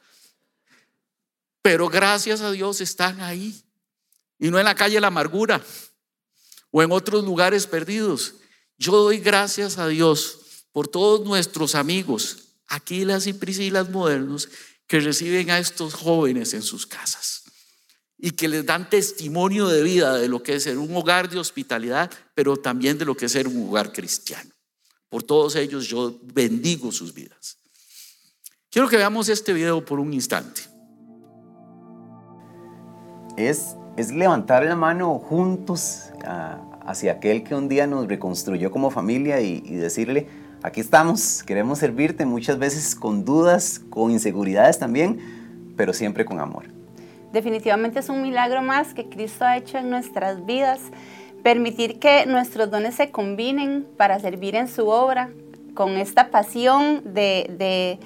Pero 1.61 1.89
gracias 1.89 2.41
a 2.41 2.51
Dios 2.51 2.81
están 2.81 3.21
ahí. 3.21 3.63
Y 4.39 4.51
no 4.51 4.59
en 4.59 4.65
la 4.65 4.75
calle 4.75 4.99
La 4.99 5.09
Amargura 5.09 5.61
o 6.71 6.83
en 6.83 6.91
otros 6.91 7.23
lugares 7.25 7.67
perdidos. 7.67 8.37
Yo 8.79 8.93
doy 8.93 9.19
gracias 9.19 9.77
a 9.77 9.87
Dios 9.89 10.39
por 10.73 10.89
todos 10.89 11.27
nuestros 11.27 11.75
amigos, 11.75 12.55
Aquilas 12.67 13.27
y 13.27 13.35
Priscilas 13.35 13.91
modernos, 13.91 14.49
que 14.87 15.01
reciben 15.01 15.51
a 15.51 15.59
estos 15.59 15.93
jóvenes 15.93 16.55
en 16.55 16.63
sus 16.63 16.87
casas 16.87 17.40
y 18.21 18.33
que 18.33 18.49
les 18.49 18.67
dan 18.67 18.91
testimonio 18.91 19.69
de 19.69 19.83
vida 19.83 20.17
de 20.17 20.29
lo 20.29 20.43
que 20.43 20.57
es 20.57 20.65
ser 20.65 20.79
un 20.79 20.95
hogar 20.95 21.29
de 21.31 21.39
hospitalidad, 21.39 22.11
pero 22.35 22.57
también 22.57 22.99
de 22.99 23.05
lo 23.05 23.17
que 23.17 23.27
es 23.27 23.33
ser 23.33 23.49
un 23.49 23.69
hogar 23.69 23.93
cristiano. 23.93 24.51
Por 25.09 25.23
todos 25.23 25.57
ellos 25.57 25.87
yo 25.87 26.21
bendigo 26.23 26.93
sus 26.93 27.15
vidas. 27.15 27.57
Quiero 28.71 28.89
que 28.89 28.97
veamos 28.97 29.29
este 29.29 29.53
video 29.53 29.85
por 29.85 29.99
un 29.99 30.13
instante 30.13 30.71
es, 33.49 33.77
es 33.97 34.13
levantar 34.13 34.65
la 34.65 34.77
mano 34.77 35.19
juntos 35.19 36.11
ah, 36.25 36.61
hacia 36.87 37.13
aquel 37.13 37.43
que 37.43 37.55
un 37.55 37.69
día 37.69 37.87
nos 37.87 38.07
reconstruyó 38.09 38.71
como 38.71 38.91
familia 38.91 39.41
y, 39.41 39.63
y 39.65 39.75
decirle, 39.77 40.29
aquí 40.63 40.81
estamos, 40.81 41.43
queremos 41.43 41.79
servirte 41.79 42.27
muchas 42.27 42.59
veces 42.59 42.95
con 42.95 43.25
dudas, 43.25 43.81
con 43.91 44.11
inseguridades 44.11 44.79
también, 44.79 45.19
pero 45.77 45.93
siempre 45.93 46.25
con 46.25 46.41
amor. 46.41 46.80
Definitivamente 47.33 48.01
es 48.01 48.09
un 48.09 48.23
milagro 48.23 48.63
más 48.63 48.95
que 48.95 49.09
Cristo 49.09 49.45
ha 49.45 49.57
hecho 49.57 49.79
en 49.79 49.91
nuestras 49.91 50.45
vidas, 50.47 50.81
permitir 51.43 51.99
que 51.99 52.27
nuestros 52.27 52.71
dones 52.71 52.95
se 52.95 53.11
combinen 53.11 53.87
para 53.97 54.19
servir 54.19 54.57
en 54.57 54.69
su 54.69 54.89
obra, 54.89 55.31
con 55.75 55.97
esta 55.97 56.31
pasión 56.31 57.15
de, 57.15 57.99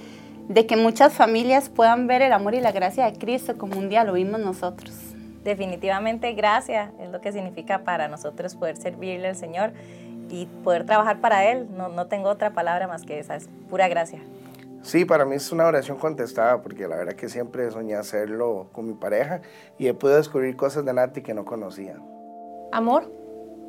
de, 0.49 0.67
que 0.67 0.77
muchas 0.77 1.15
familias 1.15 1.71
puedan 1.71 2.07
ver 2.07 2.23
el 2.23 2.33
amor 2.33 2.55
y 2.55 2.61
la 2.61 2.73
gracia 2.73 3.11
de 3.11 3.19
Cristo 3.19 3.57
como 3.57 3.79
un 3.79 3.89
día 3.89 4.05
lo 4.05 4.13
vimos 4.13 4.39
nosotros 4.39 5.15
definitivamente 5.45 6.33
gracia 6.33 6.93
es 6.99 7.11
lo 7.11 7.21
que 7.21 7.31
significa 7.31 7.85
para 7.85 8.09
nosotros 8.09 8.55
poder 8.57 8.77
servirle 8.77 9.29
al 9.29 9.37
Señor 9.37 9.73
y 10.31 10.47
poder 10.65 10.85
trabajar 10.87 11.21
para 11.21 11.45
Él. 11.45 11.69
No, 11.77 11.89
no 11.89 12.07
tengo 12.07 12.31
otra 12.31 12.51
palabra 12.51 12.89
más 12.89 13.03
que 13.03 13.19
esa, 13.19 13.37
es 13.37 13.49
pura 13.69 13.89
gracia. 13.89 14.21
Sí, 14.85 15.07
para 15.07 15.25
mí 15.25 15.35
es 15.35 15.51
una 15.51 15.67
oración 15.67 15.97
contestada, 15.97 16.61
porque 16.61 16.87
la 16.87 16.97
verdad 16.97 17.15
que 17.15 17.31
siempre 17.31 17.71
soñé 17.71 17.95
hacerlo 17.95 18.69
con 18.73 18.87
mi 18.87 18.93
pareja 18.93 19.41
y 19.79 19.87
he 19.87 19.95
podido 19.95 20.19
descubrir 20.19 20.57
cosas 20.57 20.85
de 20.85 20.93
Nati 20.93 21.23
que 21.23 21.33
no 21.33 21.47
conocía. 21.47 21.97
Amor, 22.71 23.11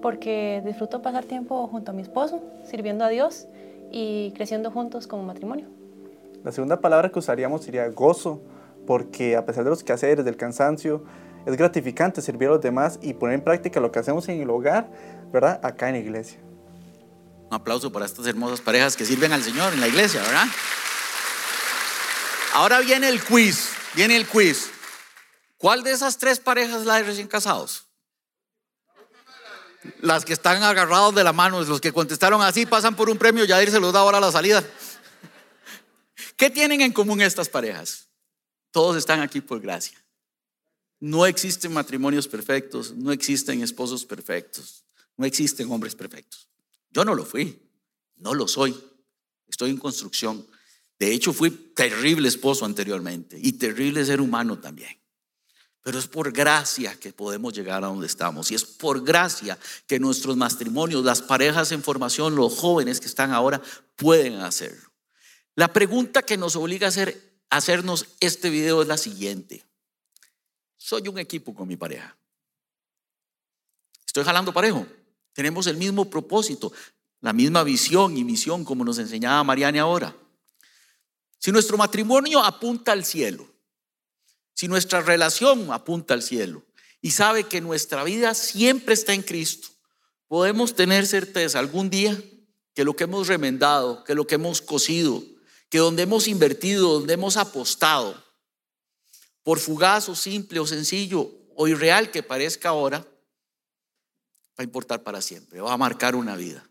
porque 0.01 0.61
disfruto 0.65 1.01
pasar 1.01 1.23
tiempo 1.23 1.67
junto 1.67 1.91
a 1.91 1.93
mi 1.93 2.01
esposo, 2.01 2.43
sirviendo 2.69 3.05
a 3.05 3.07
Dios 3.07 3.47
y 3.91 4.33
creciendo 4.35 4.71
juntos 4.71 5.07
como 5.07 5.23
matrimonio. 5.23 5.67
La 6.43 6.51
segunda 6.51 6.81
palabra 6.81 7.09
que 7.09 7.17
usaríamos 7.17 7.63
sería 7.63 7.87
gozo, 7.87 8.41
porque 8.85 9.37
a 9.37 9.45
pesar 9.45 9.63
de 9.63 9.69
los 9.69 9.85
quehaceres, 9.85 10.25
del 10.25 10.35
cansancio, 10.35 11.05
es 11.45 11.55
gratificante 11.55 12.21
servir 12.21 12.49
a 12.49 12.51
los 12.51 12.61
demás 12.61 12.99
y 13.01 13.13
poner 13.13 13.35
en 13.35 13.41
práctica 13.41 13.79
lo 13.79 13.89
que 13.89 13.99
hacemos 13.99 14.27
en 14.27 14.41
el 14.41 14.49
hogar, 14.49 14.89
¿verdad? 15.31 15.61
Acá 15.63 15.87
en 15.87 15.95
la 15.95 16.01
iglesia. 16.01 16.39
Un 17.49 17.55
aplauso 17.55 17.89
para 17.89 18.05
estas 18.05 18.27
hermosas 18.27 18.59
parejas 18.59 18.97
que 18.97 19.05
sirven 19.05 19.31
al 19.31 19.43
Señor 19.43 19.71
en 19.73 19.79
la 19.79 19.87
iglesia, 19.87 20.21
¿verdad? 20.21 20.47
Ahora 22.55 22.79
viene 22.79 23.09
el 23.09 23.21
quiz, 23.21 23.71
viene 23.95 24.15
el 24.15 24.25
quiz. 24.25 24.71
¿Cuál 25.57 25.83
de 25.83 25.91
esas 25.91 26.17
tres 26.17 26.39
parejas 26.39 26.85
la 26.85 26.95
de 26.95 27.03
recién 27.03 27.27
casados? 27.27 27.83
Las 29.99 30.23
que 30.23 30.31
están 30.31 30.63
agarrados 30.63 31.13
de 31.13 31.25
la 31.25 31.33
mano, 31.33 31.61
los 31.61 31.81
que 31.81 31.91
contestaron 31.91 32.41
así, 32.41 32.65
pasan 32.65 32.95
por 32.95 33.09
un 33.09 33.17
premio, 33.17 33.43
Yadir 33.43 33.71
se 33.71 33.81
los 33.81 33.91
da 33.91 33.99
ahora 33.99 34.19
a 34.19 34.21
la 34.21 34.31
salida. 34.31 34.63
¿Qué 36.37 36.49
tienen 36.49 36.79
en 36.79 36.93
común 36.93 37.19
estas 37.19 37.49
parejas? 37.49 38.07
Todos 38.71 38.95
están 38.95 39.19
aquí 39.19 39.41
por 39.41 39.59
gracia. 39.59 40.01
No 41.01 41.25
existen 41.25 41.73
matrimonios 41.73 42.25
perfectos, 42.25 42.93
no 42.93 43.11
existen 43.11 43.63
esposos 43.63 44.05
perfectos, 44.05 44.85
no 45.17 45.25
existen 45.25 45.69
hombres 45.69 45.93
perfectos. 45.93 46.47
Yo 46.89 47.03
no 47.03 47.15
lo 47.15 47.25
fui, 47.25 47.61
no 48.15 48.33
lo 48.33 48.47
soy, 48.47 48.81
estoy 49.45 49.71
en 49.71 49.77
construcción. 49.77 50.47
De 50.97 51.11
hecho, 51.11 51.33
fui 51.33 51.51
terrible 51.51 52.27
esposo 52.27 52.65
anteriormente 52.65 53.37
y 53.41 53.53
terrible 53.53 54.05
ser 54.05 54.21
humano 54.21 54.59
también. 54.59 54.97
Pero 55.81 55.99
es 55.99 56.07
por 56.07 56.31
gracia 56.31 56.99
que 56.99 57.13
podemos 57.13 57.53
llegar 57.53 57.83
a 57.83 57.87
donde 57.87 58.07
estamos. 58.07 58.49
Y 58.49 58.55
es 58.55 58.65
por 58.65 59.03
gracia 59.03 59.57
que 59.85 59.99
nuestros 59.99 60.35
matrimonios, 60.35 61.03
las 61.03 61.21
parejas 61.21 61.71
en 61.71 61.83
formación, 61.83 62.35
los 62.35 62.57
jóvenes 62.57 62.99
que 62.99 63.05
están 63.05 63.31
ahora, 63.31 63.61
pueden 63.95 64.35
hacerlo. 64.37 64.91
La 65.53 65.71
pregunta 65.71 66.23
que 66.23 66.37
nos 66.37 66.55
obliga 66.55 66.87
a, 66.87 66.89
hacer, 66.89 67.39
hacernos 67.49 68.07
este 68.19 68.49
video 68.49 68.81
es 68.81 68.87
la 68.87 68.97
siguiente. 68.97 69.63
Soy 70.75 71.07
un 71.07 71.19
equipo 71.19 71.53
con 71.53 71.67
mi 71.67 71.77
pareja. 71.77 72.17
Estoy 74.07 74.23
jalando 74.23 74.53
parejo. 74.53 74.87
Tenemos 75.33 75.67
el 75.67 75.77
mismo 75.77 76.09
propósito, 76.09 76.71
la 77.21 77.33
misma 77.33 77.63
visión 77.63 78.17
y 78.17 78.23
misión 78.23 78.65
como 78.65 78.83
nos 78.85 78.97
enseñaba 78.97 79.43
Mariana 79.43 79.81
ahora. 79.81 80.15
Si 81.45 81.51
nuestro 81.51 81.77
matrimonio 81.77 82.43
apunta 82.43 82.91
al 82.91 83.05
cielo, 83.05 83.47
si 84.55 84.67
nuestra 84.67 85.01
relación 85.01 85.71
apunta 85.71 86.15
al 86.15 86.23
cielo 86.23 86.63
y 87.03 87.11
sabe 87.11 87.43
que 87.43 87.61
nuestra 87.61 88.03
vida 88.03 88.33
siempre 88.33 88.95
está 88.95 89.13
en 89.13 89.21
Cristo, 89.21 89.67
podemos 90.27 90.73
tener 90.73 91.05
certeza 91.05 91.59
algún 91.59 91.91
día 91.91 92.19
que 92.73 92.83
lo 92.83 92.95
que 92.95 93.03
hemos 93.03 93.27
remendado, 93.27 94.03
que 94.03 94.15
lo 94.15 94.25
que 94.25 94.33
hemos 94.33 94.59
cosido, 94.59 95.23
que 95.69 95.77
donde 95.77 96.01
hemos 96.01 96.27
invertido, 96.27 96.93
donde 96.93 97.13
hemos 97.13 97.37
apostado, 97.37 98.19
por 99.43 99.59
fugaz 99.59 100.09
o 100.09 100.15
simple 100.15 100.59
o 100.59 100.65
sencillo 100.65 101.31
o 101.55 101.67
irreal 101.67 102.09
que 102.09 102.23
parezca 102.23 102.69
ahora, 102.69 103.01
va 103.01 103.07
a 104.57 104.63
importar 104.63 105.03
para 105.03 105.21
siempre, 105.21 105.61
va 105.61 105.73
a 105.73 105.77
marcar 105.77 106.15
una 106.15 106.35
vida. 106.35 106.67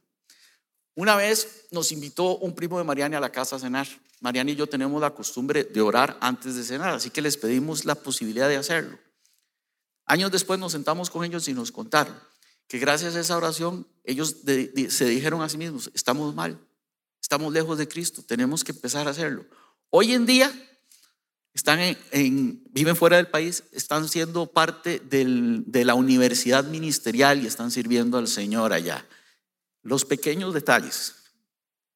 Una 0.96 1.14
vez 1.14 1.68
nos 1.70 1.92
invitó 1.92 2.38
un 2.38 2.56
primo 2.56 2.78
de 2.78 2.82
Mariana 2.82 3.18
a 3.18 3.20
la 3.20 3.30
casa 3.30 3.54
a 3.54 3.60
cenar. 3.60 3.86
Mariana 4.24 4.52
y 4.52 4.56
yo 4.56 4.66
tenemos 4.66 5.02
la 5.02 5.10
costumbre 5.10 5.64
de 5.64 5.82
orar 5.82 6.16
antes 6.22 6.54
de 6.54 6.64
cenar, 6.64 6.94
así 6.94 7.10
que 7.10 7.20
les 7.20 7.36
pedimos 7.36 7.84
la 7.84 7.94
posibilidad 7.94 8.48
de 8.48 8.56
hacerlo. 8.56 8.98
Años 10.06 10.32
después 10.32 10.58
nos 10.58 10.72
sentamos 10.72 11.10
con 11.10 11.26
ellos 11.26 11.46
y 11.46 11.52
nos 11.52 11.70
contaron 11.70 12.18
que 12.66 12.78
gracias 12.78 13.16
a 13.16 13.20
esa 13.20 13.36
oración 13.36 13.86
ellos 14.02 14.36
se 14.88 15.04
dijeron 15.04 15.42
a 15.42 15.50
sí 15.50 15.58
mismos, 15.58 15.90
estamos 15.92 16.34
mal, 16.34 16.58
estamos 17.20 17.52
lejos 17.52 17.76
de 17.76 17.86
Cristo, 17.86 18.22
tenemos 18.26 18.64
que 18.64 18.72
empezar 18.72 19.06
a 19.06 19.10
hacerlo. 19.10 19.44
Hoy 19.90 20.14
en 20.14 20.24
día 20.24 20.50
están 21.52 21.80
en, 22.10 22.62
viven 22.70 22.96
fuera 22.96 23.18
del 23.18 23.28
país, 23.28 23.64
están 23.72 24.08
siendo 24.08 24.46
parte 24.46 25.00
de 25.00 25.84
la 25.84 25.94
universidad 25.94 26.64
ministerial 26.64 27.42
y 27.42 27.46
están 27.46 27.70
sirviendo 27.70 28.16
al 28.16 28.28
Señor 28.28 28.72
allá. 28.72 29.06
Los 29.82 30.06
pequeños 30.06 30.54
detalles, 30.54 31.14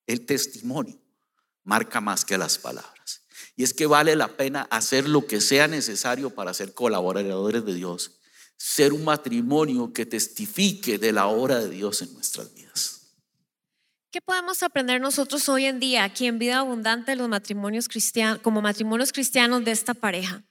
el 0.06 0.26
testimonio, 0.26 1.00
marca 1.68 2.00
más 2.00 2.24
que 2.24 2.38
las 2.38 2.56
palabras. 2.56 3.22
Y 3.54 3.62
es 3.62 3.74
que 3.74 3.84
vale 3.84 4.16
la 4.16 4.28
pena 4.28 4.66
hacer 4.70 5.06
lo 5.06 5.26
que 5.26 5.42
sea 5.42 5.68
necesario 5.68 6.30
para 6.30 6.54
ser 6.54 6.72
colaboradores 6.72 7.62
de 7.64 7.74
Dios, 7.74 8.12
ser 8.56 8.94
un 8.94 9.04
matrimonio 9.04 9.92
que 9.92 10.06
testifique 10.06 10.98
de 10.98 11.12
la 11.12 11.26
obra 11.26 11.58
de 11.60 11.68
Dios 11.68 12.00
en 12.00 12.14
nuestras 12.14 12.54
vidas. 12.54 13.02
¿Qué 14.10 14.22
podemos 14.22 14.62
aprender 14.62 14.98
nosotros 15.02 15.46
hoy 15.50 15.66
en 15.66 15.78
día 15.78 16.04
aquí 16.04 16.26
en 16.26 16.38
Vida 16.38 16.60
Abundante 16.60 17.14
los 17.14 17.28
matrimonios 17.28 17.86
cristianos, 17.86 18.40
como 18.40 18.62
matrimonios 18.62 19.12
cristianos 19.12 19.62
de 19.62 19.72
esta 19.72 19.92
pareja? 19.92 20.42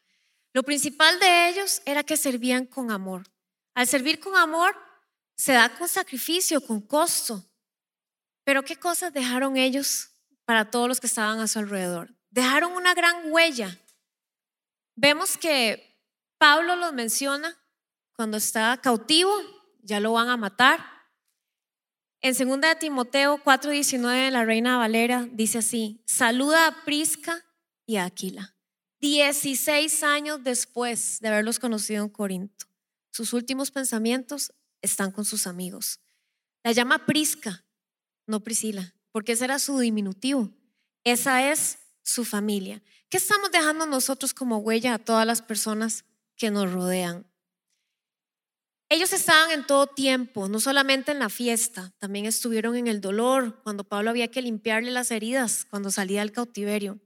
Lo 0.53 0.61
principal 0.61 1.19
de 1.19 1.49
ellos 1.49 1.81
era 1.85 2.03
que 2.03 2.15
servían 2.15 2.67
con 2.67 2.91
amor. 2.91 3.23
Al 3.73 3.87
servir 3.87 4.19
con 4.19 4.35
amor, 4.35 4.75
se 5.35 5.53
da 5.53 5.75
con 5.75 5.87
sacrificio, 5.87 6.61
con 6.61 6.79
costo. 6.79 7.43
Pero 8.43 8.63
¿qué 8.63 8.75
cosas 8.75 9.11
dejaron 9.11 9.57
ellos 9.57 10.11
para 10.47 10.71
todos 10.71 10.87
los 10.87 11.01
que 11.01 11.07
estaban 11.07 11.41
a 11.41 11.47
su 11.47 11.59
alrededor? 11.59 12.15
Dejaron 12.29 12.71
una 12.71 12.93
gran 12.93 13.29
huella. 13.31 13.77
Vemos 14.95 15.37
que 15.37 16.01
Pablo 16.37 16.77
los 16.77 16.93
menciona 16.93 17.57
cuando 18.15 18.37
está 18.37 18.79
cautivo, 18.81 19.33
ya 19.83 19.99
lo 19.99 20.13
van 20.13 20.29
a 20.29 20.37
matar. 20.37 20.79
En 22.21 22.33
2 22.33 22.61
de 22.61 22.75
Timoteo 22.75 23.43
4:19 23.43 24.31
la 24.31 24.45
Reina 24.45 24.77
Valera 24.77 25.27
dice 25.33 25.57
así, 25.57 26.01
saluda 26.05 26.67
a 26.67 26.85
Prisca 26.85 27.45
y 27.85 27.97
a 27.97 28.05
Aquila. 28.05 28.55
16 29.01 30.01
años 30.03 30.43
después 30.43 31.19
de 31.19 31.27
haberlos 31.27 31.59
conocido 31.59 32.05
en 32.05 32.09
Corinto. 32.09 32.67
Sus 33.11 33.33
últimos 33.33 33.69
pensamientos 33.69 34.53
están 34.81 35.11
con 35.11 35.25
sus 35.25 35.45
amigos. 35.45 35.99
La 36.63 36.71
llama 36.71 37.05
Prisca, 37.05 37.65
no 38.25 38.39
Priscila, 38.39 38.95
porque 39.17 39.31
ese 39.31 39.45
era 39.45 39.57
su 39.57 39.79
diminutivo. 39.79 40.51
Esa 41.03 41.49
es 41.51 41.79
su 42.03 42.23
familia. 42.23 42.83
¿Qué 43.09 43.17
estamos 43.17 43.51
dejando 43.51 43.87
nosotros 43.87 44.31
como 44.31 44.59
huella 44.59 44.93
a 44.93 44.99
todas 44.99 45.25
las 45.25 45.41
personas 45.41 46.05
que 46.35 46.51
nos 46.51 46.71
rodean? 46.71 47.25
Ellos 48.89 49.13
estaban 49.13 49.49
en 49.49 49.65
todo 49.65 49.87
tiempo, 49.87 50.47
no 50.47 50.59
solamente 50.59 51.13
en 51.13 51.17
la 51.17 51.29
fiesta, 51.29 51.91
también 51.97 52.27
estuvieron 52.27 52.75
en 52.75 52.85
el 52.85 53.01
dolor, 53.01 53.59
cuando 53.63 53.85
Pablo 53.85 54.11
había 54.11 54.27
que 54.27 54.43
limpiarle 54.43 54.91
las 54.91 55.09
heridas, 55.09 55.65
cuando 55.67 55.89
salía 55.89 56.19
del 56.19 56.31
cautiverio. 56.31 56.99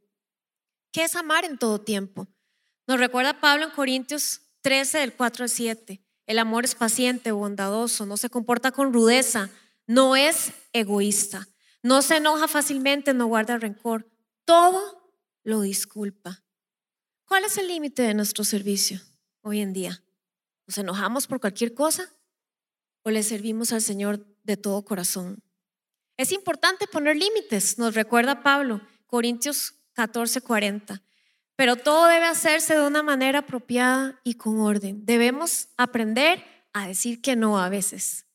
¿Qué 0.92 1.06
es 1.06 1.16
amar 1.16 1.46
en 1.46 1.58
todo 1.58 1.80
tiempo? 1.80 2.28
Nos 2.88 3.00
recuerda 3.00 3.40
Pablo 3.40 3.64
en 3.64 3.72
Corintios 3.72 4.42
13, 4.64 4.98
del 4.98 5.14
4 5.14 5.44
al 5.46 5.50
7. 5.50 6.04
El 6.26 6.40
amor 6.40 6.66
es 6.66 6.76
paciente, 6.76 7.32
bondadoso, 7.32 8.06
no 8.06 8.18
se 8.18 8.30
comporta 8.30 8.74
con 8.74 8.92
rudeza, 8.92 9.50
no 9.88 10.18
es 10.18 10.52
egoísta, 10.74 11.48
no 11.84 12.02
se 12.02 12.18
enoja 12.18 12.48
fácilmente, 12.48 13.14
no 13.14 13.28
guarda 13.28 13.58
rencor, 13.58 14.10
todo 14.46 15.14
lo 15.44 15.62
disculpa. 15.62 16.44
¿Cuál 17.26 17.46
es 17.46 17.58
el 17.58 17.68
límite 17.68 18.04
de 18.04 18.14
nuestro 18.14 18.44
servicio 18.44 19.00
hoy 19.42 19.62
en 19.62 19.74
día? 19.74 20.04
¿Nos 20.68 20.78
enojamos 20.78 21.28
por 21.28 21.40
cualquier 21.40 21.74
cosa 21.74 22.14
o 23.04 23.10
le 23.10 23.24
servimos 23.24 23.72
al 23.72 23.82
Señor 23.82 24.26
de 24.44 24.58
todo 24.58 24.86
corazón? 24.86 25.42
Es 26.18 26.32
importante 26.32 26.88
poner 26.88 27.18
límites, 27.18 27.80
nos 27.80 27.96
recuerda 27.96 28.44
Pablo, 28.44 28.82
Corintios 29.08 29.74
14:40. 29.96 31.02
Pero 31.56 31.76
todo 31.76 32.08
debe 32.08 32.26
hacerse 32.26 32.76
de 32.76 32.86
una 32.86 33.04
manera 33.04 33.40
apropiada 33.40 34.20
y 34.24 34.36
con 34.36 34.60
orden. 34.60 35.06
Debemos 35.06 35.70
aprender 35.78 36.44
a 36.74 36.88
decir 36.88 37.22
que 37.22 37.36
no 37.36 37.60
a 37.60 37.70
veces, 37.70 38.26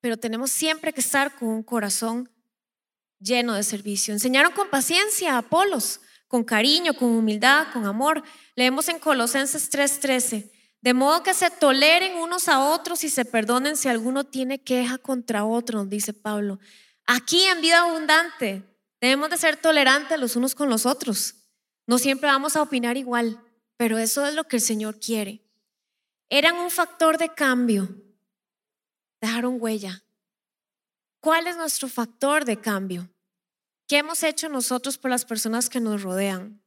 pero 0.00 0.16
tenemos 0.16 0.50
siempre 0.50 0.92
que 0.92 1.00
estar 1.00 1.36
con 1.36 1.48
un 1.48 1.62
corazón 1.62 2.30
lleno 3.20 3.54
de 3.54 3.62
servicio. 3.62 4.12
Enseñaron 4.12 4.52
con 4.52 4.68
paciencia 4.70 5.34
a 5.34 5.38
Apolos, 5.38 6.00
con 6.26 6.42
cariño, 6.42 6.94
con 6.94 7.10
humildad, 7.10 7.68
con 7.72 7.86
amor. 7.86 8.22
Leemos 8.56 8.88
en 8.88 8.98
Colosenses 8.98 9.70
3:13, 9.70 10.50
de 10.80 10.94
modo 10.94 11.22
que 11.22 11.34
se 11.34 11.50
toleren 11.50 12.16
unos 12.16 12.48
a 12.48 12.58
otros 12.58 13.04
y 13.04 13.08
se 13.08 13.24
perdonen 13.24 13.76
si 13.76 13.88
alguno 13.88 14.24
tiene 14.24 14.62
queja 14.62 14.98
contra 14.98 15.44
otro, 15.44 15.84
dice 15.84 16.12
Pablo. 16.12 16.58
Aquí 17.06 17.40
en 17.44 17.60
vida 17.60 17.82
abundante 17.82 18.64
Debemos 19.00 19.30
de 19.30 19.38
ser 19.38 19.56
tolerantes 19.56 20.20
los 20.20 20.36
unos 20.36 20.54
con 20.54 20.68
los 20.68 20.84
otros. 20.84 21.36
No 21.86 21.98
siempre 21.98 22.28
vamos 22.28 22.54
a 22.54 22.62
opinar 22.62 22.96
igual, 22.96 23.42
pero 23.76 23.98
eso 23.98 24.26
es 24.26 24.34
lo 24.34 24.44
que 24.44 24.56
el 24.56 24.62
Señor 24.62 25.00
quiere. 25.00 25.42
Eran 26.28 26.56
un 26.56 26.70
factor 26.70 27.16
de 27.16 27.30
cambio. 27.30 27.88
Dejaron 29.20 29.56
huella. 29.58 30.04
¿Cuál 31.20 31.46
es 31.46 31.56
nuestro 31.56 31.88
factor 31.88 32.44
de 32.44 32.60
cambio? 32.60 33.10
¿Qué 33.86 33.98
hemos 33.98 34.22
hecho 34.22 34.48
nosotros 34.48 34.98
por 34.98 35.10
las 35.10 35.24
personas 35.24 35.68
que 35.68 35.80
nos 35.80 36.02
rodean? 36.02 36.62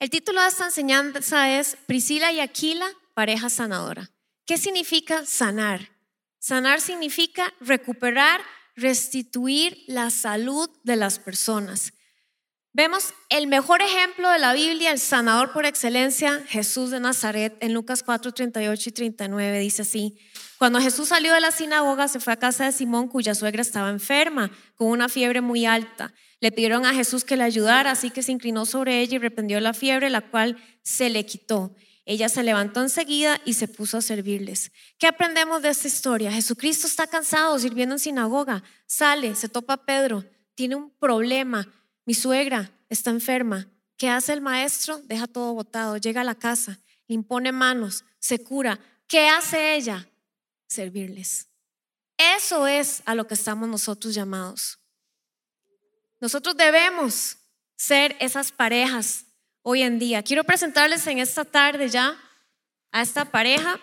El 0.00 0.10
título 0.10 0.42
de 0.42 0.48
esta 0.48 0.66
enseñanza 0.66 1.58
es 1.58 1.76
Priscila 1.86 2.32
y 2.32 2.40
Aquila, 2.40 2.86
pareja 3.14 3.48
sanadora. 3.48 4.10
¿Qué 4.46 4.58
significa 4.58 5.24
sanar? 5.24 5.92
Sanar 6.38 6.80
significa 6.80 7.54
recuperar 7.60 8.40
restituir 8.76 9.84
la 9.86 10.10
salud 10.10 10.68
de 10.82 10.96
las 10.96 11.18
personas. 11.18 11.92
Vemos 12.72 13.14
el 13.28 13.46
mejor 13.46 13.82
ejemplo 13.82 14.28
de 14.30 14.40
la 14.40 14.52
Biblia, 14.52 14.90
el 14.90 14.98
sanador 14.98 15.52
por 15.52 15.64
excelencia, 15.64 16.44
Jesús 16.48 16.90
de 16.90 16.98
Nazaret, 16.98 17.56
en 17.60 17.72
Lucas 17.72 18.02
4, 18.02 18.32
38 18.32 18.88
y 18.88 18.92
39, 18.92 19.60
dice 19.60 19.82
así, 19.82 20.18
cuando 20.64 20.80
Jesús 20.80 21.08
salió 21.08 21.34
de 21.34 21.42
la 21.42 21.50
sinagoga, 21.50 22.08
se 22.08 22.20
fue 22.20 22.32
a 22.32 22.38
casa 22.38 22.64
de 22.64 22.72
Simón, 22.72 23.08
cuya 23.08 23.34
suegra 23.34 23.60
estaba 23.60 23.90
enferma, 23.90 24.50
con 24.76 24.86
una 24.86 25.10
fiebre 25.10 25.42
muy 25.42 25.66
alta. 25.66 26.14
Le 26.40 26.52
pidieron 26.52 26.86
a 26.86 26.94
Jesús 26.94 27.22
que 27.22 27.36
le 27.36 27.42
ayudara, 27.42 27.90
así 27.90 28.08
que 28.08 28.22
se 28.22 28.32
inclinó 28.32 28.64
sobre 28.64 29.02
ella 29.02 29.16
y 29.16 29.18
reprendió 29.18 29.60
la 29.60 29.74
fiebre, 29.74 30.08
la 30.08 30.22
cual 30.22 30.56
se 30.82 31.10
le 31.10 31.26
quitó. 31.26 31.74
Ella 32.06 32.30
se 32.30 32.42
levantó 32.42 32.80
enseguida 32.80 33.42
y 33.44 33.52
se 33.52 33.68
puso 33.68 33.98
a 33.98 34.00
servirles. 34.00 34.72
¿Qué 34.96 35.06
aprendemos 35.06 35.60
de 35.60 35.68
esta 35.68 35.86
historia? 35.86 36.32
Jesucristo 36.32 36.86
está 36.86 37.06
cansado 37.08 37.58
sirviendo 37.58 37.96
en 37.96 37.98
sinagoga. 37.98 38.62
Sale, 38.86 39.34
se 39.34 39.50
topa 39.50 39.74
a 39.74 39.84
Pedro, 39.84 40.24
tiene 40.54 40.76
un 40.76 40.88
problema. 40.98 41.68
Mi 42.06 42.14
suegra 42.14 42.70
está 42.88 43.10
enferma. 43.10 43.68
¿Qué 43.98 44.08
hace 44.08 44.32
el 44.32 44.40
maestro? 44.40 44.96
Deja 45.04 45.26
todo 45.26 45.52
botado, 45.52 45.98
llega 45.98 46.22
a 46.22 46.24
la 46.24 46.36
casa, 46.36 46.80
le 47.06 47.16
impone 47.16 47.52
manos, 47.52 48.06
se 48.18 48.42
cura. 48.42 48.80
¿Qué 49.06 49.28
hace 49.28 49.74
ella? 49.74 50.08
Servirles. 50.74 51.48
Eso 52.16 52.66
es 52.66 53.02
a 53.06 53.14
lo 53.14 53.26
que 53.26 53.34
estamos 53.34 53.68
nosotros 53.68 54.14
llamados. 54.14 54.78
Nosotros 56.20 56.56
debemos 56.56 57.38
ser 57.76 58.16
esas 58.20 58.52
parejas 58.52 59.26
hoy 59.62 59.82
en 59.82 59.98
día. 59.98 60.22
Quiero 60.22 60.44
presentarles 60.44 61.06
en 61.06 61.18
esta 61.18 61.44
tarde 61.44 61.88
ya 61.88 62.16
a 62.92 63.02
esta 63.02 63.24
pareja. 63.24 63.80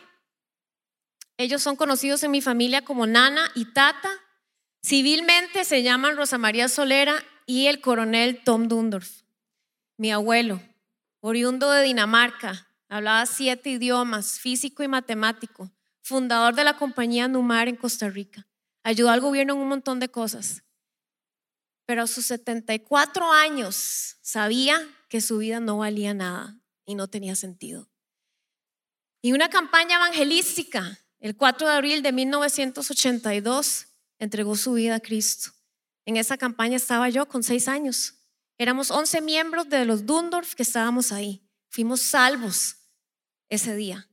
Ellos 1.37 1.61
son 1.61 1.75
conocidos 1.75 2.23
en 2.23 2.31
mi 2.31 2.41
familia 2.41 2.83
como 2.83 3.05
Nana 3.05 3.51
y 3.55 3.65
Tata. 3.73 4.09
Civilmente 4.83 5.65
se 5.65 5.83
llaman 5.83 6.15
Rosa 6.15 6.37
María 6.37 6.69
Solera 6.69 7.23
y 7.45 7.67
el 7.67 7.81
coronel 7.81 8.41
Tom 8.43 8.67
Dundorf. 8.67 9.21
Mi 9.97 10.11
abuelo, 10.11 10.61
oriundo 11.19 11.69
de 11.69 11.83
Dinamarca, 11.83 12.67
hablaba 12.89 13.25
siete 13.25 13.69
idiomas, 13.69 14.39
físico 14.39 14.83
y 14.83 14.87
matemático, 14.87 15.69
fundador 16.01 16.55
de 16.55 16.63
la 16.63 16.77
compañía 16.77 17.27
Numar 17.27 17.67
en 17.67 17.75
Costa 17.75 18.09
Rica. 18.09 18.47
Ayudó 18.83 19.09
al 19.09 19.21
gobierno 19.21 19.53
en 19.53 19.59
un 19.59 19.69
montón 19.69 19.99
de 19.99 20.09
cosas. 20.09 20.63
Pero 21.85 22.03
a 22.03 22.07
sus 22.07 22.25
74 22.27 23.31
años 23.31 24.17
sabía 24.21 24.79
que 25.09 25.21
su 25.21 25.39
vida 25.39 25.59
no 25.59 25.77
valía 25.77 26.13
nada 26.13 26.59
y 26.85 26.95
no 26.95 27.07
tenía 27.07 27.35
sentido. 27.35 27.89
Y 29.21 29.33
una 29.33 29.49
campaña 29.49 29.97
evangelística, 29.97 30.99
el 31.19 31.35
4 31.35 31.67
de 31.67 31.73
abril 31.73 32.01
de 32.01 32.11
1982, 32.11 33.87
entregó 34.17 34.55
su 34.55 34.73
vida 34.73 34.95
a 34.95 34.99
Cristo. 34.99 35.51
En 36.05 36.17
esa 36.17 36.37
campaña 36.37 36.77
estaba 36.77 37.09
yo 37.09 37.27
con 37.27 37.43
seis 37.43 37.67
años. 37.67 38.15
Éramos 38.57 38.91
11 38.91 39.21
miembros 39.21 39.69
de 39.69 39.85
los 39.85 40.05
Dundorf 40.05 40.55
que 40.55 40.63
estábamos 40.63 41.11
ahí. 41.11 41.47
Fuimos 41.69 42.01
salvos 42.01 42.77
ese 43.49 43.75
día. 43.75 44.10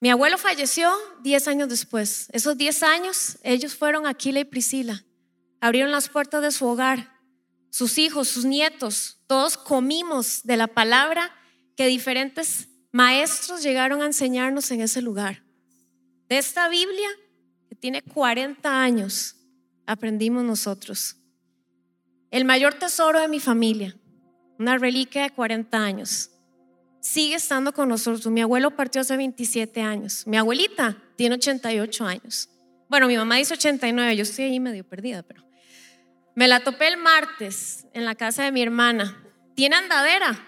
Mi 0.00 0.10
abuelo 0.10 0.38
falleció 0.38 0.92
10 1.22 1.48
años 1.48 1.68
después. 1.68 2.28
Esos 2.32 2.56
10 2.56 2.82
años, 2.82 3.38
ellos 3.42 3.74
fueron 3.74 4.06
Aquila 4.06 4.40
y 4.40 4.44
Priscila. 4.44 5.04
Abrieron 5.60 5.92
las 5.92 6.08
puertas 6.08 6.42
de 6.42 6.50
su 6.50 6.66
hogar 6.66 7.20
sus 7.70 7.98
hijos, 7.98 8.28
sus 8.28 8.44
nietos, 8.44 9.18
todos 9.26 9.56
comimos 9.56 10.42
de 10.42 10.56
la 10.56 10.66
palabra 10.66 11.30
que 11.76 11.86
diferentes 11.86 12.68
maestros 12.90 13.62
llegaron 13.62 14.02
a 14.02 14.06
enseñarnos 14.06 14.70
en 14.72 14.80
ese 14.80 15.00
lugar. 15.00 15.44
De 16.28 16.38
esta 16.38 16.68
Biblia, 16.68 17.08
que 17.68 17.76
tiene 17.76 18.02
40 18.02 18.82
años, 18.82 19.36
aprendimos 19.86 20.44
nosotros. 20.44 21.16
El 22.30 22.44
mayor 22.44 22.74
tesoro 22.74 23.20
de 23.20 23.28
mi 23.28 23.40
familia, 23.40 23.96
una 24.58 24.76
reliquia 24.76 25.22
de 25.22 25.30
40 25.30 25.78
años, 25.78 26.29
sigue 27.00 27.34
estando 27.34 27.72
con 27.72 27.88
nosotros. 27.88 28.26
Mi 28.26 28.42
abuelo 28.42 28.70
partió 28.70 29.00
hace 29.00 29.16
27 29.16 29.80
años. 29.82 30.26
Mi 30.26 30.36
abuelita 30.36 30.96
tiene 31.16 31.36
88 31.36 32.04
años. 32.06 32.48
Bueno, 32.88 33.06
mi 33.06 33.16
mamá 33.16 33.36
dice 33.36 33.54
89, 33.54 34.16
yo 34.16 34.22
estoy 34.22 34.46
ahí 34.46 34.60
medio 34.60 34.84
perdida, 34.84 35.22
pero 35.22 35.44
me 36.34 36.48
la 36.48 36.60
topé 36.60 36.88
el 36.88 36.96
martes 36.96 37.86
en 37.92 38.04
la 38.04 38.14
casa 38.14 38.44
de 38.44 38.52
mi 38.52 38.62
hermana. 38.62 39.22
Tiene 39.54 39.76
andadera. 39.76 40.46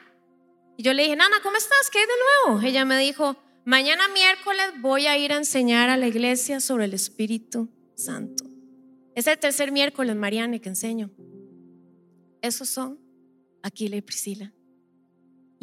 Y 0.77 0.83
yo 0.83 0.93
le 0.93 1.03
dije, 1.03 1.17
Nana, 1.17 1.37
¿cómo 1.43 1.57
estás? 1.57 1.91
¿Qué 1.91 1.99
hay 1.99 2.07
de 2.07 2.51
nuevo? 2.51 2.67
Ella 2.67 2.85
me 2.85 2.99
dijo, 2.99 3.37
mañana 3.65 4.09
miércoles 4.09 4.67
voy 4.81 5.07
a 5.07 5.17
ir 5.17 5.33
a 5.33 5.37
enseñar 5.37 5.89
a 5.91 5.97
la 5.97 6.07
iglesia 6.07 6.61
sobre 6.61 6.87
el 6.87 6.95
Espíritu 6.95 7.69
Santo. 7.95 8.45
Es 9.15 9.27
el 9.27 9.39
tercer 9.39 9.71
miércoles, 9.71 10.17
Mariana, 10.17 10.59
que 10.59 10.71
enseño. 10.71 11.11
Esos 12.41 12.69
son 12.69 12.99
Aquila 13.63 13.97
y 13.97 14.01
Priscila. 14.01 14.53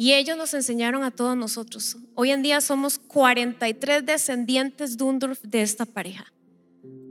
Y 0.00 0.14
ellos 0.14 0.38
nos 0.38 0.54
enseñaron 0.54 1.04
a 1.04 1.10
todos 1.10 1.36
nosotros. 1.36 1.98
Hoy 2.14 2.30
en 2.30 2.40
día 2.40 2.62
somos 2.62 2.98
43 2.98 4.06
descendientes 4.06 4.96
Dundorf 4.96 5.42
de 5.42 5.60
esta 5.60 5.84
pareja. 5.84 6.32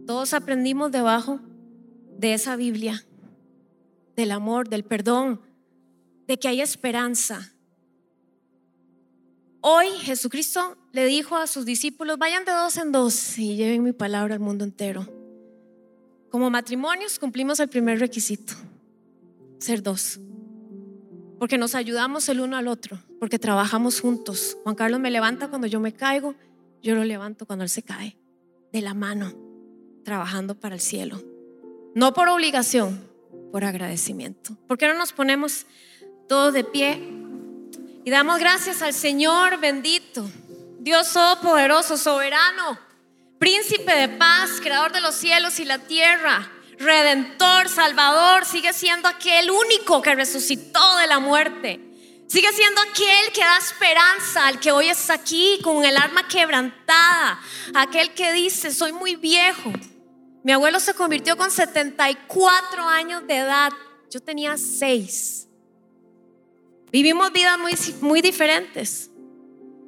Todos 0.08 0.34
aprendimos 0.34 0.92
debajo 0.92 1.40
de 2.18 2.34
esa 2.34 2.56
Biblia, 2.56 3.06
del 4.16 4.32
amor, 4.32 4.70
del 4.70 4.84
perdón, 4.84 5.40
de 6.26 6.40
que 6.40 6.48
hay 6.48 6.62
esperanza. 6.62 7.54
Hoy 9.62 9.86
Jesucristo 10.00 10.76
le 10.92 11.06
dijo 11.06 11.38
a 11.38 11.46
sus 11.46 11.66
discípulos, 11.66 12.18
vayan 12.18 12.44
de 12.44 12.54
dos 12.54 12.76
en 12.78 12.92
dos 12.92 13.38
y 13.38 13.56
lleven 13.56 13.84
mi 13.84 13.94
palabra 13.94 14.34
al 14.34 14.40
mundo 14.40 14.64
entero. 14.64 15.08
Como 16.32 16.50
matrimonios 16.50 17.20
cumplimos 17.20 17.60
el 17.60 17.70
primer 17.70 18.00
requisito, 18.00 18.56
ser 19.60 19.84
dos 19.84 20.20
porque 21.40 21.58
nos 21.58 21.74
ayudamos 21.74 22.28
el 22.28 22.42
uno 22.42 22.58
al 22.58 22.68
otro, 22.68 23.00
porque 23.20 23.40
trabajamos 23.40 24.02
juntos. 24.02 24.58
Juan 24.64 24.76
Carlos 24.76 25.00
me 25.00 25.10
levanta 25.10 25.48
cuando 25.48 25.68
yo 25.68 25.80
me 25.80 25.94
caigo, 25.94 26.36
yo 26.84 26.96
lo 26.96 27.04
levanto 27.06 27.46
cuando 27.46 27.64
él 27.64 27.70
se 27.70 27.82
cae, 27.82 28.18
de 28.74 28.82
la 28.82 28.94
mano, 28.94 29.34
trabajando 30.04 30.60
para 30.60 30.76
el 30.76 30.82
cielo. 30.82 31.24
No 31.96 32.14
por 32.14 32.28
obligación, 32.28 33.02
por 33.52 33.64
agradecimiento. 33.64 34.58
¿Por 34.68 34.78
qué 34.78 34.88
no 34.88 34.96
nos 34.96 35.14
ponemos 35.14 35.66
todos 36.28 36.54
de 36.54 36.66
pie 36.66 37.02
y 38.04 38.10
damos 38.12 38.40
gracias 38.40 38.82
al 38.82 38.94
Señor 38.94 39.60
bendito, 39.60 40.30
Dios 40.80 41.14
todopoderoso, 41.14 41.98
soberano, 41.98 42.78
príncipe 43.40 43.96
de 43.96 44.10
paz, 44.10 44.60
creador 44.62 44.92
de 44.92 45.02
los 45.02 45.16
cielos 45.16 45.60
y 45.60 45.66
la 45.66 45.80
tierra? 45.80 46.52
Redentor, 46.80 47.68
salvador, 47.68 48.46
sigue 48.46 48.72
siendo 48.74 49.08
aquel 49.08 49.52
único 49.52 50.02
que 50.02 50.16
resucitó 50.16 50.98
de 50.98 51.08
la 51.08 51.20
muerte. 51.20 51.80
Sigue 52.28 52.52
siendo 52.54 52.80
aquel 52.82 53.34
que 53.34 53.42
da 53.42 53.58
esperanza, 53.58 54.48
al 54.48 54.60
que 54.60 54.72
hoy 54.72 54.88
está 54.88 55.16
aquí 55.16 55.60
con 55.64 55.84
el 55.84 55.98
alma 55.98 56.28
quebrantada, 56.28 57.40
aquel 57.74 58.14
que 58.14 58.32
dice, 58.34 58.72
soy 58.72 58.94
muy 58.94 59.16
viejo. 59.16 59.72
Mi 60.44 60.52
abuelo 60.54 60.80
se 60.80 60.94
convirtió 60.94 61.36
con 61.36 61.52
74 61.52 62.88
años 62.88 63.28
de 63.28 63.38
edad, 63.38 63.72
yo 64.10 64.22
tenía 64.22 64.58
6. 64.58 65.48
Vivimos 66.92 67.32
vidas 67.34 67.60
muy, 67.60 67.74
muy 68.02 68.22
diferentes. 68.22 69.10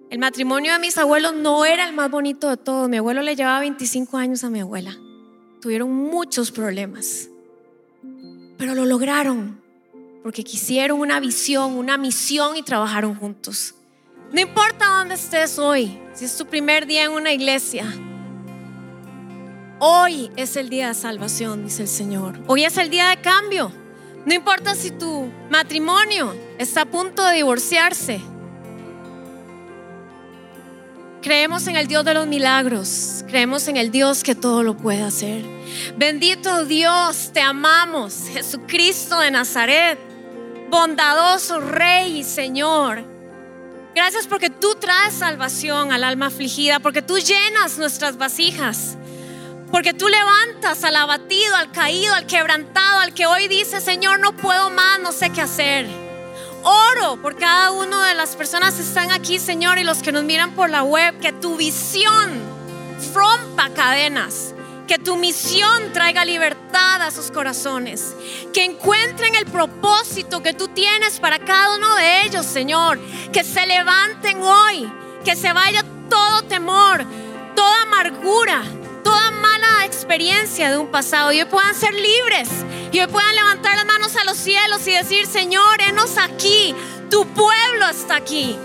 El 0.09 0.19
matrimonio 0.19 0.73
de 0.73 0.79
mis 0.79 0.97
abuelos 0.97 1.33
no 1.35 1.63
era 1.63 1.87
el 1.87 1.93
más 1.93 2.11
bonito 2.11 2.49
de 2.49 2.57
todos. 2.57 2.89
Mi 2.89 2.97
abuelo 2.97 3.21
le 3.21 3.35
llevaba 3.35 3.61
25 3.61 4.17
años 4.17 4.43
a 4.43 4.49
mi 4.49 4.59
abuela 4.59 4.97
tuvieron 5.61 5.93
muchos 5.93 6.51
problemas, 6.51 7.29
pero 8.57 8.75
lo 8.75 8.85
lograron 8.85 9.61
porque 10.23 10.43
quisieron 10.43 10.99
una 10.99 11.19
visión, 11.19 11.73
una 11.73 11.97
misión 11.97 12.57
y 12.57 12.63
trabajaron 12.63 13.15
juntos. 13.15 13.75
No 14.31 14.39
importa 14.39 14.85
dónde 14.87 15.15
estés 15.15 15.59
hoy, 15.59 15.99
si 16.13 16.25
es 16.25 16.37
tu 16.37 16.45
primer 16.45 16.85
día 16.85 17.03
en 17.03 17.11
una 17.11 17.31
iglesia, 17.31 17.85
hoy 19.79 20.31
es 20.35 20.55
el 20.55 20.69
día 20.69 20.89
de 20.89 20.93
salvación, 20.93 21.63
dice 21.63 21.83
el 21.83 21.87
Señor. 21.87 22.39
Hoy 22.47 22.63
es 22.63 22.77
el 22.77 22.89
día 22.89 23.09
de 23.09 23.21
cambio. 23.21 23.71
No 24.25 24.33
importa 24.33 24.75
si 24.75 24.91
tu 24.91 25.31
matrimonio 25.49 26.35
está 26.57 26.81
a 26.81 26.85
punto 26.85 27.25
de 27.25 27.37
divorciarse, 27.37 28.21
Creemos 31.21 31.67
en 31.67 31.75
el 31.75 31.87
Dios 31.87 32.03
de 32.03 32.15
los 32.15 32.25
milagros. 32.25 33.23
Creemos 33.27 33.67
en 33.67 33.77
el 33.77 33.91
Dios 33.91 34.23
que 34.23 34.33
todo 34.33 34.63
lo 34.63 34.75
puede 34.75 35.03
hacer. 35.03 35.45
Bendito 35.95 36.65
Dios, 36.65 37.29
te 37.31 37.41
amamos. 37.41 38.23
Jesucristo 38.33 39.19
de 39.19 39.29
Nazaret, 39.29 39.99
bondadoso 40.71 41.59
Rey 41.59 42.17
y 42.19 42.23
Señor. 42.23 43.03
Gracias 43.93 44.25
porque 44.25 44.49
tú 44.49 44.75
traes 44.75 45.13
salvación 45.13 45.91
al 45.91 46.03
alma 46.03 46.27
afligida, 46.27 46.79
porque 46.79 47.03
tú 47.03 47.19
llenas 47.19 47.77
nuestras 47.77 48.17
vasijas, 48.17 48.97
porque 49.71 49.93
tú 49.93 50.07
levantas 50.07 50.83
al 50.83 50.95
abatido, 50.95 51.55
al 51.55 51.71
caído, 51.71 52.15
al 52.15 52.25
quebrantado, 52.25 52.99
al 52.99 53.13
que 53.13 53.27
hoy 53.27 53.47
dice, 53.47 53.79
Señor, 53.79 54.19
no 54.19 54.35
puedo 54.35 54.71
más, 54.71 54.99
no 54.99 55.11
sé 55.11 55.29
qué 55.29 55.41
hacer. 55.41 56.00
Oro 56.63 57.17
por 57.21 57.35
cada 57.35 57.71
una 57.71 58.07
de 58.07 58.15
las 58.15 58.35
personas 58.35 58.75
que 58.75 58.81
están 58.81 59.11
aquí, 59.11 59.39
Señor, 59.39 59.79
y 59.79 59.83
los 59.83 60.03
que 60.03 60.11
nos 60.11 60.23
miran 60.23 60.53
por 60.53 60.69
la 60.69 60.83
web, 60.83 61.19
que 61.19 61.33
tu 61.33 61.57
visión 61.57 62.29
rompa 63.13 63.69
cadenas, 63.69 64.53
que 64.87 64.99
tu 64.99 65.15
misión 65.15 65.91
traiga 65.91 66.23
libertad 66.23 67.01
a 67.01 67.09
sus 67.09 67.31
corazones, 67.31 68.15
que 68.53 68.63
encuentren 68.63 69.33
el 69.35 69.45
propósito 69.45 70.43
que 70.43 70.53
tú 70.53 70.67
tienes 70.67 71.19
para 71.19 71.39
cada 71.39 71.77
uno 71.77 71.95
de 71.95 72.25
ellos, 72.25 72.45
Señor, 72.45 72.99
que 73.31 73.43
se 73.43 73.65
levanten 73.65 74.41
hoy, 74.43 74.91
que 75.25 75.35
se 75.35 75.51
vaya 75.53 75.83
todo 76.09 76.43
temor, 76.43 77.03
toda 77.55 77.81
amargura, 77.81 78.61
toda 79.03 79.31
mala 79.31 79.85
experiencia 79.85 80.71
de 80.71 80.77
un 80.77 80.87
pasado. 80.87 81.31
Y 81.31 81.39
hoy 81.41 81.45
puedan 81.45 81.75
ser 81.75 81.93
libres. 81.93 82.49
Y 82.91 82.99
hoy 82.99 83.07
puedan 83.07 83.35
levantar 83.35 83.75
las 83.75 83.85
manos 83.85 84.15
a 84.15 84.23
los 84.25 84.37
cielos 84.37 84.85
y 84.87 84.91
decir, 84.91 85.25
Señor, 85.25 85.81
enos 85.81 86.17
aquí, 86.17 86.75
tu 87.09 87.25
pueblo 87.27 87.87
está 87.89 88.15
aquí. 88.15 88.57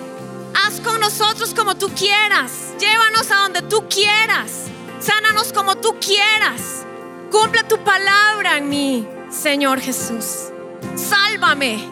Haz 0.64 0.80
con 0.80 1.00
nosotros 1.00 1.52
como 1.54 1.76
tú 1.76 1.90
quieras, 1.90 2.50
llévanos 2.78 3.30
a 3.30 3.36
donde 3.42 3.62
tú 3.62 3.84
quieras, 3.88 4.64
sánanos 5.00 5.52
como 5.52 5.76
tú 5.76 5.96
quieras, 6.00 6.86
cumple 7.30 7.62
tu 7.64 7.78
palabra 7.84 8.56
en 8.56 8.68
mí, 8.68 9.06
Señor 9.30 9.80
Jesús. 9.80 10.48
Sálvame, 10.94 11.86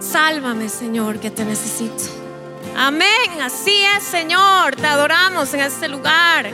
sálvame, 0.00 0.68
Señor, 0.68 1.20
que 1.20 1.30
te 1.30 1.44
necesito. 1.44 2.04
Amén, 2.76 3.40
así 3.40 3.84
es, 3.96 4.02
Señor, 4.02 4.74
te 4.74 4.86
adoramos 4.86 5.54
en 5.54 5.60
este 5.60 5.88
lugar. 5.88 6.50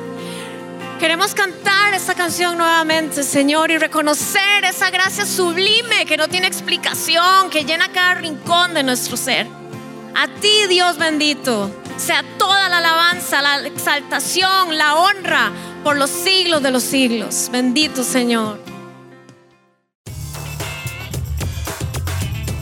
Queremos 0.99 1.35
cantar 1.35 1.93
esta 1.93 2.15
canción 2.15 2.57
nuevamente, 2.57 3.23
Señor, 3.23 3.71
y 3.71 3.77
reconocer 3.77 4.65
esa 4.65 4.89
gracia 4.89 5.27
sublime 5.27 6.07
que 6.07 6.17
no 6.17 6.27
tiene 6.27 6.47
explicación, 6.47 7.51
que 7.51 7.65
llena 7.65 7.93
cada 7.93 8.15
rincón 8.15 8.73
de 8.73 8.83
nuestro 8.83 9.19
ser. 9.19 9.47
A 10.15 10.27
ti, 10.41 10.67
Dios 10.71 10.97
bendito, 10.97 11.71
sea 11.99 12.25
toda 12.39 12.71
la 12.71 12.79
alabanza, 12.79 13.43
la 13.43 13.67
exaltación, 13.67 14.79
la 14.79 14.97
honra 14.97 15.53
por 15.85 15.99
los 15.99 16.09
siglos 16.09 16.63
de 16.63 16.71
los 16.71 16.83
siglos. 16.83 17.51
Bendito 17.53 18.03
Señor. 18.03 18.59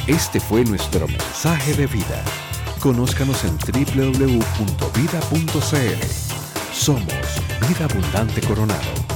Este 0.09 0.41
fue 0.41 0.65
nuestro 0.65 1.07
mensaje 1.07 1.75
de 1.75 1.87
vida. 1.87 2.25
Conózcanos 2.81 3.45
en 3.45 3.57
www.vida.cl. 3.59 4.25
Somos 6.75 7.07
Vida 7.69 7.85
Abundante 7.85 8.41
Coronado. 8.43 9.14